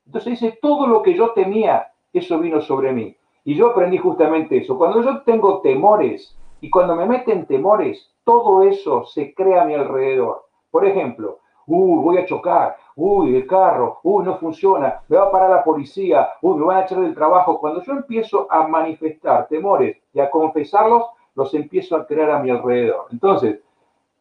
Entonces 0.04 0.38
dice, 0.38 0.58
todo 0.60 0.86
lo 0.86 1.02
que 1.02 1.14
yo 1.14 1.30
temía, 1.30 1.90
eso 2.12 2.38
vino 2.38 2.60
sobre 2.60 2.92
mí. 2.92 3.16
Y 3.44 3.54
yo 3.54 3.68
aprendí 3.68 3.96
justamente 3.96 4.58
eso. 4.58 4.76
Cuando 4.76 5.02
yo 5.02 5.22
tengo 5.22 5.62
temores 5.62 6.36
y 6.60 6.68
cuando 6.68 6.94
me 6.96 7.06
meten 7.06 7.46
temores, 7.46 8.12
todo 8.24 8.62
eso 8.62 9.06
se 9.06 9.32
crea 9.32 9.62
a 9.62 9.64
mi 9.64 9.74
alrededor. 9.74 10.44
Por 10.70 10.86
ejemplo, 10.86 11.38
uy, 11.66 12.02
voy 12.02 12.18
a 12.18 12.26
chocar, 12.26 12.76
uy, 12.96 13.36
el 13.36 13.46
carro, 13.46 14.00
uy, 14.02 14.24
no 14.24 14.36
funciona, 14.36 15.00
me 15.08 15.16
va 15.16 15.24
a 15.24 15.30
parar 15.30 15.50
la 15.50 15.64
policía, 15.64 16.28
uy, 16.42 16.56
me 16.58 16.64
van 16.64 16.78
a 16.78 16.82
echar 16.82 17.00
del 17.00 17.14
trabajo. 17.14 17.58
Cuando 17.58 17.82
yo 17.82 17.92
empiezo 17.92 18.46
a 18.50 18.66
manifestar 18.66 19.46
temores 19.48 19.96
y 20.12 20.20
a 20.20 20.30
confesarlos, 20.30 21.04
los 21.34 21.54
empiezo 21.54 21.96
a 21.96 22.06
crear 22.06 22.30
a 22.30 22.38
mi 22.40 22.50
alrededor. 22.50 23.06
Entonces, 23.10 23.60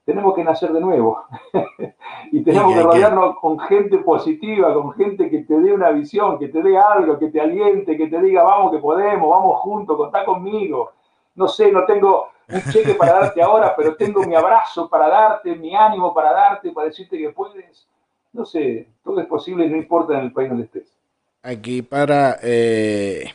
tenemos 0.05 0.33
que 0.33 0.43
nacer 0.43 0.71
de 0.71 0.79
nuevo. 0.81 1.19
y 2.31 2.41
tenemos 2.43 2.73
que- 2.73 2.83
rodearnos 2.83 3.35
con 3.39 3.59
gente 3.59 3.97
positiva, 3.99 4.73
con 4.73 4.91
gente 4.93 5.29
que 5.29 5.39
te 5.39 5.59
dé 5.59 5.73
una 5.73 5.91
visión, 5.91 6.37
que 6.39 6.47
te 6.47 6.61
dé 6.61 6.77
algo, 6.77 7.17
que 7.19 7.29
te 7.29 7.41
aliente, 7.41 7.97
que 7.97 8.07
te 8.07 8.21
diga, 8.21 8.43
vamos 8.43 8.71
que 8.71 8.79
podemos, 8.79 9.29
vamos 9.29 9.59
juntos, 9.59 9.97
contá 9.97 10.25
conmigo. 10.25 10.91
No 11.39 11.47
sé, 11.47 11.71
no 11.71 11.85
tengo 11.85 12.27
un 12.49 12.61
cheque 12.69 12.95
para 12.95 13.13
darte 13.13 13.41
ahora, 13.41 13.73
pero 13.77 13.95
tengo 13.95 14.23
mi 14.23 14.35
abrazo 14.35 14.89
para 14.89 15.07
darte, 15.07 15.55
mi 15.55 15.73
ánimo 15.73 16.13
para 16.13 16.33
darte, 16.33 16.69
para 16.73 16.87
decirte 16.87 17.17
que 17.17 17.29
puedes. 17.29 17.87
No 18.33 18.43
sé, 18.45 18.89
todo 19.03 19.21
es 19.21 19.25
posible, 19.25 19.67
no 19.69 19.77
importa 19.77 20.15
en 20.15 20.25
el 20.25 20.33
país 20.33 20.49
donde 20.49 20.65
estés. 20.65 20.93
Aquí 21.41 21.81
para... 21.81 22.37
Eh, 22.43 23.33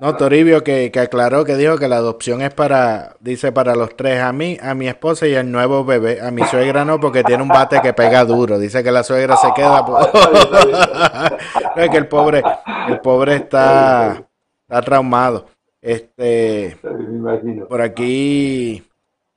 no, 0.00 0.16
Toribio 0.16 0.64
que, 0.64 0.90
que 0.90 1.00
aclaró 1.00 1.44
que 1.44 1.56
dijo 1.56 1.76
que 1.76 1.86
la 1.88 1.96
adopción 1.96 2.40
es 2.40 2.52
para, 2.54 3.16
dice 3.20 3.52
para 3.52 3.74
los 3.74 3.94
tres, 3.94 4.20
a 4.22 4.32
mí, 4.32 4.56
a 4.62 4.74
mi 4.74 4.88
esposa 4.88 5.26
y 5.26 5.34
al 5.34 5.50
nuevo 5.52 5.84
bebé. 5.84 6.20
A 6.20 6.30
mi 6.30 6.42
suegra 6.44 6.84
no, 6.86 6.98
porque 6.98 7.22
tiene 7.24 7.42
un 7.42 7.48
bate 7.48 7.80
que 7.82 7.92
pega 7.92 8.24
duro. 8.24 8.58
Dice 8.58 8.82
que 8.82 8.90
la 8.90 9.02
suegra 9.02 9.36
se 9.36 9.52
queda. 9.54 9.84
por- 9.84 10.00
No, 11.76 11.82
es 11.82 11.90
que 11.90 11.96
el 11.98 12.08
pobre, 12.08 12.42
el 12.88 13.00
pobre 13.00 13.36
está, 13.36 14.22
está 14.66 14.80
traumado. 14.82 15.46
Este, 15.82 16.76
Me 16.84 17.04
imagino. 17.04 17.66
por 17.66 17.80
aquí 17.82 18.84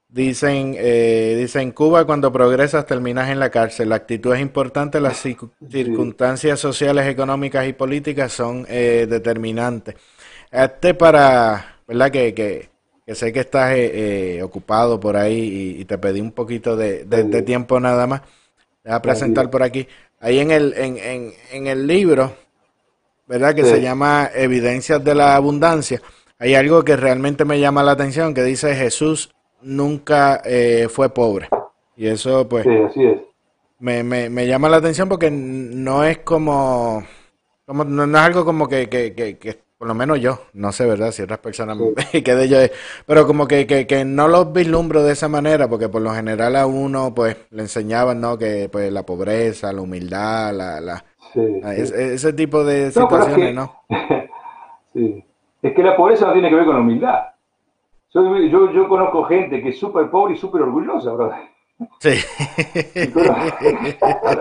dicen, 0.08 0.76
eh, 0.78 1.36
dicen 1.40 1.72
Cuba 1.72 2.06
cuando 2.06 2.32
progresas 2.32 2.86
terminas 2.86 3.30
en 3.30 3.40
la 3.40 3.50
cárcel. 3.50 3.90
La 3.90 3.96
actitud 3.96 4.34
es 4.36 4.42
importante, 4.42 5.00
las 5.02 5.18
circu- 5.26 5.52
circunstancias 5.70 6.60
sociales, 6.60 7.08
económicas 7.08 7.68
y 7.68 7.74
políticas 7.74 8.32
son 8.32 8.66
eh, 8.70 9.08
determinantes. 9.10 9.96
Este 10.52 10.94
para, 10.94 11.80
¿verdad? 11.88 12.12
Que, 12.12 12.34
que, 12.34 12.70
que 13.06 13.16
sé 13.16 13.34
que 13.34 13.40
estás 13.42 13.72
eh, 13.74 14.38
eh, 14.38 14.44
ocupado 14.44 15.00
por 15.00 15.18
ahí 15.18 15.76
y, 15.78 15.82
y 15.82 15.86
te 15.86 15.98
pedí 15.98 16.22
un 16.22 16.32
poquito 16.32 16.76
de, 16.78 17.06
de- 17.06 17.24
de 17.24 17.42
tiempo 17.42 17.80
nada 17.80 18.08
más. 18.08 18.22
Te 18.84 18.90
voy 18.90 18.94
a 18.98 19.02
presentar 19.02 19.50
por 19.50 19.64
aquí. 19.64 19.88
Ahí 20.20 20.40
en 20.40 20.52
el, 20.52 20.74
en, 20.78 20.98
en, 20.98 21.34
en 21.52 21.68
el 21.68 21.88
libro, 21.88 22.34
¿verdad? 23.28 23.56
Que 23.56 23.64
Sí. 23.64 23.72
se 23.72 23.82
llama 23.82 24.30
Evidencias 24.34 25.04
de 25.04 25.16
la 25.16 25.36
Abundancia. 25.36 26.02
Hay 26.40 26.56
algo 26.56 26.84
que 26.84 26.96
realmente 26.98 27.46
me 27.46 27.60
llama 27.60 27.84
la 27.84 27.92
atención, 27.92 28.34
que 28.34 28.44
dice 28.44 28.76
Jesús 28.76 29.32
nunca 29.62 30.42
eh, 30.46 30.88
fue 30.90 31.10
pobre. 31.10 31.48
Y 31.96 32.08
eso, 32.08 32.48
pues, 32.50 32.66
Sí, 32.66 32.76
así 32.90 33.04
es. 33.06 33.22
me, 33.80 34.04
me, 34.04 34.30
me 34.30 34.46
llama 34.48 34.68
la 34.70 34.78
atención 34.78 35.08
porque 35.08 35.32
no 35.32 36.04
es 36.04 36.20
como, 36.20 37.04
como 37.66 37.86
no, 37.86 38.06
no 38.06 38.18
es 38.18 38.24
algo 38.24 38.44
como 38.44 38.68
que, 38.68 38.90
que, 38.90 39.14
que, 39.14 39.38
que, 39.38 39.60
por 39.78 39.88
lo 39.88 39.94
menos 39.96 40.20
yo, 40.20 40.42
no 40.54 40.74
sé, 40.74 40.86
¿verdad? 40.86 41.12
Si 41.14 41.22
otras 41.22 41.40
personas 41.40 41.78
que 42.12 42.36
de 42.36 42.44
ellos, 42.44 42.70
pero 43.06 43.26
como 43.26 43.48
que, 43.48 43.66
que, 43.66 43.88
que 43.88 44.04
no 44.04 44.28
los 44.28 44.52
vislumbro 44.52 45.04
de 45.04 45.14
esa 45.14 45.30
manera, 45.30 45.70
porque 45.70 45.88
por 45.88 46.02
lo 46.02 46.14
general 46.14 46.58
a 46.58 46.66
uno, 46.66 47.14
pues, 47.16 47.38
le 47.52 47.62
enseñaban, 47.62 48.20
¿no? 48.20 48.38
Que, 48.38 48.68
pues, 48.70 48.92
la 48.92 49.06
pobreza, 49.06 49.72
la 49.72 49.82
humildad, 49.82 50.54
la, 50.54 50.82
la, 50.82 51.06
Sí, 51.34 51.40
la- 51.62 51.76
sí. 51.76 51.82
es- 51.82 51.92
ese 51.92 52.34
tipo 52.34 52.66
de 52.66 52.88
No, 52.88 52.92
situaciones, 52.92 53.48
que- 53.48 53.54
¿no? 53.54 53.82
Sí. 54.94 55.24
Es 55.66 55.74
que 55.74 55.82
la 55.82 55.98
pobreza 55.98 56.28
no 56.28 56.34
tiene 56.34 56.50
que 56.50 56.56
ver 56.56 56.66
con 56.66 56.76
la 56.76 56.82
humildad. 56.82 57.26
Yo, 58.14 58.38
yo, 58.38 58.72
yo 58.72 58.88
conozco 58.88 59.24
gente 59.24 59.64
que 59.64 59.70
es 59.70 59.80
súper 59.80 60.12
pobre 60.12 60.36
y 60.36 60.38
súper 60.38 60.62
orgullosa, 60.62 61.12
bro. 61.12 61.34
Sí. 62.00 62.12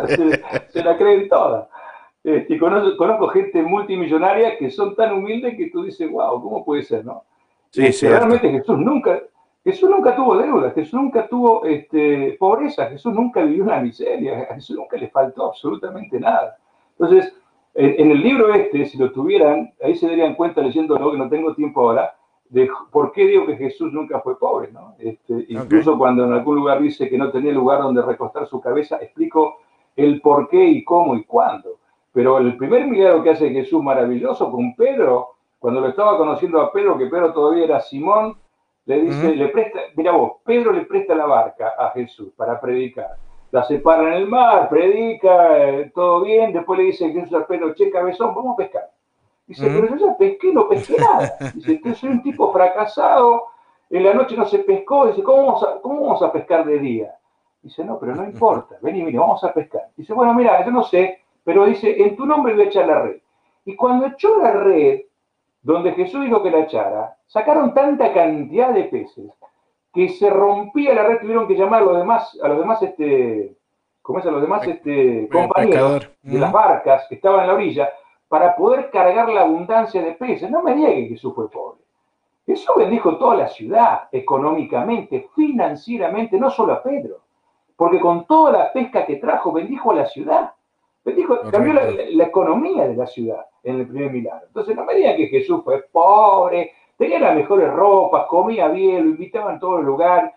se, 0.06 0.42
se 0.68 0.84
la 0.84 0.98
creen 0.98 1.26
todas. 1.30 1.66
Este, 2.22 2.54
y 2.54 2.58
conozco, 2.58 2.94
conozco 2.98 3.28
gente 3.28 3.62
multimillonaria 3.62 4.58
que 4.58 4.70
son 4.70 4.94
tan 4.94 5.14
humildes 5.14 5.56
que 5.56 5.70
tú 5.70 5.84
dices, 5.84 6.10
wow, 6.10 6.42
¿cómo 6.42 6.62
puede 6.62 6.82
ser, 6.82 7.06
no? 7.06 7.24
Sí, 7.70 7.86
Este, 7.86 8.10
realmente 8.10 8.50
Jesús 8.50 8.78
nunca, 8.78 9.22
Jesús 9.64 9.88
nunca 9.88 10.14
tuvo 10.14 10.36
deudas, 10.36 10.74
Jesús 10.74 10.92
nunca 10.92 11.26
tuvo 11.26 11.64
este, 11.64 12.36
pobreza, 12.38 12.90
Jesús 12.90 13.14
nunca 13.14 13.42
vivió 13.42 13.64
una 13.64 13.80
miseria, 13.80 14.46
a 14.50 14.54
Jesús 14.56 14.76
nunca 14.76 14.98
le 14.98 15.08
faltó 15.08 15.46
absolutamente 15.46 16.20
nada. 16.20 16.58
Entonces, 16.98 17.34
en, 17.74 18.00
en 18.00 18.10
el 18.10 18.22
libro 18.22 18.54
este, 18.54 18.86
si 18.86 18.96
lo 18.98 19.12
tuvieran, 19.12 19.72
ahí 19.82 19.94
se 19.96 20.06
darían 20.06 20.34
cuenta 20.34 20.60
leyéndolo, 20.60 21.12
que 21.12 21.18
no 21.18 21.28
tengo 21.28 21.54
tiempo 21.54 21.80
ahora, 21.80 22.14
de 22.48 22.70
por 22.90 23.12
qué 23.12 23.26
digo 23.26 23.46
que 23.46 23.56
Jesús 23.56 23.92
nunca 23.92 24.20
fue 24.20 24.38
pobre, 24.38 24.70
¿no? 24.70 24.94
Este, 24.98 25.46
incluso 25.48 25.98
cuando 25.98 26.24
en 26.24 26.32
algún 26.32 26.56
lugar 26.56 26.80
dice 26.80 27.08
que 27.08 27.18
no 27.18 27.30
tenía 27.30 27.52
lugar 27.52 27.82
donde 27.82 28.02
recostar 28.02 28.46
su 28.46 28.60
cabeza, 28.60 28.98
explico 29.00 29.60
el 29.96 30.20
por 30.20 30.48
qué 30.48 30.64
y 30.64 30.84
cómo 30.84 31.16
y 31.16 31.24
cuándo. 31.24 31.78
Pero 32.12 32.38
el 32.38 32.56
primer 32.56 32.86
milagro 32.86 33.22
que 33.22 33.30
hace 33.30 33.50
Jesús 33.50 33.82
maravilloso 33.82 34.50
con 34.50 34.74
Pedro, 34.76 35.30
cuando 35.58 35.80
lo 35.80 35.88
estaba 35.88 36.16
conociendo 36.16 36.60
a 36.60 36.70
Pedro, 36.70 36.96
que 36.96 37.06
Pedro 37.06 37.32
todavía 37.32 37.64
era 37.64 37.80
Simón, 37.80 38.36
le 38.86 39.00
dice, 39.00 39.34
le 39.34 39.48
presta, 39.48 39.80
mira 39.96 40.12
vos, 40.12 40.34
Pedro 40.44 40.72
le 40.72 40.82
presta 40.82 41.14
la 41.14 41.26
barca 41.26 41.72
a 41.78 41.90
Jesús 41.90 42.32
para 42.36 42.60
predicar. 42.60 43.16
La 43.54 43.62
separa 43.62 44.08
en 44.08 44.14
el 44.14 44.26
mar, 44.26 44.68
predica, 44.68 45.56
eh, 45.64 45.92
todo 45.94 46.22
bien, 46.22 46.52
después 46.52 46.76
le 46.76 46.86
dice 46.86 47.12
Jesús 47.12 47.32
a 47.34 47.46
Pedro, 47.46 47.72
che 47.72 47.88
cabezón, 47.88 48.34
vamos 48.34 48.54
a 48.54 48.56
pescar. 48.56 48.90
Dice, 49.46 49.64
Ujú. 49.64 49.74
pero 49.80 49.96
yo 49.96 50.06
ya 50.08 50.16
pesqué, 50.16 50.52
no 50.52 50.68
pesqué 50.68 50.96
nada. 50.98 51.36
Dice, 51.54 51.80
yo 51.84 51.94
soy 51.94 52.08
un 52.08 52.22
tipo 52.24 52.52
fracasado, 52.52 53.44
en 53.90 54.02
la 54.02 54.12
noche 54.12 54.36
no 54.36 54.44
se 54.44 54.58
pescó, 54.58 55.06
dice, 55.06 55.22
¿cómo 55.22 55.46
vamos 55.46 55.62
a, 55.62 55.80
cómo 55.80 56.00
vamos 56.00 56.22
a 56.22 56.32
pescar 56.32 56.64
de 56.64 56.80
día? 56.80 57.14
Dice, 57.62 57.84
no, 57.84 57.96
pero 57.96 58.16
no 58.16 58.24
importa, 58.32 58.74
vení, 58.82 59.04
vení, 59.04 59.16
vamos 59.16 59.44
a 59.44 59.54
pescar. 59.54 59.82
Dice, 59.96 60.12
bueno, 60.12 60.34
mira, 60.34 60.64
yo 60.64 60.72
no 60.72 60.82
sé, 60.82 61.20
pero 61.44 61.64
dice, 61.64 62.02
en 62.02 62.16
tu 62.16 62.26
nombre 62.26 62.54
voy 62.54 62.64
a 62.64 62.66
echar 62.66 62.88
la 62.88 63.02
red. 63.02 63.18
Y 63.66 63.76
cuando 63.76 64.06
echó 64.06 64.36
la 64.36 64.50
red, 64.50 65.02
donde 65.62 65.92
Jesús 65.92 66.24
dijo 66.24 66.42
que 66.42 66.50
la 66.50 66.58
echara, 66.58 67.16
sacaron 67.28 67.72
tanta 67.72 68.12
cantidad 68.12 68.70
de 68.70 68.82
peces 68.82 69.30
que 69.94 70.08
se 70.08 70.28
rompía 70.28 70.92
la 70.94 71.04
red, 71.04 71.20
tuvieron 71.20 71.46
que 71.46 71.54
llamar 71.54 71.82
a 71.82 71.84
los 71.86 71.96
demás, 71.98 72.38
a 72.42 72.48
los 72.48 72.58
demás, 72.58 72.82
este, 72.82 73.54
¿cómo 74.02 74.18
es? 74.18 74.26
A 74.26 74.30
los 74.30 74.42
demás, 74.42 74.66
este, 74.66 75.28
compañeros 75.30 76.10
de 76.22 76.38
las 76.40 76.52
barcas 76.52 77.06
que 77.08 77.14
estaban 77.14 77.42
en 77.42 77.46
la 77.46 77.54
orilla 77.54 77.90
para 78.28 78.56
poder 78.56 78.90
cargar 78.90 79.28
la 79.28 79.42
abundancia 79.42 80.02
de 80.02 80.12
peces. 80.12 80.50
No 80.50 80.62
me 80.62 80.74
diga 80.74 80.88
que 80.88 81.06
Jesús 81.08 81.32
fue 81.34 81.48
pobre. 81.50 81.80
Jesús 82.46 82.74
bendijo 82.76 83.16
toda 83.16 83.36
la 83.36 83.48
ciudad, 83.48 84.08
económicamente, 84.12 85.28
financieramente, 85.34 86.38
no 86.38 86.50
solo 86.50 86.74
a 86.74 86.82
Pedro, 86.82 87.20
porque 87.76 88.00
con 88.00 88.26
toda 88.26 88.52
la 88.52 88.72
pesca 88.72 89.06
que 89.06 89.16
trajo 89.16 89.52
bendijo 89.52 89.92
a 89.92 89.94
la 89.94 90.06
ciudad. 90.06 90.52
Bendijo, 91.04 91.38
cambió 91.50 91.72
la, 91.74 91.84
la- 91.90 92.04
la 92.10 92.24
economía 92.24 92.88
de 92.88 92.96
la 92.96 93.06
ciudad 93.06 93.46
en 93.62 93.80
el 93.80 93.86
primer 93.86 94.10
milagro. 94.10 94.46
Entonces 94.46 94.74
no 94.74 94.84
me 94.84 94.94
digan 94.94 95.16
que 95.16 95.26
Jesús 95.28 95.62
fue 95.62 95.82
pobre, 95.92 96.72
tenía 97.04 97.20
las 97.20 97.36
mejores 97.36 97.70
ropas, 97.70 98.26
comía 98.28 98.68
bien, 98.68 99.04
lo 99.04 99.10
invitaban 99.10 99.56
a 99.56 99.58
todos 99.58 99.76
los 99.76 99.84
lugares. 99.84 100.32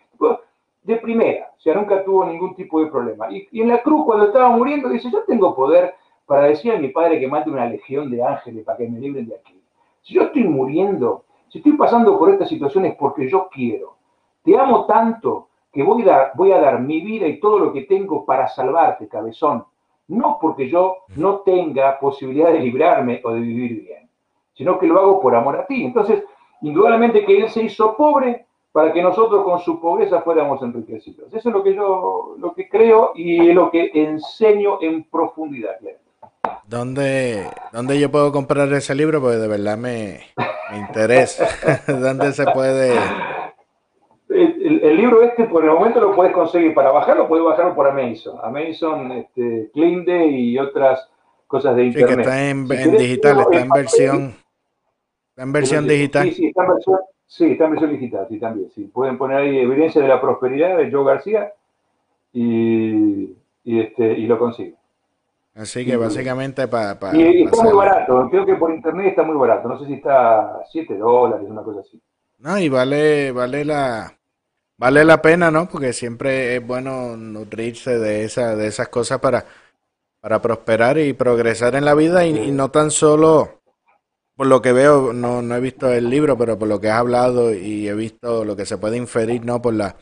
De 0.84 0.96
primera, 0.98 1.52
o 1.58 1.60
sea, 1.60 1.76
nunca 1.76 2.04
tuvo 2.04 2.26
ningún 2.26 2.56
tipo 2.56 2.82
de 2.82 2.88
problema. 2.90 3.30
Y, 3.30 3.48
y 3.52 3.62
en 3.62 3.68
la 3.68 3.82
cruz, 3.82 4.06
cuando 4.06 4.28
estaba 4.28 4.50
muriendo, 4.50 4.88
dice, 4.88 5.12
yo 5.12 5.24
tengo 5.24 5.54
poder 5.54 5.96
para 6.26 6.44
decir 6.44 6.72
a 6.72 6.78
mi 6.78 6.90
padre 6.90 7.20
que 7.20 7.28
mate 7.28 7.50
una 7.50 7.66
legión 7.66 8.10
de 8.10 8.24
ángeles 8.24 8.64
para 8.64 8.78
que 8.78 8.88
me 8.88 9.00
libren 9.00 9.28
de 9.28 9.36
aquí. 9.36 9.62
Si 10.02 10.14
yo 10.14 10.24
estoy 10.24 10.46
muriendo, 10.46 11.26
si 11.50 11.58
estoy 11.58 11.74
pasando 11.74 12.18
por 12.18 12.30
estas 12.30 12.48
situaciones 12.48 12.96
porque 12.96 13.30
yo 13.30 13.50
quiero, 13.52 13.96
te 14.44 14.58
amo 14.58 14.86
tanto 14.86 15.50
que 15.72 15.84
voy 15.84 16.04
a, 16.04 16.06
dar, 16.06 16.32
voy 16.36 16.52
a 16.52 16.60
dar 16.60 16.82
mi 16.82 17.02
vida 17.02 17.28
y 17.28 17.40
todo 17.40 17.60
lo 17.60 17.74
que 17.74 17.82
tengo 17.82 18.26
para 18.26 18.48
salvarte, 18.48 19.08
cabezón. 19.08 19.66
No 20.08 20.38
porque 20.40 20.70
yo 20.70 20.98
no 21.18 21.40
tenga 21.40 22.00
posibilidad 22.00 22.52
de 22.52 22.60
librarme 22.60 23.22
o 23.24 23.32
de 23.32 23.42
vivir 23.42 23.84
bien, 23.84 24.10
sino 24.54 24.80
que 24.80 24.88
lo 24.88 25.00
hago 25.00 25.20
por 25.20 25.36
amor 25.36 25.58
a 25.58 25.66
ti. 25.66 25.84
Entonces, 25.84 26.24
indudablemente 26.62 27.26
que 27.26 27.38
Él 27.40 27.50
se 27.50 27.64
hizo 27.64 27.96
pobre 27.96 28.46
para 28.72 28.94
que 28.94 29.02
nosotros 29.02 29.44
con 29.44 29.60
su 29.60 29.80
pobreza 29.80 30.22
fuéramos 30.22 30.62
enriquecidos. 30.62 31.34
Eso 31.34 31.50
es 31.50 31.56
lo 31.56 31.64
que 31.64 31.74
yo 31.74 32.36
lo 32.38 32.54
que 32.54 32.70
creo 32.70 33.12
y 33.16 33.50
es 33.50 33.56
lo 33.56 33.72
que 33.72 33.90
enseño 33.94 34.80
en 34.82 35.04
profundidad. 35.04 35.78
¿Dónde, 36.68 37.48
¿Dónde 37.72 38.00
yo 38.00 38.12
puedo 38.12 38.32
comprar 38.32 38.72
ese 38.74 38.94
libro? 38.94 39.20
Porque 39.22 39.38
de 39.38 39.48
verdad 39.48 39.78
me, 39.78 40.20
me 40.72 40.78
interesa. 40.78 41.48
¿Dónde 41.88 42.32
se 42.34 42.46
puede? 42.46 42.94
el, 44.30 44.82
el 44.84 44.98
libro 44.98 45.22
este 45.24 45.46
por 45.46 45.64
el 45.64 45.72
momento 45.72 46.00
lo 46.00 46.16
puedes 46.16 46.34
conseguir. 46.34 46.74
Para 46.74 46.92
bajarlo, 46.92 47.28
puedes 47.28 47.46
bajarlo 47.46 47.74
por 47.76 47.88
Amazon. 47.88 48.38
Amazon, 48.44 49.12
este, 49.14 49.70
Cleande 49.74 50.28
y 50.28 50.60
otras 50.60 51.10
cosas 51.48 51.76
de 51.76 51.84
Sí, 51.84 51.88
internet. 52.00 52.16
que 52.16 52.22
está 52.22 52.50
en, 52.50 52.68
Si 52.68 52.74
en 52.74 52.84
querés, 52.84 53.00
digital, 53.00 53.40
está 53.40 53.60
en 53.62 53.70
versión, 53.70 54.36
en 55.38 55.52
versión 55.54 55.88
digital. 55.88 56.28
Sí, 56.30 56.34
sí, 56.34 56.46
está 56.48 56.64
en 56.64 56.70
versión, 56.74 57.00
sí, 57.26 57.46
está 57.52 57.66
en 57.66 57.72
versión 57.72 57.92
digital, 57.92 58.28
sí, 58.30 58.40
también. 58.40 58.70
Sí. 58.76 58.84
Pueden 58.94 59.18
poner 59.18 59.38
ahí 59.38 59.58
evidencia 59.60 60.02
de 60.02 60.08
la 60.08 60.20
prosperidad 60.20 60.78
de 60.78 60.92
Joe 60.92 61.06
García 61.06 61.54
y, 62.34 63.36
y, 63.64 63.80
este, 63.80 64.14
y 64.14 64.26
lo 64.28 64.38
consiguen. 64.38 64.76
Así 65.56 65.84
que 65.84 65.98
básicamente 65.98 66.68
para 66.68 66.98
Y, 67.16 67.22
y 67.22 67.44
está 67.44 67.64
muy 67.64 67.74
barato, 67.74 68.28
creo 68.30 68.46
que 68.46 68.56
por 68.56 68.72
internet 68.72 69.08
está 69.08 69.24
muy 69.24 69.36
barato. 69.36 69.68
No 69.68 69.80
sé 69.80 69.88
si 69.88 69.94
está 69.96 70.62
7 70.72 70.96
dólares, 70.98 71.48
una 71.50 71.64
cosa 71.64 71.80
así. 71.80 72.00
No, 72.40 72.60
y 72.60 72.70
vale, 72.70 73.32
vale 73.32 73.66
la, 73.66 74.14
vale 74.78 75.04
la 75.04 75.20
pena, 75.20 75.50
¿no? 75.50 75.68
Porque 75.68 75.94
siempre 75.94 76.58
es 76.58 76.66
bueno 76.66 77.18
nutrirse 77.18 77.98
de 77.98 78.24
esa, 78.24 78.56
de 78.56 78.68
esas 78.68 78.90
cosas 78.90 79.20
para, 79.20 79.46
para 80.20 80.40
prosperar 80.40 81.00
y 81.00 81.14
progresar 81.14 81.74
en 81.74 81.86
la 81.86 81.96
vida 81.96 82.24
y, 82.28 82.38
y 82.38 82.52
no 82.52 82.70
tan 82.70 82.92
solo, 82.92 83.57
por 84.38 84.48
lo 84.48 84.62
que 84.62 84.74
veo, 84.74 85.14
no, 85.14 85.42
no 85.42 85.56
he 85.56 85.60
visto 85.62 85.92
el 85.92 86.10
libro, 86.10 86.38
pero 86.38 86.60
por 86.60 86.70
lo 86.70 86.80
que 86.80 86.90
has 86.90 87.00
hablado 87.00 87.54
y 87.54 87.88
he 87.90 87.96
visto 87.96 88.46
lo 88.46 88.56
que 88.56 88.66
se 88.68 88.78
puede 88.78 88.98
inferir, 88.98 89.46
¿no? 89.46 89.62
Por 89.62 89.74
la, 89.74 89.96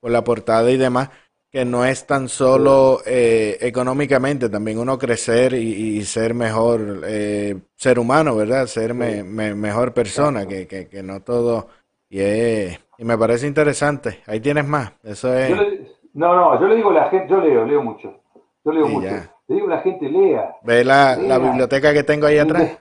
por 0.00 0.10
la 0.10 0.24
portada 0.24 0.70
y 0.70 0.78
demás, 0.78 1.10
que 1.50 1.64
no 1.64 1.84
es 1.84 2.06
tan 2.06 2.28
solo 2.28 3.00
eh, 3.06 3.58
económicamente, 3.60 4.48
también 4.48 4.78
uno 4.78 4.98
crecer 4.98 5.54
y, 5.54 5.98
y 5.98 6.04
ser 6.04 6.34
mejor 6.34 7.02
eh, 7.06 7.56
ser 7.76 7.98
humano, 7.98 8.34
¿verdad? 8.36 8.66
Ser 8.66 8.94
me- 8.94 9.22
me- 9.22 9.54
mejor 9.54 9.94
persona, 9.94 10.46
que, 10.48 10.66
que, 10.66 10.88
que 10.88 11.02
no 11.02 11.22
todo. 11.22 11.68
Y, 12.08 12.20
es- 12.20 12.80
y 12.98 13.04
me 13.04 13.18
parece 13.18 13.46
interesante. 13.46 14.22
Ahí 14.26 14.40
tienes 14.40 14.66
más. 14.66 14.92
Eso 15.02 15.32
es. 15.34 15.50
Le- 15.50 15.94
no, 16.14 16.34
no, 16.34 16.60
yo 16.60 16.68
le 16.68 16.76
digo 16.76 16.90
a 16.90 16.94
la 16.94 17.10
gente, 17.10 17.28
yo 17.28 17.38
leo, 17.40 17.64
leo 17.66 17.82
mucho. 17.82 18.20
Yo 18.64 18.72
leo 18.72 18.88
mucho. 18.88 19.06
ya. 19.06 19.30
Le 19.48 19.56
digo 19.56 19.66
a 19.66 19.70
la 19.76 19.80
gente, 19.82 20.08
lea. 20.08 20.54
¿Ve 20.64 20.84
la, 20.84 21.16
la 21.16 21.38
biblioteca 21.38 21.92
que 21.92 22.02
tengo 22.02 22.26
ahí 22.26 22.38
atrás? 22.38 22.78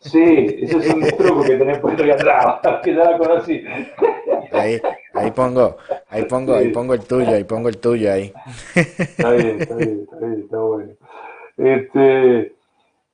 Sí, 0.00 0.58
ese 0.62 0.78
es 0.78 0.94
un 0.94 1.00
truco 1.16 1.42
que 1.42 1.56
tenés 1.56 1.78
puesto 1.78 2.02
ahí 2.02 2.10
atrás, 2.10 2.60
que 2.84 2.94
ya 2.94 3.04
la 3.10 3.18
conocí. 3.18 3.64
Ahí, 4.52 4.80
ahí 5.14 5.30
pongo, 5.30 5.76
ahí 6.08 6.24
pongo, 6.24 6.54
ahí 6.54 6.68
pongo 6.72 6.94
el 6.94 7.04
tuyo, 7.04 7.30
ahí 7.34 7.44
pongo 7.44 7.68
el 7.68 7.78
tuyo 7.78 8.12
ahí. 8.12 8.32
Está 8.74 9.30
bien, 9.32 9.60
está 9.60 9.74
bien, 9.76 10.00
está 10.02 10.16
bien, 10.18 10.40
está 10.44 10.58
bueno. 10.58 10.92
Este, 11.56 12.40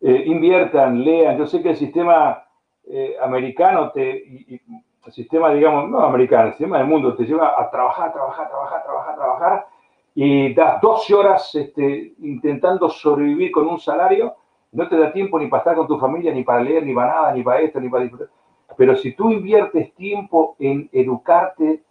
eh, 0.01 0.23
inviertan, 0.27 1.03
lean. 1.05 1.39
Yo 1.39 1.47
sé 1.47 1.63
que 1.63 1.71
el 1.71 1.77
sistema 1.77 2.45
eh, 2.91 3.17
americano, 3.23 3.91
te, 3.93 4.11
y- 4.27 4.55
y 4.55 4.61
el 5.07 5.13
sistema, 5.13 5.53
digamos, 5.53 5.89
no 5.89 6.01
americano, 6.01 6.47
el 6.49 6.53
sistema 6.53 6.79
del 6.79 6.87
mundo 6.87 7.15
te 7.15 7.25
lleva 7.25 7.55
a 7.61 7.71
trabajar, 7.71 8.13
trabajar, 8.13 8.49
trabajar, 8.49 8.83
trabajar, 8.83 9.15
trabajar, 9.17 9.67
y 10.15 10.53
das 10.55 10.81
12 10.81 11.15
horas 11.15 11.55
este, 11.55 12.13
intentando 12.21 12.89
sobrevivir 12.91 13.51
con 13.51 13.67
un 13.67 13.79
salario, 13.81 14.35
no 14.73 14.89
te 14.89 14.97
da 14.99 15.13
tiempo 15.13 15.39
ni 15.39 15.49
para 15.49 15.61
estar 15.61 15.77
con 15.77 15.87
tu 15.87 15.99
familia, 15.99 16.33
ni 16.33 16.45
para 16.45 16.63
leer, 16.63 16.85
ni 16.87 16.95
para 16.95 17.13
nada, 17.15 17.35
ni 17.35 17.43
para 17.43 17.61
esto, 17.61 17.81
ni 17.81 17.89
para 17.89 18.05
disfrutar. 18.05 18.29
Pero 18.77 18.97
si 18.97 19.13
tú 19.15 19.31
inviertes 19.31 19.95
tiempo 19.95 20.57
en 20.59 20.89
educarte 20.93 21.83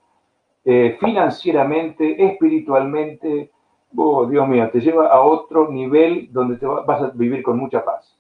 eh, 0.66 0.98
financieramente, 1.00 2.24
espiritualmente, 2.26 3.52
oh, 3.96 4.26
Dios 4.28 4.48
mío, 4.48 4.70
te 4.72 4.82
lleva 4.82 5.08
a 5.08 5.22
otro 5.22 5.70
nivel 5.72 6.30
donde 6.32 6.58
te 6.58 6.66
va- 6.66 6.84
vas 6.86 7.02
a 7.04 7.10
vivir 7.12 7.44
con 7.44 7.58
mucha 7.60 7.84
paz. 7.86 8.18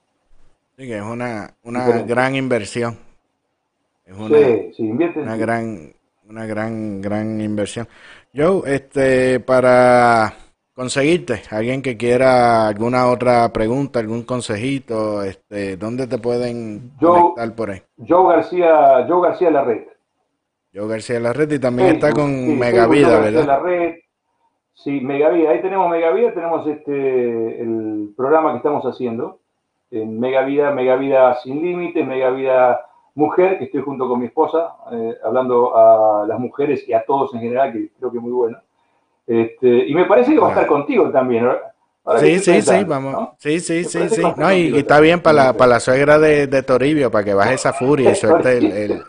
Sí, 0.77 0.87
que 0.87 0.97
es 0.97 1.03
una, 1.03 1.55
una 1.63 2.01
gran 2.01 2.35
inversión. 2.35 2.97
Es 4.05 4.17
una, 4.17 4.39
Sí, 4.39 4.73
sí, 4.73 4.83
invierte 4.87 5.19
una 5.21 5.35
gran, 5.37 5.93
una 6.27 6.45
gran, 6.45 7.01
gran 7.01 7.39
inversión. 7.41 7.87
Yo, 8.33 8.63
este, 8.65 9.39
para 9.39 10.33
conseguirte, 10.81 11.43
alguien 11.51 11.83
que 11.83 11.95
quiera 11.95 12.67
alguna 12.67 13.05
otra 13.05 13.53
pregunta, 13.53 13.99
algún 13.99 14.23
consejito, 14.23 15.21
este, 15.21 15.77
¿dónde 15.77 16.07
te 16.07 16.17
pueden 16.17 16.91
Yo- 16.99 17.13
conectar 17.35 17.55
por 17.55 17.69
ahí? 17.69 17.81
Joe 18.09 18.33
García, 18.33 19.05
Joe 19.07 19.21
García 19.21 19.51
La 19.51 19.63
Red. 19.63 19.83
Yo 20.73 20.87
García 20.87 21.19
la 21.19 21.33
Red 21.33 21.51
y 21.51 21.59
también 21.59 21.89
está 21.89 22.11
con 22.13 22.29
sí, 22.31 22.55
Megavida, 22.55 23.09
Joe 23.09 23.19
¿verdad? 23.21 23.45
La 23.45 23.59
Red. 23.59 23.95
Sí, 24.73 25.01
Megavida. 25.01 25.51
Ahí 25.51 25.61
tenemos 25.61 25.87
Megavida, 25.91 26.33
tenemos 26.33 26.65
este 26.65 27.61
el 27.61 28.13
programa 28.17 28.51
que 28.53 28.57
estamos 28.57 28.83
haciendo 28.83 29.37
en 29.91 30.19
Megavida, 30.19 30.71
Megavida 30.71 31.35
Sin 31.43 31.61
Límites, 31.61 32.07
Megavida 32.07 32.83
Mujer, 33.13 33.59
que 33.59 33.65
estoy 33.65 33.81
junto 33.83 34.07
con 34.09 34.19
mi 34.19 34.25
esposa, 34.27 34.77
eh, 34.91 35.15
hablando 35.23 35.77
a 35.77 36.25
las 36.25 36.39
mujeres 36.39 36.87
y 36.89 36.93
a 36.93 37.03
todos 37.05 37.31
en 37.35 37.41
general, 37.41 37.71
que 37.71 37.89
creo 37.99 38.09
que 38.11 38.17
es 38.17 38.23
muy 38.23 38.31
bueno. 38.31 38.57
Este, 39.27 39.87
y 39.87 39.93
me 39.95 40.05
parece 40.05 40.33
que 40.33 40.39
va 40.39 40.47
a 40.47 40.49
estar 40.49 40.67
contigo 40.67 41.09
también. 41.11 41.45
¿no? 41.45 41.53
Ahora 42.03 42.19
Sí, 42.21 42.39
sí, 42.39 42.61
sí, 42.61 42.83
vamos. 42.83 43.13
¿no? 43.13 43.35
Sí, 43.39 43.59
sí, 43.59 43.83
sí, 43.85 44.09
sí. 44.09 44.33
No, 44.37 44.51
y, 44.53 44.77
está 44.77 44.99
bien 44.99 45.21
para 45.21 45.45
la, 45.45 45.53
para 45.57 45.69
la 45.71 45.79
suegra 45.79 46.19
de, 46.19 46.47
de 46.47 46.63
Toribio, 46.63 47.11
para 47.11 47.23
que 47.23 47.33
baje 47.33 47.53
esa 47.53 47.73
furia 47.73 48.11
y 48.11 48.15
suelte 48.15 48.57
el, 48.57 48.71
el- 48.71 49.03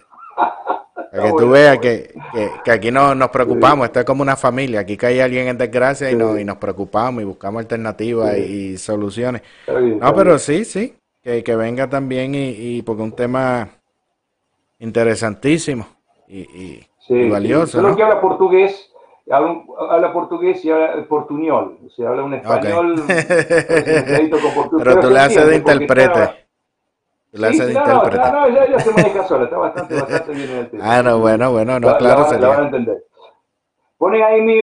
para 1.11 1.25
que 1.25 1.33
tú 1.35 1.51
veas 1.51 1.79
que, 1.79 2.15
que, 2.33 2.61
que 2.65 2.71
aquí 2.71 2.91
no 2.91 3.15
nos 3.15 3.29
preocupamos, 3.31 3.85
esto 3.87 4.01
es 4.01 4.07
como 4.07 4.23
una 4.23 4.35
familia, 4.37 4.81
aquí 4.81 4.97
cae 4.97 5.23
alguien 5.23 5.47
en 5.49 5.59
desgracia 5.59 6.11
y, 6.11 6.17
nos, 6.17 6.39
y 6.41 6.45
nos 6.45 6.57
preocupamos 6.57 7.23
y 7.23 7.27
buscamos 7.27 7.61
alternativas 7.61 8.39
y, 8.39 8.41
y 8.73 8.79
soluciones. 8.79 9.43
No, 10.01 10.15
pero 10.15 10.39
sí, 10.39 10.65
sí, 10.65 10.95
que, 11.23 11.45
que 11.45 11.55
venga 11.57 11.87
también 11.89 12.35
y, 12.35 12.49
y 12.79 12.83
porque 12.83 13.03
un 13.03 13.13
tema 13.13 13.69
interesantísimo 14.79 15.87
y, 16.29 16.41
y- 16.41 16.87
Sí, 17.05 17.15
y 17.15 17.25
sí. 17.25 17.31
valioso, 17.31 17.79
Solo 17.79 17.89
¿no? 17.91 17.97
que 17.97 18.03
habla 18.05 18.21
portugués, 18.21 18.92
habla, 19.37 19.63
habla 19.91 20.13
portugués 20.13 20.65
y 20.65 20.71
habla 20.71 21.05
portuñol, 21.09 21.79
o 21.87 21.91
sea, 21.91 22.09
habla 22.11 22.23
un 22.25 22.35
español 22.35 22.95
con 23.07 24.55
portugués. 24.55 24.85
Pero 24.85 25.01
tú 25.01 25.11
le 25.11 25.19
haces 25.19 25.47
de 25.47 25.57
intérprete. 25.57 26.31
le 27.33 27.39
Sí, 27.39 27.45
haces 27.61 27.67
de 27.67 27.73
no, 27.75 27.87
no, 27.87 27.95
intérprete. 27.95 28.19
no, 28.19 28.33
no, 28.33 28.47
ella, 28.47 28.65
ella 28.65 28.79
se 28.81 28.91
maneja 28.91 29.25
sola, 29.29 29.45
está 29.45 29.57
bastante, 29.57 29.95
bastante 29.95 30.33
bien 30.33 30.51
en 30.51 30.57
el 30.59 30.71
tema. 30.71 30.85
Ah, 30.99 31.03
no, 31.03 31.19
bueno, 31.19 31.51
bueno, 31.53 31.81
no, 31.81 31.87
La- 31.89 31.93
la 31.95 31.99
claro, 31.99 32.23
la 32.23 32.29
sería. 32.29 32.49
van 32.49 32.61
a 32.61 32.65
entender. 32.67 33.05
Pone 33.99 34.23
ahí 34.25 34.41
mi 34.41 34.61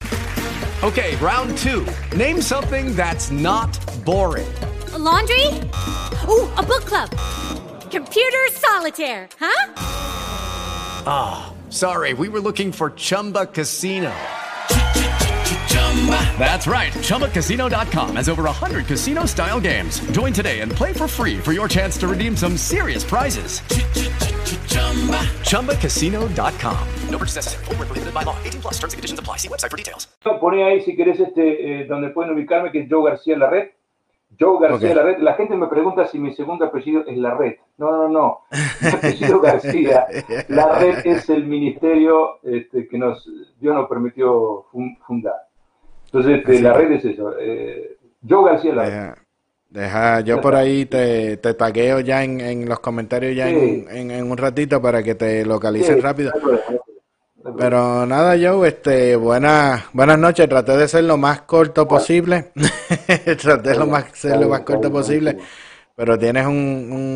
Okay, 0.82 1.17
round 1.17 1.57
two. 1.57 1.86
Name 2.15 2.41
something 2.41 2.95
that's 2.95 3.32
not 3.32 3.70
boring. 4.05 4.47
laundry? 4.97 5.45
Ooh, 6.28 6.47
a 6.57 6.63
book 6.63 6.86
club. 6.86 7.09
Computer 7.91 8.47
solitaire, 8.51 9.28
huh? 9.39 9.74
Ah, 11.05 11.51
sorry, 11.70 12.13
we 12.13 12.30
were 12.30 12.39
looking 12.39 12.72
for 12.72 12.91
Chumba 12.91 13.45
Casino. 13.47 14.11
That's 16.39 16.66
right. 16.68 16.91
ChumbaCasino.com 16.93 18.16
has 18.16 18.30
over 18.30 18.43
100 18.43 18.86
casino 18.86 19.26
style 19.26 19.60
games. 19.60 19.99
Join 20.12 20.32
today 20.34 20.62
and 20.62 20.72
play 20.72 20.93
for 20.93 21.07
free 21.07 21.38
for 21.38 21.51
your 21.51 21.68
chance 21.68 21.97
to 21.99 22.07
redeem 22.07 22.36
some 22.38 22.55
serious 22.57 23.03
prizes. 23.03 23.62
ChumbaCasino.com. 25.43 26.78
No 27.10 27.18
purchase 27.18 27.36
necessary. 27.36 27.66
Void 27.66 27.78
where 27.80 27.86
prohibited 27.88 28.14
by 28.14 28.24
law. 28.24 28.36
18 28.45 28.62
plus 28.62 28.80
terms 28.80 28.93
and 28.93 28.97
conditions 28.99 29.20
apply. 29.20 29.38
See 29.38 29.49
website 29.49 29.70
for 29.72 29.78
details. 29.78 30.07
Pone 30.24 30.64
ahí 30.64 30.82
si 30.82 30.95
querés 30.95 31.20
este, 31.20 31.82
eh, 31.82 31.86
donde 31.88 32.10
pueden 32.10 32.34
ubicarme, 32.34 32.72
que 32.72 32.80
es 32.82 32.88
Joe 32.89 33.10
García 33.12 33.38
La 33.38 33.49
Red. 33.49 33.70
Joe 34.39 34.60
García 34.62 34.89
Ok. 34.91 34.95
La 34.95 35.03
Red. 35.03 35.18
La 35.20 35.34
gente 35.34 35.55
me 35.55 35.68
pregunta 35.68 36.07
si 36.07 36.18
mi 36.18 36.34
segundo 36.34 36.66
apellido 36.66 37.03
es 37.05 37.18
La 37.18 37.36
Red. 37.36 37.55
No, 37.78 37.91
no, 37.91 38.07
no. 38.10 38.39
Mi 38.82 38.88
apellido 38.89 39.41
García. 39.41 40.05
La 40.47 40.80
Red 40.80 41.05
es 41.05 41.30
el 41.30 41.45
ministerio 41.45 42.39
este, 42.43 42.88
que 42.88 42.97
nos 42.97 43.28
Dios 43.60 43.76
nos 43.76 43.89
permitió 43.89 44.66
fun- 44.72 44.97
fundar. 45.05 45.36
Entonces, 46.12 46.39
este, 46.39 46.62
la 46.62 46.74
red 46.74 46.91
es 46.93 47.05
eso. 47.05 47.34
eh, 47.39 47.97
Joe 48.28 48.51
García 48.51 48.74
La 48.76 48.84
Red. 48.84 48.91
Deja, 48.91 49.16
deja, 49.70 50.20
yo 50.22 50.41
por 50.41 50.55
ahí 50.55 50.86
te, 50.86 51.38
te 51.38 51.53
tagueo 51.53 51.99
ya 51.99 52.24
en, 52.24 52.41
en 52.41 52.68
los 52.68 52.80
comentarios 52.80 53.36
ya 53.36 53.47
Sí. 53.47 53.86
en, 53.89 53.95
en- 53.95 54.12
en 54.12 54.32
un 54.32 54.38
ratito 54.38 54.82
para 54.82 55.03
que 55.03 55.16
te 55.16 55.45
localicen 55.45 55.95
Sí, 55.95 56.01
rápido. 56.01 56.32
no 56.36 56.41
problema, 56.41 56.64
problema. 56.66 56.84
Pero 57.57 58.05
nada, 58.05 58.36
Joe, 58.41 58.68
este, 58.68 59.16
buenas, 59.16 59.86
buenas 59.93 60.20
noches. 60.20 60.49
Traté 60.49 60.76
de 60.78 60.88
ser 60.88 61.03
lo 61.05 61.18
más 61.18 61.41
corto 61.41 61.88
posible. 61.88 62.51
Traté 63.41 63.76
lo 63.76 63.86
más, 63.88 64.05
ser 64.14 64.38
lo 64.38 64.49
más 64.49 64.62
corto 64.62 64.91
posible. 64.91 65.38
Pero 65.95 66.18
tienes 66.18 66.45
un, 66.47 66.53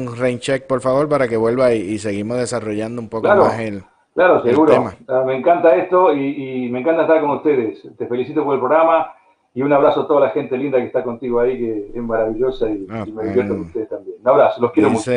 un 0.07 0.15
rain 0.17 0.39
check, 0.39 0.65
por 0.67 0.81
favor, 0.81 1.07
para 1.09 1.27
que 1.27 1.37
vuelva 1.37 1.73
y, 1.73 1.81
y 1.81 1.99
seguimos 1.99 2.37
desarrollando 2.37 3.01
un 3.01 3.09
poco 3.09 3.23
Claro. 3.23 3.45
más 3.45 3.59
el, 3.59 3.83
Claro, 4.13 4.43
seguro. 4.43 4.91
Ah, 5.07 5.23
Me 5.25 5.35
encanta 5.35 5.75
esto 5.75 6.13
y, 6.13 6.65
y 6.65 6.69
me 6.69 6.81
encanta 6.81 7.03
estar 7.03 7.21
con 7.21 7.31
ustedes. 7.31 7.81
Te 7.97 8.05
felicito 8.07 8.43
por 8.43 8.53
el 8.55 8.59
programa 8.59 9.13
y 9.55 9.61
un 9.61 9.73
abrazo 9.73 10.01
a 10.01 10.07
toda 10.07 10.21
la 10.21 10.29
gente 10.29 10.57
linda 10.57 10.77
que 10.79 10.85
está 10.85 11.03
contigo 11.03 11.39
ahí, 11.39 11.57
que 11.57 11.91
es 11.97 12.03
maravillosa 12.03 12.69
y, 12.69 12.85
Ah, 12.89 13.03
y 13.07 13.11
me 13.11 13.23
divierto 13.25 13.53
con 13.53 13.61
ustedes 13.65 13.89
también. 13.89 14.17
Un 14.21 14.27
abrazo, 14.29 14.61
los 14.61 14.71
quiero 14.71 14.89
mucho. 14.91 15.11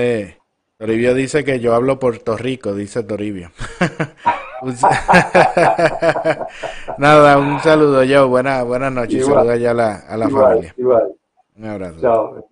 Toribio 0.78 1.14
dice 1.14 1.42
que 1.44 1.58
yo 1.60 1.74
hablo 1.74 1.98
Puerto 1.98 2.36
Rico, 2.36 2.74
dice 2.74 3.02
Toribio. 3.02 3.50
Nada, 6.98 7.38
un 7.38 7.60
saludo 7.60 8.02
yo, 8.04 8.28
buena, 8.28 8.62
buenas 8.62 8.92
noches, 8.92 9.20
Igual. 9.22 9.34
saludo 9.40 9.52
allá 9.52 9.70
a 9.70 9.74
la, 9.74 9.94
a 10.08 10.16
la 10.16 10.28
Igual, 10.28 10.44
familia. 10.44 10.74
igual. 10.78 11.12
Un 11.56 11.64
abrazo. 11.66 12.00
Chao. 12.00 12.46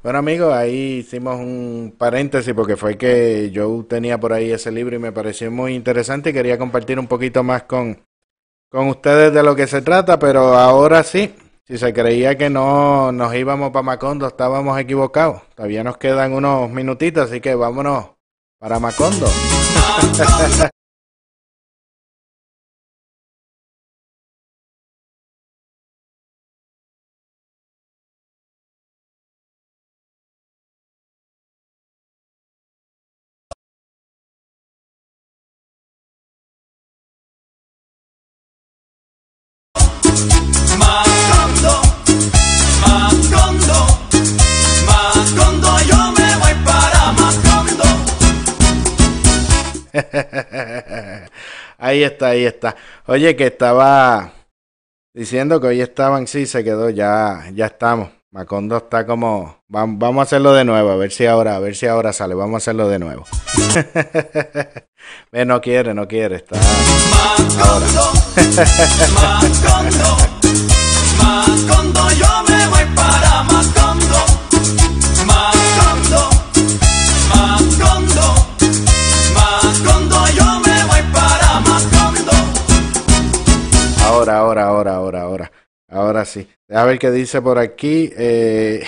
Bueno 0.00 0.20
amigos, 0.20 0.54
ahí 0.54 0.98
hicimos 1.00 1.40
un 1.40 1.92
paréntesis 1.98 2.54
porque 2.54 2.76
fue 2.76 2.96
que 2.96 3.50
yo 3.50 3.84
tenía 3.88 4.18
por 4.20 4.32
ahí 4.32 4.52
ese 4.52 4.70
libro 4.70 4.94
y 4.94 5.00
me 5.00 5.10
pareció 5.10 5.50
muy 5.50 5.74
interesante 5.74 6.30
y 6.30 6.32
quería 6.32 6.56
compartir 6.56 7.00
un 7.00 7.08
poquito 7.08 7.42
más 7.42 7.64
con, 7.64 8.00
con 8.70 8.86
ustedes 8.86 9.34
de 9.34 9.42
lo 9.42 9.56
que 9.56 9.66
se 9.66 9.82
trata, 9.82 10.16
pero 10.20 10.56
ahora 10.56 11.02
sí, 11.02 11.34
si 11.66 11.78
se 11.78 11.92
creía 11.92 12.38
que 12.38 12.48
no 12.48 13.10
nos 13.10 13.34
íbamos 13.34 13.72
para 13.72 13.82
Macondo, 13.82 14.28
estábamos 14.28 14.78
equivocados. 14.78 15.42
Todavía 15.56 15.82
nos 15.82 15.96
quedan 15.96 16.32
unos 16.32 16.70
minutitos, 16.70 17.28
así 17.28 17.40
que 17.40 17.56
vámonos 17.56 18.10
para 18.60 18.78
Macondo. 18.78 19.26
ahí 51.78 52.02
está, 52.02 52.28
ahí 52.28 52.44
está. 52.46 52.74
Oye, 53.06 53.36
que 53.36 53.46
estaba 53.46 54.32
diciendo 55.14 55.60
que 55.60 55.66
hoy 55.68 55.80
estaban, 55.80 56.26
sí, 56.26 56.46
se 56.46 56.64
quedó, 56.64 56.90
ya, 56.90 57.44
ya 57.54 57.66
estamos. 57.66 58.10
Macondo 58.30 58.76
está 58.76 59.06
como, 59.06 59.62
vam- 59.70 59.96
vamos 59.98 60.20
a 60.20 60.24
hacerlo 60.24 60.52
de 60.52 60.62
nuevo, 60.64 60.90
a 60.90 60.96
ver 60.96 61.10
si 61.10 61.24
ahora, 61.26 61.56
a 61.56 61.58
ver 61.60 61.74
si 61.74 61.86
ahora 61.86 62.12
sale, 62.12 62.34
vamos 62.34 62.54
a 62.54 62.58
hacerlo 62.58 62.88
de 62.88 62.98
nuevo. 62.98 63.24
No 65.32 65.60
quiere, 65.60 65.94
no 65.94 66.06
quiere, 66.08 66.36
está 66.36 66.56
ahora. 66.58 66.68
Macondo, 67.56 68.12
Macondo, 71.22 71.87
Ahora, 84.18 84.38
ahora, 84.38 84.64
ahora, 84.64 84.94
ahora, 84.96 85.22
ahora. 85.22 85.52
Ahora 85.88 86.24
sí. 86.24 86.48
A 86.70 86.84
ver 86.84 86.98
qué 86.98 87.12
dice 87.12 87.40
por 87.40 87.56
aquí. 87.56 88.12
Eh, 88.16 88.82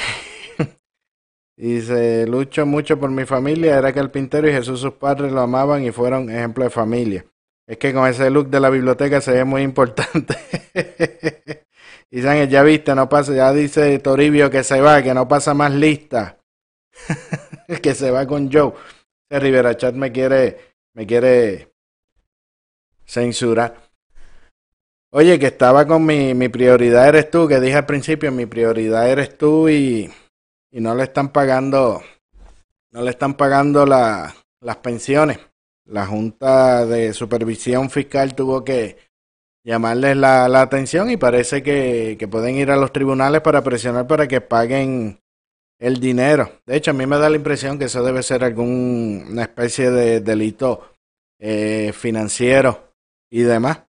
dice, 1.56 2.26
lucho 2.26 2.66
mucho 2.66 2.98
por 2.98 3.10
mi 3.10 3.24
familia. 3.24 3.78
Era 3.78 3.92
carpintero 3.92 4.48
y 4.48 4.52
Jesús 4.52 4.80
sus 4.80 4.94
padres 4.94 5.30
lo 5.30 5.40
amaban 5.40 5.84
y 5.84 5.92
fueron 5.92 6.28
ejemplo 6.30 6.64
de 6.64 6.70
familia. 6.70 7.24
Es 7.64 7.78
que 7.78 7.94
con 7.94 8.08
ese 8.08 8.28
look 8.28 8.48
de 8.48 8.58
la 8.58 8.70
biblioteca 8.70 9.20
se 9.20 9.30
ve 9.30 9.44
muy 9.44 9.62
importante. 9.62 10.34
y 12.10 12.26
Ángel, 12.26 12.48
ya 12.48 12.64
viste, 12.64 12.92
no 12.96 13.08
pasa, 13.08 13.32
ya 13.32 13.52
dice 13.52 14.00
Toribio 14.00 14.50
que 14.50 14.64
se 14.64 14.80
va, 14.80 15.00
que 15.00 15.14
no 15.14 15.28
pasa 15.28 15.54
más 15.54 15.72
lista. 15.72 16.38
que 17.82 17.94
se 17.94 18.10
va 18.10 18.26
con 18.26 18.50
Joe. 18.52 18.72
Rivera 19.30 19.76
Chat 19.76 19.94
me 19.94 20.10
quiere, 20.10 20.74
me 20.94 21.06
quiere 21.06 21.72
censurar. 23.06 23.89
Oye, 25.12 25.40
que 25.40 25.46
estaba 25.46 25.86
con 25.86 26.06
mi, 26.06 26.34
mi 26.34 26.48
prioridad 26.48 27.08
eres 27.08 27.30
tú, 27.30 27.48
que 27.48 27.58
dije 27.58 27.74
al 27.74 27.86
principio, 27.86 28.30
mi 28.30 28.46
prioridad 28.46 29.10
eres 29.10 29.36
tú 29.36 29.68
y, 29.68 30.08
y 30.70 30.80
no 30.80 30.94
le 30.94 31.02
están 31.02 31.32
pagando, 31.32 32.00
no 32.92 33.02
le 33.02 33.10
están 33.10 33.34
pagando 33.34 33.84
la, 33.86 34.36
las 34.60 34.76
pensiones. 34.76 35.40
La 35.84 36.06
Junta 36.06 36.86
de 36.86 37.12
Supervisión 37.12 37.90
Fiscal 37.90 38.36
tuvo 38.36 38.62
que 38.64 38.98
llamarles 39.64 40.16
la, 40.16 40.48
la 40.48 40.62
atención 40.62 41.10
y 41.10 41.16
parece 41.16 41.60
que, 41.60 42.14
que 42.16 42.28
pueden 42.28 42.54
ir 42.54 42.70
a 42.70 42.76
los 42.76 42.92
tribunales 42.92 43.40
para 43.40 43.62
presionar 43.64 44.06
para 44.06 44.28
que 44.28 44.40
paguen 44.40 45.20
el 45.80 45.98
dinero. 45.98 46.52
De 46.66 46.76
hecho, 46.76 46.92
a 46.92 46.94
mí 46.94 47.04
me 47.06 47.18
da 47.18 47.28
la 47.28 47.36
impresión 47.36 47.80
que 47.80 47.86
eso 47.86 48.04
debe 48.04 48.22
ser 48.22 48.44
alguna 48.44 49.42
especie 49.42 49.90
de 49.90 50.20
delito 50.20 50.94
eh, 51.40 51.92
financiero 51.92 52.92
y 53.28 53.40
demás. 53.40 53.89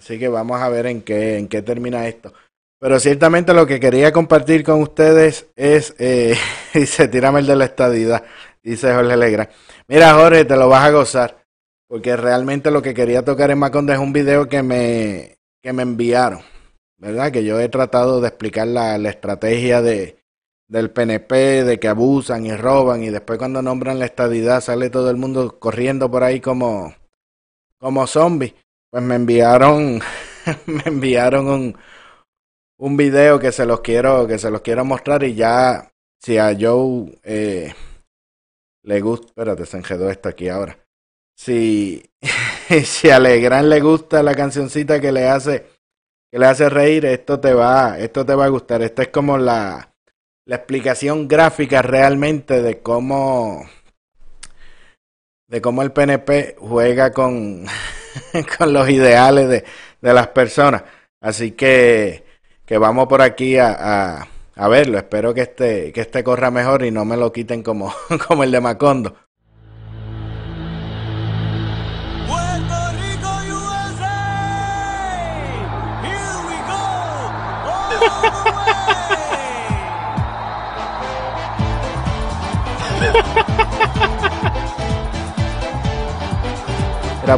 Así 0.00 0.18
que 0.18 0.28
vamos 0.28 0.58
a 0.62 0.70
ver 0.70 0.86
en 0.86 1.02
qué, 1.02 1.36
en 1.36 1.46
qué 1.46 1.60
termina 1.60 2.08
esto. 2.08 2.32
Pero 2.78 2.98
ciertamente 2.98 3.52
lo 3.52 3.66
que 3.66 3.78
quería 3.78 4.12
compartir 4.12 4.64
con 4.64 4.80
ustedes 4.80 5.50
es, 5.56 5.94
eh, 5.98 6.34
dice, 6.74 7.06
tírame 7.08 7.40
el 7.40 7.46
de 7.46 7.56
la 7.56 7.66
estadidad, 7.66 8.24
dice 8.62 8.94
Jorge 8.94 9.14
Legrand. 9.14 9.50
Mira, 9.88 10.14
Jorge, 10.14 10.46
te 10.46 10.56
lo 10.56 10.70
vas 10.70 10.84
a 10.84 10.90
gozar, 10.90 11.44
porque 11.86 12.16
realmente 12.16 12.70
lo 12.70 12.80
que 12.80 12.94
quería 12.94 13.22
tocar 13.22 13.50
en 13.50 13.58
Maconde 13.58 13.92
es 13.92 13.98
un 13.98 14.14
video 14.14 14.48
que 14.48 14.62
me, 14.62 15.36
que 15.62 15.74
me 15.74 15.82
enviaron, 15.82 16.40
¿verdad? 16.96 17.30
Que 17.30 17.44
yo 17.44 17.60
he 17.60 17.68
tratado 17.68 18.22
de 18.22 18.28
explicar 18.28 18.68
la, 18.68 18.96
la 18.96 19.10
estrategia 19.10 19.82
de, 19.82 20.16
del 20.66 20.90
PNP, 20.90 21.64
de 21.64 21.78
que 21.78 21.88
abusan 21.88 22.46
y 22.46 22.56
roban, 22.56 23.04
y 23.04 23.10
después 23.10 23.38
cuando 23.38 23.60
nombran 23.60 23.98
la 23.98 24.06
estadidad 24.06 24.62
sale 24.62 24.88
todo 24.88 25.10
el 25.10 25.18
mundo 25.18 25.58
corriendo 25.58 26.10
por 26.10 26.24
ahí 26.24 26.40
como, 26.40 26.94
como 27.76 28.06
zombies. 28.06 28.54
Pues 28.90 29.04
me 29.04 29.14
enviaron, 29.14 30.00
me 30.66 30.82
enviaron 30.84 31.48
un, 31.48 31.76
un 32.78 32.96
video 32.96 33.38
que 33.38 33.52
se 33.52 33.66
los 33.66 33.80
quiero, 33.80 34.26
que 34.26 34.38
se 34.38 34.50
los 34.50 34.62
quiero 34.62 34.84
mostrar 34.84 35.22
y 35.22 35.34
ya, 35.34 35.92
si 36.18 36.38
a 36.38 36.56
Joe 36.58 37.18
eh, 37.22 37.72
le 38.82 39.00
gusta, 39.00 39.28
espérate, 39.28 39.66
se 39.66 39.76
enredó 39.76 40.10
esto 40.10 40.28
aquí 40.28 40.48
ahora. 40.48 40.78
Si, 41.36 42.02
si 42.84 43.10
a 43.10 43.18
Legrand 43.18 43.68
le 43.68 43.80
gusta 43.80 44.22
la 44.22 44.34
cancioncita 44.34 45.00
que 45.00 45.12
le 45.12 45.28
hace, 45.28 45.66
que 46.30 46.38
le 46.38 46.46
hace 46.46 46.68
reír, 46.68 47.04
esto 47.06 47.38
te 47.38 47.54
va, 47.54 47.98
esto 47.98 48.24
te 48.26 48.34
va 48.34 48.46
a 48.46 48.48
gustar. 48.48 48.82
Esta 48.82 49.02
es 49.02 49.08
como 49.08 49.38
la, 49.38 49.94
la 50.46 50.56
explicación 50.56 51.28
gráfica 51.28 51.82
realmente 51.82 52.62
de 52.62 52.80
cómo, 52.80 53.68
de 55.48 55.60
cómo 55.60 55.82
el 55.82 55.92
PNP 55.92 56.56
juega 56.58 57.12
con, 57.12 57.66
con 58.58 58.72
los 58.72 58.88
ideales 58.88 59.48
de, 59.48 59.64
de 60.00 60.14
las 60.14 60.28
personas. 60.28 60.82
Así 61.20 61.52
que, 61.52 62.24
que 62.64 62.78
vamos 62.78 63.06
por 63.08 63.22
aquí 63.22 63.58
a, 63.58 63.76
a, 63.78 64.28
a 64.54 64.68
verlo. 64.68 64.98
Espero 64.98 65.34
que 65.34 65.42
este, 65.42 65.92
que 65.92 66.00
este 66.00 66.24
corra 66.24 66.50
mejor 66.50 66.84
y 66.84 66.90
no 66.90 67.04
me 67.04 67.16
lo 67.16 67.32
quiten 67.32 67.62
como, 67.62 67.94
como 68.28 68.44
el 68.44 68.50
de 68.50 68.60
Macondo. 68.60 69.16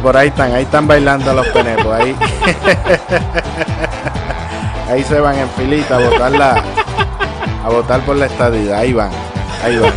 Por 0.01 0.17
ahí 0.17 0.29
están, 0.29 0.53
ahí 0.53 0.63
están 0.63 0.87
bailando 0.87 1.33
los 1.33 1.47
penepos, 1.49 1.93
ahí. 1.93 2.15
ahí 4.89 5.03
se 5.03 5.19
van 5.19 5.37
en 5.37 5.49
filita 5.51 5.97
a 5.97 5.99
votar 5.99 6.31
la, 6.31 6.63
a 7.63 7.69
votar 7.69 8.01
por 8.01 8.15
la 8.15 8.25
estadía. 8.25 8.79
Ahí 8.79 8.93
van, 8.93 9.11
ahí 9.63 9.77
van. 9.77 9.93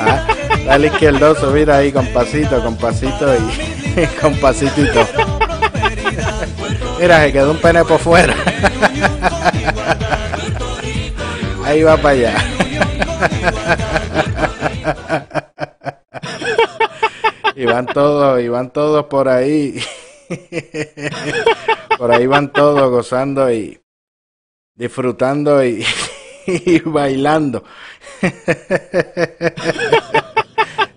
Ah, 0.00 0.26
Dale 0.66 0.86
izquierdoso, 0.88 1.50
mira 1.50 1.78
ahí 1.78 1.90
con 1.92 2.06
pasito, 2.08 2.62
con 2.62 2.76
pasito 2.76 3.34
y 3.34 3.38
con. 4.20 4.36
Mira, 7.00 7.22
se 7.22 7.32
quedó 7.32 7.52
un 7.52 7.58
pene 7.58 7.84
por 7.84 7.98
fuera. 8.00 8.34
Ahí 11.64 11.82
va 11.82 11.96
para 11.98 12.14
allá. 12.14 12.34
Y 17.58 17.66
van 17.66 17.86
todos, 17.86 18.40
y 18.40 18.48
van 18.48 18.72
todos 18.72 19.06
por 19.06 19.28
ahí. 19.28 19.80
Por 21.98 22.12
ahí 22.12 22.26
van 22.26 22.52
todos 22.52 22.88
gozando 22.88 23.50
y 23.52 23.80
disfrutando 24.76 25.64
y, 25.64 25.84
bailando. 26.84 27.64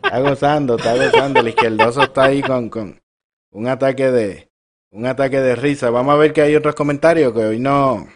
Está 0.03 0.19
gozando, 0.19 0.75
está 0.75 0.95
gozando. 0.95 1.39
El 1.39 1.47
izquierdoso 1.47 2.03
está 2.03 2.25
ahí 2.25 2.43
con, 2.43 2.69
con 2.69 3.01
un 3.49 3.67
ataque 3.67 4.11
de 4.11 4.51
un 4.91 5.07
ataque 5.07 5.39
de 5.39 5.55
risa. 5.55 5.89
Vamos 5.89 6.13
a 6.13 6.17
ver 6.17 6.31
que 6.31 6.43
hay 6.43 6.55
otros 6.55 6.75
comentarios 6.75 7.33
que 7.33 7.39
hoy 7.39 7.57
no 7.57 8.07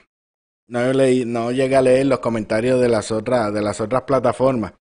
no 0.68 0.94
leí, 0.94 1.26
no 1.26 1.52
llegué 1.52 1.76
a 1.76 1.82
leer 1.82 2.06
los 2.08 2.20
comentarios 2.20 2.80
de 2.82 2.90
las 2.90 3.12
otras 3.12 3.54
de 3.54 3.62
las 3.62 3.82
otras 3.82 4.04
plataformas. 4.04 4.74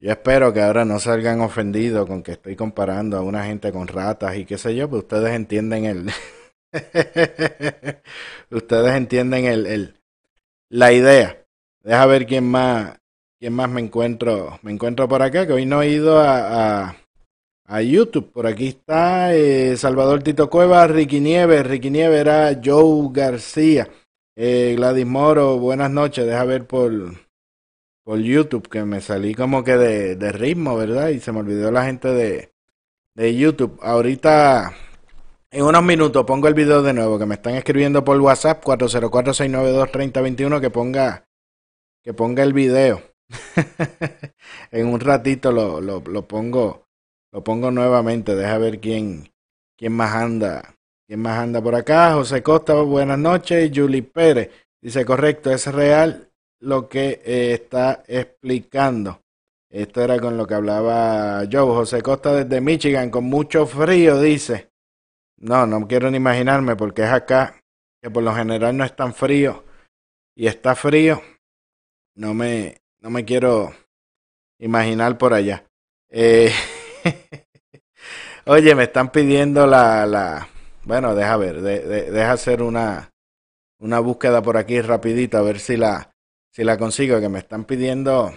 Yo 0.00 0.12
espero 0.12 0.52
que 0.52 0.62
ahora 0.62 0.84
no 0.84 1.00
salgan 1.00 1.40
ofendidos 1.40 2.06
con 2.06 2.22
que 2.22 2.32
estoy 2.32 2.54
comparando 2.54 3.16
a 3.16 3.22
una 3.22 3.44
gente 3.44 3.72
con 3.72 3.88
ratas 3.88 4.36
y 4.36 4.44
qué 4.44 4.56
sé 4.56 4.76
yo, 4.76 4.88
pues 4.88 5.02
ustedes 5.02 5.34
entienden 5.34 5.84
el 5.86 6.10
Ustedes 8.50 8.94
entienden 8.94 9.44
el, 9.46 9.94
la 10.68 10.92
idea. 10.92 11.44
Deja 11.82 12.06
ver 12.06 12.26
quién 12.26 12.44
más, 12.44 12.98
quién 13.38 13.52
más 13.54 13.70
me 13.70 13.80
encuentro, 13.80 14.58
me 14.62 14.72
encuentro 14.72 15.08
por 15.08 15.22
acá, 15.22 15.46
que 15.46 15.52
hoy 15.52 15.66
no 15.66 15.82
he 15.82 15.88
ido 15.88 16.18
a, 16.20 16.88
a, 16.88 16.96
a 17.64 17.82
YouTube. 17.82 18.30
Por 18.32 18.46
aquí 18.46 18.68
está 18.68 19.34
eh, 19.34 19.76
Salvador 19.76 20.22
Tito 20.22 20.50
Cueva, 20.50 20.86
Ricky 20.86 21.20
Nieves, 21.20 21.66
Ricky 21.66 21.90
Nieves 21.90 22.20
era 22.20 22.60
Joe 22.62 23.08
García, 23.12 23.88
eh, 24.40 24.74
Gladys 24.76 25.04
Moro, 25.04 25.58
buenas 25.58 25.90
noches, 25.90 26.24
deja 26.24 26.44
ver 26.44 26.64
por, 26.66 26.92
por 28.04 28.20
YouTube, 28.20 28.68
que 28.68 28.84
me 28.84 29.00
salí 29.00 29.34
como 29.34 29.64
que 29.64 29.76
de, 29.76 30.14
de 30.14 30.30
ritmo, 30.30 30.76
¿verdad? 30.76 31.08
Y 31.08 31.18
se 31.18 31.32
me 31.32 31.40
olvidó 31.40 31.72
la 31.72 31.84
gente 31.84 32.06
de, 32.08 32.52
de 33.16 33.36
YouTube. 33.36 33.76
Ahorita, 33.82 34.72
en 35.50 35.64
unos 35.64 35.82
minutos, 35.82 36.24
pongo 36.24 36.46
el 36.46 36.54
video 36.54 36.82
de 36.82 36.92
nuevo, 36.92 37.18
que 37.18 37.26
me 37.26 37.34
están 37.34 37.56
escribiendo 37.56 38.04
por 38.04 38.20
WhatsApp, 38.20 38.64
404-692-3021, 38.64 40.60
que 40.60 40.70
ponga, 40.70 41.28
que 42.04 42.14
ponga 42.14 42.44
el 42.44 42.52
video. 42.52 43.02
en 44.70 44.86
un 44.86 45.00
ratito 45.00 45.50
lo, 45.50 45.80
lo, 45.80 46.00
lo 46.00 46.28
pongo 46.28 46.88
lo 47.32 47.44
pongo 47.44 47.70
nuevamente, 47.70 48.34
deja 48.34 48.56
ver 48.58 48.80
quién, 48.80 49.32
quién 49.76 49.92
más 49.92 50.14
anda. 50.14 50.77
¿Quién 51.08 51.22
más 51.22 51.38
anda 51.38 51.62
por 51.62 51.74
acá? 51.74 52.12
José 52.12 52.42
Costa, 52.42 52.74
buenas 52.74 53.18
noches. 53.18 53.70
Julie 53.74 54.02
Pérez 54.02 54.50
dice, 54.78 55.06
correcto, 55.06 55.50
es 55.50 55.66
real 55.72 56.30
lo 56.60 56.86
que 56.86 57.22
eh, 57.24 57.54
está 57.54 58.04
explicando. 58.06 59.22
Esto 59.70 60.02
era 60.02 60.20
con 60.20 60.36
lo 60.36 60.46
que 60.46 60.52
hablaba 60.52 61.44
Joe. 61.50 61.74
José 61.74 62.02
Costa 62.02 62.34
desde 62.34 62.60
Michigan, 62.60 63.08
con 63.08 63.24
mucho 63.24 63.64
frío, 63.64 64.20
dice. 64.20 64.68
No, 65.38 65.66
no 65.66 65.88
quiero 65.88 66.10
ni 66.10 66.18
imaginarme 66.18 66.76
porque 66.76 67.04
es 67.04 67.10
acá, 67.10 67.58
que 68.02 68.10
por 68.10 68.22
lo 68.22 68.34
general 68.34 68.76
no 68.76 68.84
es 68.84 68.94
tan 68.94 69.14
frío 69.14 69.64
y 70.34 70.46
está 70.46 70.74
frío. 70.74 71.22
No 72.16 72.34
me, 72.34 72.82
no 73.00 73.08
me 73.08 73.24
quiero 73.24 73.72
imaginar 74.58 75.16
por 75.16 75.32
allá. 75.32 75.64
Eh, 76.10 76.52
Oye, 78.44 78.74
me 78.74 78.82
están 78.82 79.10
pidiendo 79.10 79.66
la, 79.66 80.04
la... 80.04 80.48
Bueno, 80.88 81.14
deja 81.14 81.36
ver, 81.36 81.60
de, 81.60 81.80
de, 81.80 82.10
deja 82.10 82.32
hacer 82.32 82.62
una, 82.62 83.12
una 83.78 84.00
búsqueda 84.00 84.40
por 84.40 84.56
aquí 84.56 84.80
rapidita, 84.80 85.40
a 85.40 85.42
ver 85.42 85.60
si 85.60 85.76
la, 85.76 86.16
si 86.50 86.64
la 86.64 86.78
consigo, 86.78 87.20
que 87.20 87.28
me 87.28 87.40
están 87.40 87.66
pidiendo... 87.66 88.32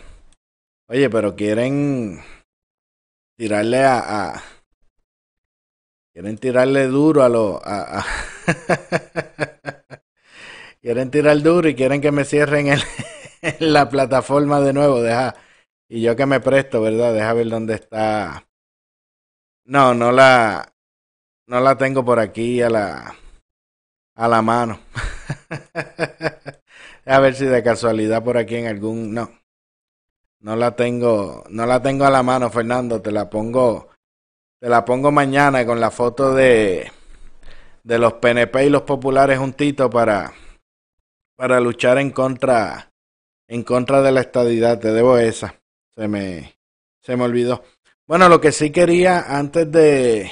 Oye, 0.89 1.09
pero 1.09 1.33
quieren 1.33 2.19
tirarle 3.37 3.85
a... 3.85 4.43
quieren 6.11 6.37
tirarle 6.37 6.87
duro 6.87 7.23
a 7.23 7.29
lo... 7.29 7.61
A, 7.63 7.99
a 7.99 8.05
quieren 10.81 11.09
tirar 11.09 11.41
duro 11.41 11.69
y 11.69 11.75
quieren 11.75 12.01
que 12.01 12.11
me 12.11 12.25
cierren 12.25 12.67
el, 12.67 12.81
en 13.41 13.71
la 13.71 13.87
plataforma 13.87 14.59
de 14.59 14.73
nuevo, 14.73 15.01
deja... 15.01 15.37
Y 15.87 16.01
yo 16.01 16.17
que 16.17 16.25
me 16.25 16.41
presto, 16.41 16.81
¿verdad? 16.81 17.13
Deja 17.13 17.31
ver 17.31 17.47
dónde 17.47 17.75
está 17.75 18.45
no, 19.65 19.93
no 19.93 20.11
la, 20.11 20.70
no 21.51 21.59
la 21.59 21.77
tengo 21.77 22.05
por 22.05 22.17
aquí 22.17 22.61
a 22.61 22.69
la, 22.69 23.13
a 24.15 24.27
la 24.29 24.41
mano. 24.41 24.79
a 27.05 27.19
ver 27.19 27.35
si 27.35 27.43
de 27.43 27.61
casualidad 27.61 28.23
por 28.23 28.37
aquí 28.37 28.55
en 28.55 28.67
algún, 28.67 29.13
no, 29.13 29.29
no 30.39 30.55
la 30.55 30.77
tengo, 30.77 31.43
no 31.49 31.65
la 31.65 31.81
tengo 31.81 32.05
a 32.05 32.09
la 32.09 32.23
mano, 32.23 32.49
Fernando. 32.49 33.01
Te 33.01 33.11
la 33.11 33.29
pongo, 33.29 33.89
te 34.61 34.69
la 34.69 34.85
pongo 34.85 35.11
mañana 35.11 35.65
con 35.65 35.81
la 35.81 35.91
foto 35.91 36.33
de, 36.33 36.89
de 37.83 37.99
los 37.99 38.13
PNP 38.13 38.67
y 38.67 38.69
los 38.69 38.83
populares 38.83 39.37
juntitos 39.37 39.89
para, 39.91 40.31
para 41.35 41.59
luchar 41.59 41.97
en 41.97 42.11
contra, 42.11 42.93
en 43.49 43.63
contra 43.63 44.01
de 44.01 44.13
la 44.13 44.21
estadidad. 44.21 44.79
Te 44.79 44.93
debo 44.93 45.17
esa. 45.17 45.59
Se 45.93 46.07
me, 46.07 46.55
se 47.01 47.17
me 47.17 47.25
olvidó. 47.25 47.61
Bueno, 48.07 48.29
lo 48.29 48.39
que 48.39 48.53
sí 48.53 48.71
quería 48.71 49.37
antes 49.37 49.69
de, 49.69 50.31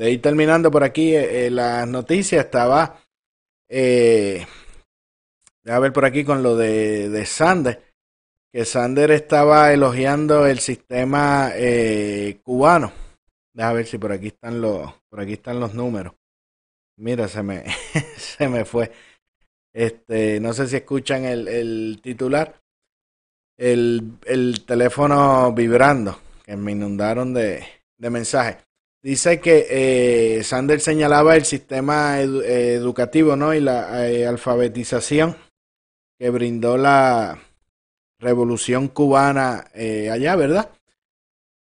de 0.00 0.12
ir 0.12 0.22
terminando 0.22 0.70
por 0.70 0.82
aquí 0.82 1.14
eh, 1.14 1.46
eh 1.46 1.50
las 1.50 1.86
noticias 1.86 2.46
estaba, 2.46 3.02
eh, 3.68 4.46
a 5.66 5.78
ver 5.78 5.92
por 5.92 6.06
aquí 6.06 6.24
con 6.24 6.42
lo 6.42 6.56
de, 6.56 7.10
de 7.10 7.26
Sander, 7.26 7.82
que 8.50 8.64
Sander 8.64 9.10
estaba 9.10 9.74
elogiando 9.74 10.46
el 10.46 10.58
sistema 10.60 11.50
eh, 11.54 12.40
cubano. 12.42 12.92
Deja 13.52 13.72
ver 13.74 13.86
si 13.86 13.98
por 13.98 14.12
aquí 14.12 14.28
están 14.28 14.62
los, 14.62 14.90
por 15.10 15.20
aquí 15.20 15.34
están 15.34 15.60
los 15.60 15.74
números. 15.74 16.14
Mira, 16.96 17.28
se 17.28 17.42
me, 17.42 17.64
se 18.16 18.48
me 18.48 18.64
fue. 18.64 18.90
Este, 19.74 20.40
no 20.40 20.54
sé 20.54 20.66
si 20.66 20.76
escuchan 20.76 21.26
el, 21.26 21.46
el 21.46 22.00
titular. 22.02 22.58
El, 23.58 24.14
el 24.24 24.64
teléfono 24.64 25.52
vibrando 25.52 26.18
me 26.56 26.72
inundaron 26.72 27.34
de, 27.34 27.62
de 27.98 28.10
mensajes. 28.10 28.69
Dice 29.02 29.40
que 29.40 29.66
eh, 29.70 30.44
Sander 30.44 30.80
señalaba 30.80 31.34
el 31.34 31.46
sistema 31.46 32.20
educativo 32.20 33.34
¿no? 33.34 33.54
y 33.54 33.60
la 33.60 34.06
eh, 34.06 34.26
alfabetización 34.26 35.36
que 36.18 36.28
brindó 36.28 36.76
la 36.76 37.38
revolución 38.18 38.88
cubana 38.88 39.70
eh, 39.72 40.10
allá, 40.10 40.36
¿verdad? 40.36 40.70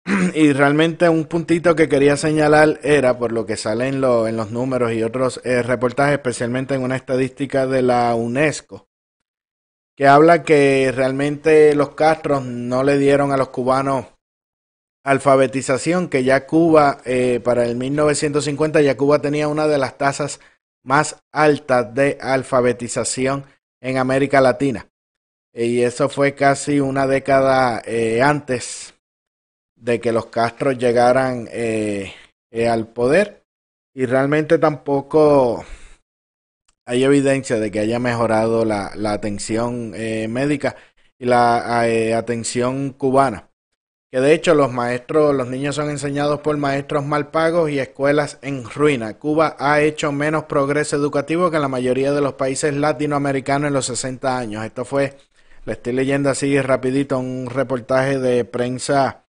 Y 0.34 0.52
realmente 0.52 1.08
un 1.10 1.26
puntito 1.26 1.76
que 1.76 1.88
quería 1.88 2.18
señalar 2.18 2.80
era, 2.82 3.20
por 3.20 3.32
lo 3.32 3.46
que 3.46 3.56
sale 3.56 3.88
en, 3.88 4.04
en 4.04 4.38
los 4.38 4.50
números 4.50 4.92
y 4.94 5.04
otros 5.04 5.40
eh, 5.44 5.62
reportajes, 5.62 6.14
especialmente 6.14 6.74
en 6.74 6.82
una 6.82 6.96
estadística 6.96 7.68
de 7.68 7.84
la 7.84 8.16
UNESCO, 8.16 8.88
que 9.96 10.08
habla 10.08 10.42
que 10.42 10.92
realmente 10.92 11.76
los 11.76 11.92
Castros 11.92 12.44
no 12.44 12.84
le 12.84 12.98
dieron 12.98 13.32
a 13.32 13.38
los 13.38 13.50
cubanos 13.50 14.08
alfabetización 15.04 16.10
que 16.10 16.24
ya 16.24 16.46
Cuba, 16.46 17.02
eh, 17.06 17.40
para 17.44 17.66
el 17.66 17.76
1950, 17.76 18.82
ya 18.82 18.98
Cuba 18.98 19.20
tenía 19.20 19.48
una 19.48 19.68
de 19.68 19.78
las 19.78 19.98
tasas 19.98 20.40
más 20.84 21.18
altas 21.32 21.94
de 21.94 22.18
alfabetización 22.22 23.46
en 23.82 23.98
América 23.98 24.42
Latina. 24.42 24.88
Y 25.54 25.82
eso 25.82 26.08
fue 26.08 26.34
casi 26.34 26.80
una 26.80 27.08
década 27.08 27.82
eh, 27.86 28.22
antes 28.22 28.94
de 29.76 30.00
que 30.00 30.12
los 30.12 30.28
Castros 30.28 30.78
llegaran 30.78 31.48
eh, 31.52 32.14
al 32.70 32.88
poder. 32.88 33.44
Y 33.94 34.06
realmente 34.06 34.58
tampoco 34.58 35.66
hay 36.86 37.04
evidencia 37.04 37.60
de 37.60 37.70
que 37.72 37.80
haya 37.80 38.00
mejorado 38.00 38.64
la, 38.64 38.94
atención 39.12 39.92
médica 39.92 40.78
y 41.20 41.26
la 41.26 41.82
atención 42.18 42.92
cubana 42.94 43.51
que 44.12 44.20
de 44.20 44.34
hecho 44.34 44.54
los 44.54 44.74
maestros, 44.74 45.34
los 45.34 45.48
niños 45.48 45.76
son 45.76 45.90
enseñados 45.90 46.42
por 46.42 46.58
maestros 46.58 47.06
mal 47.06 47.32
pagos 47.32 47.72
y 47.72 47.80
escuelas 47.80 48.40
en 48.42 48.66
ruina. 48.66 49.18
Cuba 49.18 49.56
ha 49.58 49.82
hecho 49.82 50.12
menos 50.12 50.44
progreso 50.44 50.98
educativo 50.98 51.50
que 51.50 51.60
la 51.60 51.70
mayoría 51.70 52.12
de 52.12 52.20
los 52.20 52.34
países 52.34 52.76
latinoamericanos 52.76 53.70
en 53.70 53.74
los 53.74 53.86
60 53.86 54.38
años. 54.38 54.66
Esto 54.66 54.84
fue, 54.84 55.18
le 55.66 55.74
estoy 55.74 55.94
leyendo 55.94 56.30
así 56.30 56.60
rapidito 56.62 57.18
un 57.20 57.48
reportaje 57.50 58.20
de 58.20 58.44
prensa. 58.44 59.24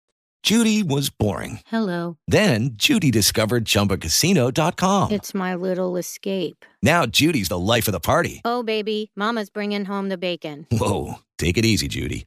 Judy 0.44 0.82
was 0.82 1.08
boring. 1.08 1.60
Hello. 1.70 2.16
Then 2.26 2.70
Judy 2.74 3.12
discovered 3.12 3.64
chumbacasino.com. 3.64 5.12
It's 5.12 5.32
my 5.32 5.54
little 5.54 5.96
escape. 5.96 6.64
Now 6.82 7.06
Judy's 7.06 7.48
the 7.48 7.58
life 7.60 7.86
of 7.86 7.92
the 7.92 8.00
party. 8.00 8.40
Oh, 8.44 8.64
baby, 8.64 9.12
Mama's 9.14 9.50
bringing 9.50 9.84
home 9.84 10.08
the 10.08 10.18
bacon. 10.18 10.66
Whoa, 10.72 11.20
take 11.38 11.56
it 11.56 11.64
easy, 11.64 11.86
Judy. 11.86 12.26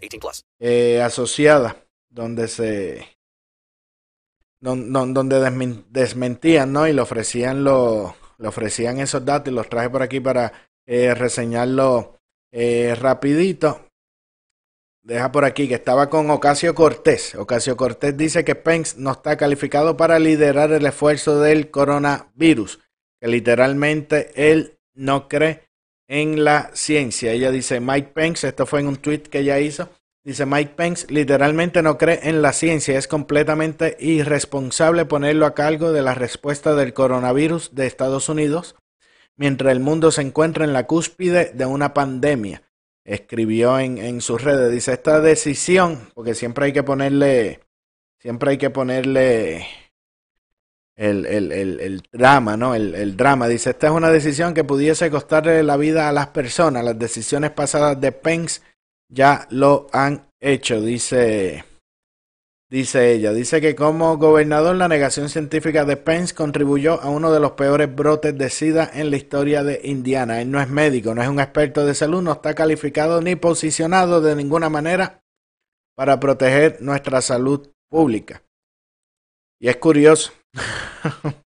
18 0.00 0.20
plus. 0.20 0.44
eh, 0.58 1.00
asociada, 1.02 1.76
donde 2.08 2.48
se, 2.48 3.06
don- 4.60 4.92
don- 4.92 5.14
donde 5.14 5.38
desmentían, 5.90 6.72
¿no? 6.72 6.86
Y 6.86 6.92
le 6.92 7.00
ofrecían, 7.02 7.64
lo, 7.64 8.14
le 8.38 8.48
ofrecían 8.48 9.00
esos 9.00 9.24
datos 9.24 9.52
y 9.52 9.54
los 9.54 9.68
traje 9.68 9.90
por 9.90 10.02
aquí 10.02 10.20
para 10.20 10.52
eh, 10.86 11.14
reseñarlo 11.14 12.18
eh, 12.52 12.94
rapidito. 12.98 13.84
Deja 15.02 15.32
por 15.32 15.44
aquí 15.44 15.68
que 15.68 15.74
estaba 15.74 16.10
con 16.10 16.28
Ocasio 16.30 16.74
Cortés. 16.74 17.34
Ocasio 17.34 17.76
Cortés 17.76 18.16
dice 18.16 18.44
que 18.44 18.54
Pence 18.54 18.96
no 18.98 19.12
está 19.12 19.36
calificado 19.36 19.96
para 19.96 20.18
liderar 20.18 20.70
el 20.72 20.84
esfuerzo 20.84 21.40
del 21.40 21.70
coronavirus, 21.70 22.80
que 23.20 23.28
literalmente 23.28 24.32
él 24.34 24.78
no 24.94 25.28
cree 25.28 25.67
en 26.08 26.42
la 26.42 26.70
ciencia. 26.74 27.32
Ella 27.32 27.50
dice, 27.50 27.80
Mike 27.80 28.10
Pence, 28.14 28.48
esto 28.48 28.66
fue 28.66 28.80
en 28.80 28.88
un 28.88 28.96
tweet 28.96 29.22
que 29.22 29.40
ella 29.40 29.60
hizo, 29.60 29.90
dice 30.24 30.46
Mike 30.46 30.72
Pence 30.74 31.06
literalmente 31.08 31.82
no 31.82 31.98
cree 31.98 32.20
en 32.24 32.42
la 32.42 32.52
ciencia, 32.52 32.98
es 32.98 33.06
completamente 33.06 33.96
irresponsable 34.00 35.04
ponerlo 35.04 35.46
a 35.46 35.54
cargo 35.54 35.92
de 35.92 36.02
la 36.02 36.14
respuesta 36.14 36.74
del 36.74 36.94
coronavirus 36.94 37.74
de 37.74 37.86
Estados 37.86 38.28
Unidos 38.28 38.74
mientras 39.38 39.72
el 39.72 39.80
mundo 39.80 40.10
se 40.10 40.22
encuentra 40.22 40.64
en 40.64 40.74
la 40.74 40.86
cúspide 40.86 41.52
de 41.54 41.64
una 41.64 41.94
pandemia. 41.94 42.62
Escribió 43.04 43.78
en, 43.78 43.96
en 43.96 44.20
sus 44.20 44.42
redes, 44.42 44.70
dice, 44.70 44.92
esta 44.92 45.20
decisión, 45.20 46.10
porque 46.14 46.34
siempre 46.34 46.66
hay 46.66 46.72
que 46.72 46.82
ponerle, 46.82 47.60
siempre 48.18 48.50
hay 48.50 48.58
que 48.58 48.68
ponerle 48.68 49.66
el, 50.98 51.26
el, 51.26 51.52
el, 51.52 51.80
el 51.80 52.02
drama, 52.12 52.56
¿no? 52.56 52.74
El, 52.74 53.16
drama. 53.16 53.46
Dice, 53.46 53.70
esta 53.70 53.86
es 53.86 53.92
una 53.92 54.10
decisión 54.10 54.52
que 54.52 54.64
pudiese 54.64 55.10
costarle 55.10 55.62
la 55.62 55.76
vida 55.76 56.08
a 56.08 56.12
las 56.12 56.28
personas. 56.28 56.84
Las 56.84 56.98
decisiones 56.98 57.52
pasadas 57.52 58.00
de 58.00 58.10
Pence 58.10 58.60
ya 59.08 59.46
lo 59.50 59.86
han 59.92 60.26
hecho, 60.40 60.80
dice, 60.82 61.64
dice 62.68 63.12
ella. 63.12 63.32
Dice 63.32 63.60
que 63.60 63.76
como 63.76 64.18
gobernador 64.18 64.74
la 64.74 64.88
negación 64.88 65.28
científica 65.28 65.84
de 65.84 65.96
Pence 65.96 66.34
contribuyó 66.34 67.00
a 67.00 67.08
uno 67.08 67.32
de 67.32 67.40
los 67.40 67.52
peores 67.52 67.94
brotes 67.94 68.36
de 68.36 68.50
SIDA 68.50 68.90
en 68.92 69.10
la 69.10 69.16
historia 69.16 69.62
de 69.62 69.80
Indiana. 69.84 70.42
Él 70.42 70.50
no 70.50 70.60
es 70.60 70.68
médico, 70.68 71.14
no 71.14 71.22
es 71.22 71.28
un 71.28 71.38
experto 71.38 71.86
de 71.86 71.94
salud, 71.94 72.22
no 72.22 72.32
está 72.32 72.54
calificado 72.54 73.22
ni 73.22 73.36
posicionado 73.36 74.20
de 74.20 74.34
ninguna 74.34 74.68
manera 74.68 75.22
para 75.94 76.18
proteger 76.18 76.78
nuestra 76.82 77.22
salud 77.22 77.68
pública. 77.88 78.42
Y 79.60 79.68
es 79.68 79.76
curioso, 79.76 80.32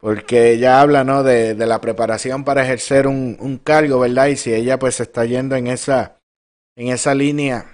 porque 0.00 0.52
ella 0.52 0.80
habla, 0.80 1.02
¿no? 1.02 1.24
De, 1.24 1.54
la 1.54 1.80
preparación 1.80 2.44
para 2.44 2.62
ejercer 2.62 3.08
un, 3.08 3.60
cargo, 3.64 3.98
¿verdad? 4.00 4.28
Y 4.28 4.36
si 4.36 4.54
ella 4.54 4.78
pues 4.78 5.00
está 5.00 5.24
yendo 5.24 5.56
en 5.56 5.66
esa, 5.66 6.20
en 6.76 6.88
esa 6.88 7.14
línea, 7.14 7.66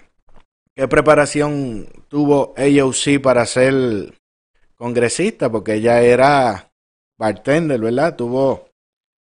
¿qué 0.75 0.89
preparación 0.89 1.89
tuvo 2.09 2.55
AOC 2.57 3.21
para 3.23 3.45
ser 3.45 4.15
congresista? 4.77 5.51
Porque 5.51 5.75
ella 5.75 6.01
era 6.01 6.73
bartender, 7.19 7.81
¿verdad? 7.81 8.17
Tuvo, 8.17 8.71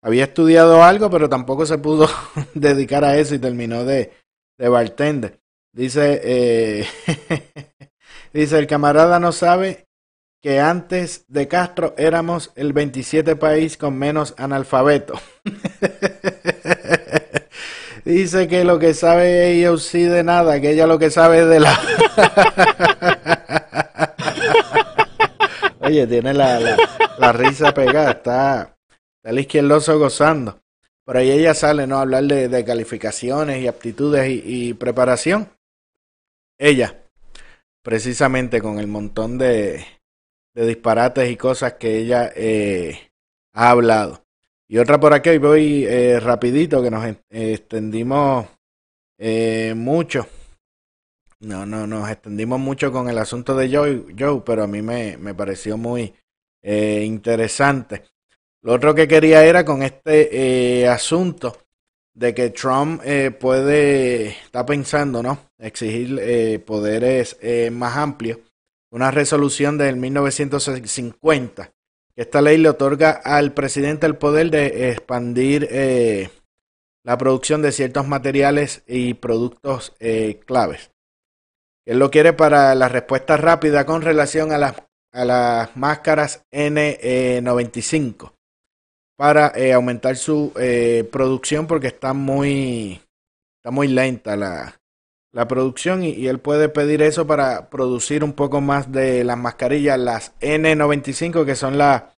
había 0.01 0.23
estudiado 0.23 0.83
algo, 0.83 1.11
pero 1.11 1.29
tampoco 1.29 1.67
se 1.67 1.77
pudo 1.77 2.07
dedicar 2.55 3.03
a 3.03 3.17
eso 3.17 3.35
y 3.35 3.39
terminó 3.39 3.85
de, 3.85 4.13
de 4.57 4.67
bartender. 4.67 5.39
Dice, 5.71 6.21
eh, 6.23 6.87
dice, 8.33 8.57
el 8.57 8.65
camarada 8.65 9.19
no 9.19 9.31
sabe 9.31 9.86
que 10.41 10.59
antes 10.59 11.25
de 11.27 11.47
Castro 11.47 11.93
éramos 11.97 12.51
el 12.55 12.73
27 12.73 13.35
país 13.35 13.77
con 13.77 13.97
menos 13.97 14.33
analfabetos. 14.37 15.19
Dice 18.05 18.47
que 18.47 18.63
lo 18.63 18.77
que 18.79 18.93
sabe 18.93 19.65
AOC 19.65 19.91
de 19.91 20.23
nada, 20.23 20.61
que 20.61 20.71
ella 20.71 20.87
lo 20.87 20.97
que 20.97 21.09
sabe 21.09 21.41
es 21.41 21.49
de 21.49 21.59
la... 21.59 21.77
Oye, 25.81 26.07
tiene 26.07 26.33
la, 26.33 26.77
la, 27.17 27.33
risa 27.33 27.73
pegada, 27.73 28.11
está, 28.11 28.77
el 29.23 29.39
izquierdoso 29.39 29.99
gozando. 29.99 30.61
Por 31.05 31.17
ahí 31.17 31.31
ella 31.31 31.53
sale, 31.53 31.87
¿no? 31.87 31.99
Hablar 31.99 32.23
de, 32.23 32.49
de 32.49 32.65
calificaciones 32.65 33.61
y 33.61 33.67
aptitudes 33.67 34.29
y 34.29 34.73
preparación. 34.73 35.49
Ella, 36.57 37.03
precisamente 37.83 38.61
con 38.61 38.79
el 38.79 38.87
montón 38.87 39.37
de, 39.37 39.85
de 40.57 40.65
disparates 40.65 41.29
y 41.29 41.37
cosas 41.37 41.73
que 41.73 41.99
ella 41.99 42.31
eh, 42.35 43.11
ha 43.53 43.69
hablado. 43.69 44.23
Y 44.67 44.79
otra 44.79 44.99
por 44.99 45.13
aquí, 45.13 45.37
voy 45.37 45.85
eh, 45.85 46.19
rapidito, 46.19 46.81
que 46.81 46.89
nos 46.89 47.05
eh, 47.05 47.19
extendimos 47.29 48.47
eh, 49.19 49.75
mucho. 49.77 50.25
No, 51.41 51.63
no, 51.67 51.85
nos 51.85 52.09
extendimos 52.09 52.59
mucho 52.59 52.91
con 52.91 53.07
el 53.07 53.19
asunto 53.19 53.55
de 53.55 53.69
Joe, 53.69 54.05
Joe 54.17 54.41
pero 54.43 54.63
a 54.63 54.67
mí 54.67 54.81
me, 54.81 55.15
me 55.17 55.35
pareció 55.35 55.77
muy 55.77 56.11
eh, 56.63 57.03
interesante. 57.05 58.05
Lo 58.63 58.73
otro 58.73 58.95
que 58.95 59.07
quería 59.07 59.45
era 59.45 59.63
con 59.63 59.83
este 59.83 60.81
eh, 60.81 60.87
asunto 60.87 61.55
de 62.15 62.33
que 62.33 62.49
Trump 62.49 63.03
puede, 63.39 64.29
está 64.29 64.65
pensando, 64.65 65.21
¿no? 65.21 65.37
Exigir 65.59 66.65
poderes 66.65 67.37
más 67.71 67.95
amplios. 67.95 68.39
Una 68.89 69.11
resolución 69.11 69.77
del 69.77 69.97
1950. 69.97 71.71
que 72.15 72.21
Esta 72.21 72.41
ley 72.41 72.57
le 72.57 72.69
otorga 72.69 73.11
al 73.11 73.53
presidente 73.53 74.05
el 74.05 74.15
poder 74.15 74.49
de 74.49 74.91
expandir 74.91 75.67
eh, 75.69 76.29
la 77.03 77.17
producción 77.17 77.61
de 77.61 77.71
ciertos 77.71 78.07
materiales 78.07 78.83
y 78.87 79.13
productos 79.15 79.95
eh, 79.99 80.39
claves. 80.45 80.91
Él 81.85 81.99
lo 81.99 82.11
quiere 82.11 82.33
para 82.33 82.75
la 82.75 82.89
respuesta 82.89 83.37
rápida 83.37 83.85
con 83.85 84.01
relación 84.01 84.51
a 84.51 84.57
las, 84.57 84.75
a 85.11 85.25
las 85.25 85.75
máscaras 85.75 86.45
N95 86.51 88.33
para 89.17 89.51
eh, 89.55 89.73
aumentar 89.73 90.15
su 90.15 90.53
producción 91.11 91.65
porque 91.65 91.87
está 91.87 92.13
muy, 92.13 93.01
está 93.57 93.71
muy 93.71 93.87
lenta 93.87 94.35
la, 94.35 94.79
la 95.31 95.47
producción 95.47 96.03
y, 96.03 96.27
él 96.27 96.39
puede 96.39 96.69
pedir 96.69 97.01
eso 97.01 97.27
para 97.27 97.69
producir 97.69 98.23
un 98.23 98.33
poco 98.33 98.61
más 98.61 98.91
de 98.91 99.23
las 99.23 99.37
mascarillas, 99.37 99.99
las 99.99 100.33
N95 100.41 101.45
que 101.45 101.55
son 101.55 101.77
la- 101.77 102.13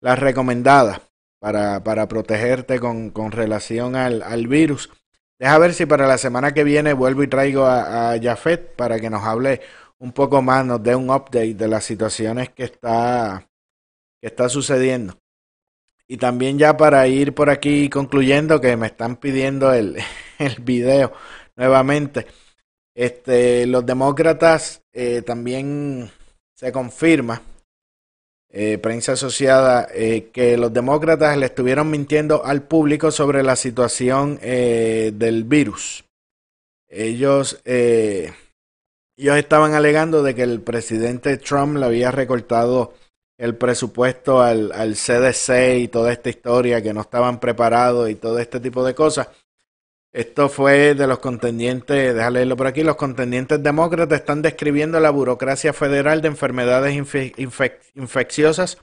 las 0.00 0.18
recomendadas 0.18 1.00
para, 1.40 1.82
para 1.84 2.08
protegerte 2.08 2.80
con, 2.80 3.10
con 3.10 3.32
relación 3.32 3.96
al, 3.96 4.22
al 4.22 4.46
virus. 4.48 4.90
Deja 5.38 5.58
ver 5.58 5.74
si 5.74 5.86
para 5.86 6.06
la 6.06 6.18
semana 6.18 6.52
que 6.54 6.64
viene 6.64 6.92
vuelvo 6.92 7.22
y 7.22 7.28
traigo 7.28 7.64
a, 7.66 8.12
a 8.12 8.20
Jafet 8.20 8.74
para 8.76 8.98
que 9.00 9.10
nos 9.10 9.22
hable 9.24 9.60
un 9.98 10.12
poco 10.12 10.42
más, 10.42 10.64
nos 10.64 10.82
dé 10.82 10.94
un 10.94 11.10
update 11.10 11.54
de 11.54 11.68
las 11.68 11.84
situaciones 11.84 12.50
que 12.50 12.64
está, 12.64 13.48
que 14.20 14.28
está 14.28 14.48
sucediendo. 14.48 15.18
Y 16.06 16.18
también 16.18 16.58
ya 16.58 16.76
para 16.76 17.06
ir 17.08 17.34
por 17.34 17.50
aquí 17.50 17.88
concluyendo, 17.88 18.60
que 18.60 18.76
me 18.76 18.86
están 18.86 19.16
pidiendo 19.16 19.72
el, 19.72 19.96
el 20.38 20.56
video 20.62 21.12
nuevamente. 21.56 22.26
Este, 22.94 23.66
los 23.66 23.84
demócratas 23.84 24.82
eh, 24.92 25.22
también 25.22 26.10
se 26.54 26.70
confirma, 26.70 27.42
eh, 28.50 28.78
prensa 28.78 29.12
asociada, 29.12 29.88
eh, 29.92 30.30
que 30.32 30.56
los 30.56 30.72
demócratas 30.72 31.36
le 31.36 31.46
estuvieron 31.46 31.90
mintiendo 31.90 32.44
al 32.44 32.62
público 32.62 33.10
sobre 33.10 33.42
la 33.42 33.56
situación 33.56 34.38
del 34.38 35.42
virus. 35.42 36.04
Ellos, 36.88 37.60
ellos 37.64 39.36
estaban 39.36 39.74
alegando 39.74 40.22
de 40.22 40.36
que 40.36 40.44
el 40.44 40.60
presidente 40.60 41.36
Trump 41.38 41.78
le 41.78 41.86
había 41.86 42.12
recortado 42.12 42.94
el 43.36 43.56
presupuesto 43.56 44.40
al, 44.40 44.70
al 44.70 44.94
CDC 44.94 45.78
y 45.80 45.88
toda 45.88 46.12
esta 46.12 46.30
historia, 46.30 46.80
que 46.80 46.94
no 46.94 47.00
estaban 47.00 47.40
preparados 47.40 48.08
y 48.08 48.14
todo 48.14 48.38
este 48.38 48.60
tipo 48.60 48.84
de 48.84 48.94
cosas. 48.94 49.26
Esto 50.14 50.48
fue 50.48 50.94
de 50.94 51.08
los 51.08 51.18
contendientes, 51.18 52.14
déjame 52.14 52.34
leerlo 52.34 52.56
por 52.56 52.68
aquí, 52.68 52.84
los 52.84 52.94
contendientes 52.94 53.60
demócratas 53.60 54.20
están 54.20 54.42
describiendo 54.42 55.00
la 55.00 55.10
burocracia 55.10 55.72
federal 55.72 56.22
de 56.22 56.28
enfermedades 56.28 56.94
infe- 56.94 57.34
infec- 57.34 57.80
infecciosas 57.96 58.78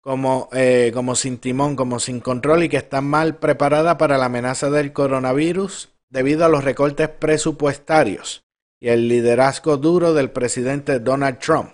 como, 0.00 0.48
eh, 0.52 0.92
como 0.94 1.14
sin 1.14 1.36
timón, 1.36 1.76
como 1.76 2.00
sin 2.00 2.20
control 2.20 2.62
y 2.62 2.68
que 2.70 2.78
está 2.78 3.02
mal 3.02 3.36
preparada 3.36 3.98
para 3.98 4.16
la 4.16 4.24
amenaza 4.26 4.70
del 4.70 4.94
coronavirus 4.94 5.90
debido 6.08 6.46
a 6.46 6.48
los 6.48 6.64
recortes 6.64 7.10
presupuestarios 7.10 8.46
y 8.80 8.88
el 8.88 9.08
liderazgo 9.08 9.76
duro 9.76 10.14
del 10.14 10.30
presidente 10.30 11.00
Donald 11.00 11.38
Trump. 11.38 11.72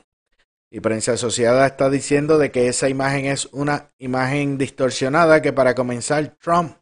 Y 0.73 0.81
prensa 0.81 1.13
asociada 1.13 1.67
está 1.69 1.89
diciendo 1.89 2.37
de 2.37 2.51
que 2.51 2.67
esa 2.67 2.89
imagen 2.89 3.27
es 3.27 3.47
una 3.53 3.93
imagen 3.99 4.59
distorsionada 4.59 5.41
que 5.41 5.53
para 5.53 5.77
comenzar 5.77 6.37
Trump 6.43 6.79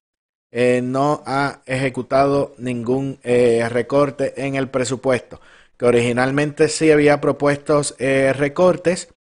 eh, 0.52 0.80
no 0.82 1.22
ha 1.26 1.62
ejecutado 1.64 2.54
ningún 2.58 3.20
eh, 3.22 3.66
recorte 3.68 4.46
en 4.46 4.56
el 4.56 4.68
presupuesto, 4.68 5.40
que 5.76 5.86
originalmente 5.86 6.68
sí 6.68 6.90
había 6.90 7.20
propuesto 7.20 7.82
eh, 7.98 8.32
recortes, 8.32 9.14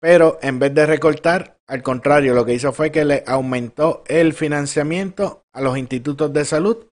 pero 0.00 0.40
en 0.42 0.58
vez 0.58 0.74
de 0.74 0.86
recortar, 0.86 1.58
al 1.68 1.82
contrario, 1.82 2.34
lo 2.34 2.44
que 2.44 2.54
hizo 2.54 2.72
fue 2.72 2.90
que 2.90 3.04
le 3.04 3.22
aumentó 3.28 4.02
el 4.08 4.32
financiamiento 4.32 5.44
a 5.52 5.60
los 5.60 5.78
institutos 5.78 6.32
de 6.32 6.44
salud 6.44 6.88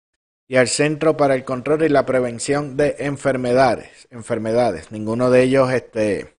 y 0.48 0.56
al 0.56 0.68
Centro 0.68 1.16
para 1.16 1.34
el 1.34 1.44
Control 1.44 1.82
y 1.82 1.88
la 1.88 2.06
Prevención 2.06 2.76
de 2.76 2.94
Enfermedades. 3.00 4.06
enfermedades. 4.10 4.92
Ninguno 4.92 5.30
de 5.30 5.42
ellos 5.42 5.72
este, 5.72 6.36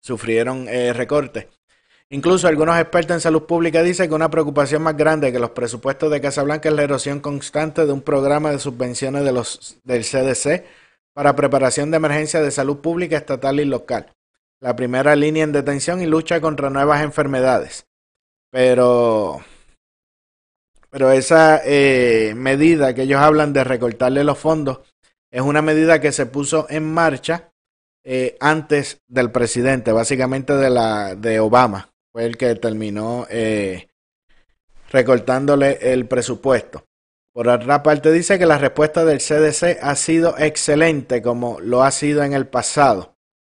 sufrieron 0.00 0.66
recortes. 0.94 1.46
Incluso 2.12 2.48
algunos 2.48 2.76
expertos 2.76 3.14
en 3.14 3.20
salud 3.20 3.44
pública 3.44 3.84
dicen 3.84 4.08
que 4.08 4.14
una 4.16 4.30
preocupación 4.30 4.82
más 4.82 4.96
grande 4.96 5.30
que 5.30 5.38
los 5.38 5.50
presupuestos 5.50 6.10
de 6.10 6.20
Casablanca 6.20 6.68
es 6.68 6.74
la 6.74 6.82
erosión 6.82 7.20
constante 7.20 7.86
de 7.86 7.92
un 7.92 8.02
programa 8.02 8.50
de 8.50 8.58
subvenciones 8.58 9.22
del 9.84 10.04
CDC 10.04 10.64
para 11.14 11.36
preparación 11.36 11.92
de 11.92 11.98
emergencia 11.98 12.42
de 12.42 12.50
salud 12.50 12.78
pública 12.78 13.16
estatal 13.16 13.60
y 13.60 13.64
local. 13.64 14.12
La 14.60 14.74
primera 14.74 15.14
línea 15.14 15.44
en 15.44 15.52
detención 15.52 16.02
y 16.02 16.06
lucha 16.06 16.40
contra 16.40 16.68
nuevas 16.68 17.00
enfermedades. 17.02 17.86
Pero, 18.50 19.40
pero 20.90 21.12
esa 21.12 21.60
eh, 21.64 22.34
medida 22.34 22.92
que 22.92 23.02
ellos 23.02 23.20
hablan 23.20 23.52
de 23.52 23.62
recortarle 23.62 24.24
los 24.24 24.36
fondos 24.36 24.80
es 25.30 25.42
una 25.42 25.62
medida 25.62 26.00
que 26.00 26.10
se 26.10 26.26
puso 26.26 26.66
en 26.70 26.92
marcha 26.92 27.52
eh, 28.02 28.36
antes 28.40 29.00
del 29.06 29.30
presidente, 29.30 29.92
básicamente 29.92 30.54
de 30.54 30.70
la 30.70 31.14
de 31.14 31.38
Obama 31.38 31.90
fue 32.12 32.26
el 32.26 32.36
que 32.36 32.54
terminó 32.56 33.26
eh, 33.30 33.88
recortándole 34.90 35.92
el 35.92 36.06
presupuesto. 36.06 36.84
Por 37.32 37.48
otra 37.48 37.82
parte, 37.82 38.10
dice 38.10 38.38
que 38.38 38.46
la 38.46 38.58
respuesta 38.58 39.04
del 39.04 39.18
CDC 39.18 39.78
ha 39.80 39.94
sido 39.94 40.36
excelente, 40.36 41.22
como 41.22 41.60
lo 41.60 41.82
ha 41.82 41.90
sido 41.92 42.24
en 42.24 42.32
el 42.32 42.48
pasado. 42.48 43.16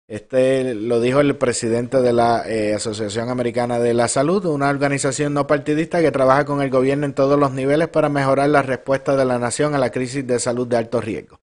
Este 0.08 0.74
lo 0.74 1.00
dijo 1.00 1.20
el 1.20 1.36
presidente 1.36 2.02
de 2.02 2.12
la 2.12 2.42
eh, 2.44 2.74
Asociación 2.74 3.28
Americana 3.28 3.78
de 3.78 3.94
la 3.94 4.08
Salud, 4.08 4.44
una 4.46 4.68
organización 4.68 5.34
no 5.34 5.46
partidista 5.46 6.02
que 6.02 6.10
trabaja 6.10 6.44
con 6.44 6.62
el 6.62 6.68
gobierno 6.68 7.06
en 7.06 7.14
todos 7.14 7.38
los 7.38 7.52
niveles 7.52 7.86
para 7.86 8.08
mejorar 8.08 8.48
la 8.48 8.62
respuesta 8.62 9.14
de 9.14 9.24
la 9.24 9.38
nación 9.38 9.76
a 9.76 9.78
la 9.78 9.92
crisis 9.92 10.26
de 10.26 10.40
salud 10.40 10.66
de 10.66 10.78
alto 10.78 11.00
riesgo. 11.00 11.40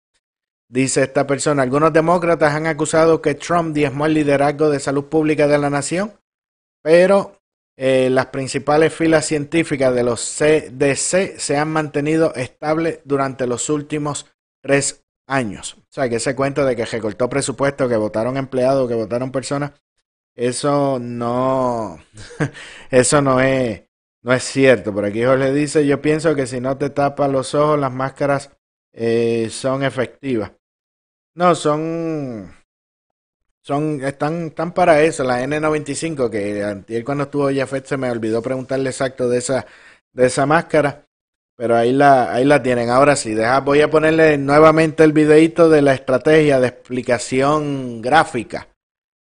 Dice 0.68 1.02
esta 1.02 1.26
persona, 1.26 1.64
algunos 1.64 1.92
demócratas 1.92 2.54
han 2.54 2.68
acusado 2.68 3.20
que 3.20 3.34
Trump 3.34 3.74
diezmó 3.74 4.06
el 4.06 4.14
liderazgo 4.14 4.70
de 4.70 4.78
salud 4.78 5.06
pública 5.06 5.48
de 5.48 5.58
la 5.58 5.68
nación 5.68 6.12
pero 6.82 7.40
eh, 7.76 8.10
las 8.10 8.26
principales 8.26 8.92
filas 8.92 9.24
científicas 9.26 9.94
de 9.94 10.02
los 10.02 10.20
CDC 10.20 11.38
se 11.38 11.56
han 11.56 11.70
mantenido 11.70 12.34
estables 12.34 13.00
durante 13.04 13.46
los 13.46 13.70
últimos 13.70 14.26
tres 14.60 15.04
años. 15.26 15.74
O 15.78 15.86
sea, 15.88 16.08
que 16.08 16.16
ese 16.16 16.36
cuento 16.36 16.64
de 16.64 16.76
que 16.76 16.84
recortó 16.84 17.28
presupuesto, 17.28 17.88
que 17.88 17.96
votaron 17.96 18.36
empleados, 18.36 18.88
que 18.88 18.94
votaron 18.94 19.32
personas, 19.32 19.72
eso 20.34 20.98
no, 21.00 21.98
eso 22.90 23.22
no 23.22 23.40
es, 23.40 23.82
no 24.22 24.32
es 24.32 24.42
cierto. 24.44 24.92
Por 24.92 25.04
aquí 25.04 25.24
Jorge 25.24 25.52
dice, 25.52 25.86
yo 25.86 26.00
pienso 26.02 26.34
que 26.34 26.46
si 26.46 26.60
no 26.60 26.76
te 26.78 26.90
tapas 26.90 27.30
los 27.30 27.54
ojos, 27.54 27.78
las 27.78 27.92
máscaras 27.92 28.50
eh, 28.92 29.48
son 29.50 29.82
efectivas. 29.82 30.52
No, 31.34 31.54
son, 31.54 32.54
son 33.62 34.04
están, 34.04 34.48
están 34.48 34.72
para 34.72 35.02
eso, 35.02 35.24
la 35.24 35.42
N95, 35.42 36.30
que 36.30 36.64
antes 36.64 37.04
cuando 37.04 37.24
estuvo 37.24 37.50
Jafet 37.54 37.86
se 37.86 37.96
me 37.96 38.10
olvidó 38.10 38.42
preguntarle 38.42 38.90
exacto 38.90 39.28
de 39.28 39.38
esa, 39.38 39.66
de 40.12 40.26
esa 40.26 40.46
máscara, 40.46 41.06
pero 41.56 41.76
ahí 41.76 41.92
la, 41.92 42.32
ahí 42.32 42.44
la 42.44 42.62
tienen. 42.62 42.90
Ahora 42.90 43.14
sí, 43.14 43.34
deja, 43.34 43.60
voy 43.60 43.80
a 43.80 43.90
ponerle 43.90 44.36
nuevamente 44.36 45.04
el 45.04 45.12
videito 45.12 45.68
de 45.68 45.82
la 45.82 45.94
estrategia 45.94 46.58
de 46.58 46.68
explicación 46.68 48.02
gráfica, 48.02 48.68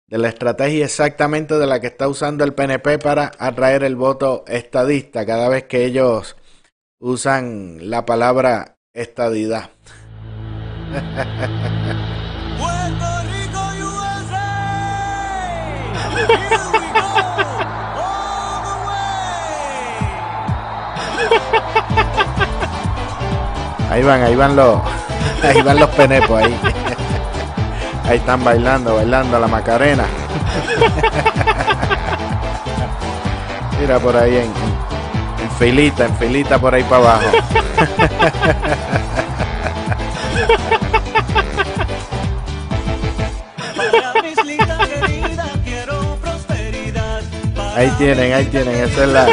de 0.08 0.18
la 0.18 0.28
estrategia 0.28 0.86
exactamente 0.86 1.58
de 1.58 1.66
la 1.66 1.80
que 1.80 1.88
está 1.88 2.08
usando 2.08 2.42
el 2.42 2.54
PNP 2.54 2.98
para 2.98 3.32
atraer 3.38 3.84
el 3.84 3.96
voto 3.96 4.44
estadista 4.48 5.26
cada 5.26 5.50
vez 5.50 5.64
que 5.64 5.84
ellos 5.84 6.36
usan 6.98 7.90
la 7.90 8.06
palabra 8.06 8.78
estadidad. 8.94 9.70
Ahí 23.90 24.02
van, 24.04 24.22
ahí 24.22 24.36
van 24.36 24.54
los, 24.54 24.80
ahí 25.42 25.62
van 25.62 25.80
los 25.80 25.90
penepos 25.90 26.42
ahí. 26.42 26.56
Ahí 28.08 28.18
están 28.18 28.42
bailando, 28.44 28.94
bailando 28.94 29.38
la 29.38 29.48
Macarena. 29.48 30.04
Mira 33.80 33.98
por 33.98 34.16
ahí 34.16 34.36
en, 34.36 34.52
en 35.42 35.50
filita, 35.58 36.04
en 36.06 36.16
filita 36.16 36.58
por 36.58 36.74
ahí 36.74 36.84
para 36.84 36.96
abajo. 36.96 37.26
Ahí 47.80 47.88
tienen, 47.96 48.34
ahí 48.34 48.44
tienen, 48.44 48.74
esa 48.74 49.04
es 49.04 49.08
la. 49.08 49.26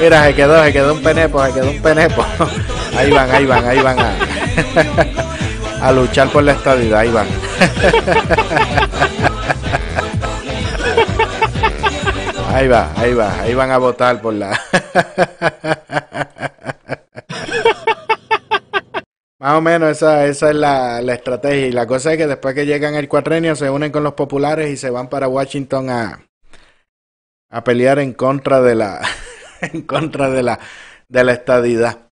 Mira, 0.00 0.24
se 0.24 0.34
quedó, 0.34 0.64
se 0.64 0.72
quedó 0.72 0.94
un 0.94 1.02
penepo, 1.02 1.44
se 1.44 1.52
quedó 1.52 1.70
un 1.72 1.82
penepo. 1.82 2.24
Ahí 2.96 3.10
van, 3.10 3.30
ahí 3.30 3.44
van, 3.44 3.66
ahí 3.66 3.82
van 3.82 3.98
a, 4.00 4.14
a 5.82 5.92
luchar 5.92 6.30
por 6.30 6.42
la 6.42 6.52
estabilidad, 6.52 7.00
ahí 7.00 7.10
van. 7.10 7.26
Ahí 12.54 12.68
va, 12.68 12.88
ahí 12.96 13.12
va, 13.12 13.40
ahí 13.42 13.54
van 13.54 13.70
a 13.72 13.76
votar 13.76 14.22
por 14.22 14.32
la. 14.32 14.58
O 19.56 19.60
menos 19.62 19.90
esa, 19.90 20.26
esa 20.26 20.50
es 20.50 20.56
la, 20.56 21.00
la, 21.00 21.14
estrategia. 21.14 21.66
Y 21.66 21.72
la 21.72 21.86
cosa 21.86 22.12
es 22.12 22.18
que 22.18 22.26
después 22.26 22.54
que 22.54 22.66
llegan 22.66 22.94
el 22.94 23.08
cuatrenio 23.08 23.56
se 23.56 23.70
unen 23.70 23.90
con 23.90 24.04
los 24.04 24.12
populares 24.12 24.70
y 24.70 24.76
se 24.76 24.90
van 24.90 25.08
para 25.08 25.28
Washington 25.28 25.88
a, 25.88 26.28
a 27.48 27.64
pelear 27.64 27.98
en 27.98 28.12
contra 28.12 28.60
de 28.60 28.74
la 28.74 29.00
en 29.62 29.80
contra 29.82 30.28
de 30.28 30.42
la 30.42 30.60
de 31.08 31.24
la 31.24 31.32
estadidad. 31.32 32.10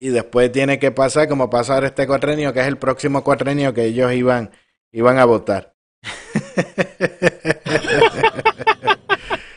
Y 0.00 0.08
después 0.08 0.50
tiene 0.50 0.80
que 0.80 0.90
pasar 0.90 1.28
como 1.28 1.50
pasar 1.50 1.84
este 1.84 2.08
cuatrenio, 2.08 2.52
que 2.52 2.60
es 2.60 2.66
el 2.66 2.78
próximo 2.78 3.22
cuatrenio 3.22 3.72
que 3.72 3.84
ellos 3.84 4.12
iban, 4.12 4.50
iban 4.90 5.20
a 5.20 5.24
votar. 5.24 5.76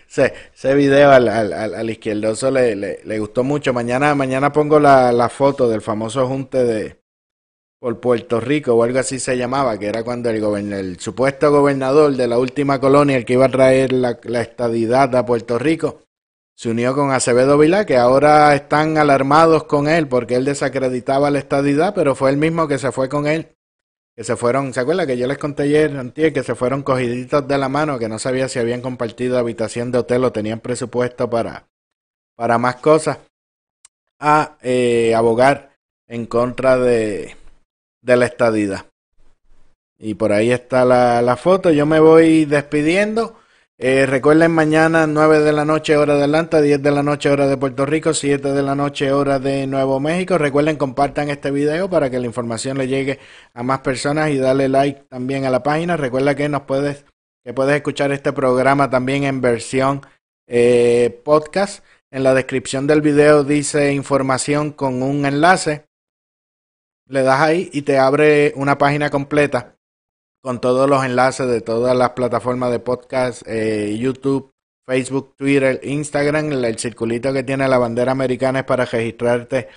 ese, 0.09 0.33
ese 0.53 0.73
video 0.73 1.11
al, 1.11 1.27
al, 1.27 1.53
al 1.53 1.89
izquierdoso 1.89 2.49
le, 2.49 2.75
le, 2.75 2.99
le, 3.03 3.19
gustó 3.19 3.43
mucho. 3.43 3.73
Mañana, 3.73 4.15
mañana 4.15 4.51
pongo 4.51 4.79
la, 4.79 5.11
la, 5.11 5.29
foto 5.29 5.69
del 5.69 5.81
famoso 5.81 6.27
junte 6.27 6.63
de 6.63 6.99
por 7.79 7.99
Puerto 7.99 8.39
Rico 8.41 8.73
o 8.73 8.83
algo 8.83 8.99
así 8.99 9.19
se 9.19 9.37
llamaba, 9.37 9.77
que 9.77 9.87
era 9.87 10.03
cuando 10.03 10.29
el, 10.29 10.73
el 10.73 10.99
supuesto 10.99 11.51
gobernador 11.51 12.15
de 12.15 12.27
la 12.27 12.39
última 12.39 12.79
colonia, 12.79 13.15
el 13.17 13.23
que 13.23 13.33
iba 13.33 13.45
a 13.45 13.49
traer 13.49 13.93
la, 13.93 14.19
la 14.23 14.41
estadidad 14.41 15.15
a 15.15 15.25
Puerto 15.25 15.59
Rico, 15.59 16.01
se 16.55 16.69
unió 16.69 16.93
con 16.93 17.11
Acevedo 17.11 17.57
Vilá, 17.57 17.85
que 17.85 17.95
ahora 17.95 18.53
están 18.53 18.97
alarmados 18.97 19.63
con 19.63 19.87
él 19.87 20.09
porque 20.09 20.35
él 20.35 20.43
desacreditaba 20.43 21.31
la 21.31 21.39
estadidad, 21.39 21.93
pero 21.95 22.15
fue 22.15 22.31
el 22.31 22.37
mismo 22.37 22.67
que 22.67 22.79
se 22.79 22.91
fue 22.91 23.07
con 23.07 23.27
él 23.27 23.55
que 24.19 24.25
se 24.25 24.35
fueron, 24.35 24.73
¿se 24.73 24.81
acuerda 24.81 25.07
que 25.07 25.17
yo 25.17 25.27
les 25.27 25.37
conté 25.37 25.63
ayer, 25.63 25.95
antier, 25.95 26.33
que 26.33 26.43
se 26.43 26.53
fueron 26.53 26.83
cogiditos 26.83 27.47
de 27.47 27.57
la 27.57 27.69
mano, 27.69 27.97
que 27.97 28.09
no 28.09 28.19
sabía 28.19 28.49
si 28.49 28.59
habían 28.59 28.81
compartido 28.81 29.37
habitación 29.37 29.93
de 29.93 29.99
hotel 29.99 30.25
o 30.25 30.33
tenían 30.33 30.59
presupuesto 30.59 31.29
para, 31.29 31.69
para 32.35 32.57
más 32.57 32.75
cosas, 32.75 33.19
a 34.19 34.57
eh, 34.61 35.15
abogar 35.15 35.77
en 36.05 36.25
contra 36.25 36.77
de, 36.77 37.37
de 38.01 38.17
la 38.17 38.25
estadidad. 38.25 38.87
Y 39.97 40.15
por 40.15 40.33
ahí 40.33 40.51
está 40.51 40.83
la, 40.83 41.21
la 41.21 41.37
foto, 41.37 41.71
yo 41.71 41.85
me 41.85 42.01
voy 42.01 42.43
despidiendo. 42.43 43.38
Eh, 43.81 44.05
recuerden 44.05 44.51
mañana 44.51 45.07
9 45.07 45.39
de 45.39 45.53
la 45.53 45.63
noche 45.63 45.95
hora 45.95 46.15
de 46.15 46.25
Atlanta, 46.25 46.59
10 46.59 46.83
de 46.83 46.91
la 46.91 47.01
noche 47.01 47.29
hora 47.29 47.47
de 47.47 47.55
Puerto 47.55 47.85
Rico, 47.85 48.13
7 48.13 48.51
de 48.51 48.61
la 48.61 48.75
noche 48.75 49.13
hora 49.13 49.39
de 49.39 49.67
Nuevo 49.67 50.01
México. 50.01 50.37
Recuerden 50.37 50.75
compartan 50.75 51.29
este 51.29 51.49
video 51.49 51.89
para 51.89 52.09
que 52.09 52.19
la 52.19 52.25
información 52.25 52.77
le 52.77 52.89
llegue 52.89 53.19
a 53.53 53.63
más 53.63 53.79
personas 53.79 54.31
y 54.31 54.37
dale 54.37 54.67
like 54.67 55.03
también 55.07 55.45
a 55.45 55.49
la 55.49 55.63
página. 55.63 55.95
Recuerda 55.95 56.35
que 56.35 56.49
nos 56.49 56.63
puedes 56.63 57.05
que 57.41 57.53
puedes 57.53 57.73
escuchar 57.77 58.11
este 58.11 58.33
programa 58.33 58.89
también 58.89 59.23
en 59.23 59.39
versión 59.39 60.01
eh, 60.45 61.21
podcast. 61.23 61.81
En 62.11 62.23
la 62.23 62.33
descripción 62.33 62.85
del 62.85 63.01
video 63.01 63.45
dice 63.45 63.93
información 63.93 64.71
con 64.71 65.01
un 65.01 65.25
enlace. 65.25 65.85
Le 67.07 67.23
das 67.23 67.39
ahí 67.39 67.69
y 67.71 67.83
te 67.83 67.97
abre 67.97 68.51
una 68.57 68.77
página 68.77 69.09
completa 69.09 69.78
con 70.41 70.61
todos 70.61 70.89
los 70.89 71.03
enlaces 71.03 71.47
de 71.47 71.61
todas 71.61 71.95
las 71.95 72.11
plataformas 72.11 72.71
de 72.71 72.79
podcast, 72.79 73.41
eh, 73.45 73.97
YouTube, 73.99 74.51
Facebook, 74.85 75.35
Twitter, 75.35 75.79
Instagram. 75.83 76.51
El, 76.51 76.77
circulito 76.79 77.33
que 77.33 77.43
tiene 77.43 77.67
la 77.67 77.77
bandera 77.77 78.11
americana 78.11 78.59
es 78.59 78.65
para 78.65 78.85
registrarte 78.85 79.67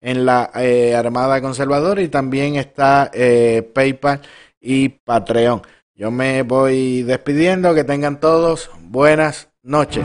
en 0.00 0.26
la 0.26 0.50
eh, 0.54 0.94
Armada 0.94 1.40
Conservadora 1.40 2.02
y 2.02 2.08
también 2.08 2.56
está 2.56 3.10
eh, 3.12 3.68
PayPal 3.74 4.22
y 4.60 4.88
Patreon. 4.88 5.62
Yo 5.94 6.10
me 6.10 6.42
voy 6.42 7.02
despidiendo, 7.02 7.74
que 7.74 7.84
tengan 7.84 8.20
todos 8.20 8.70
buenas 8.80 9.48
noches. 9.62 10.04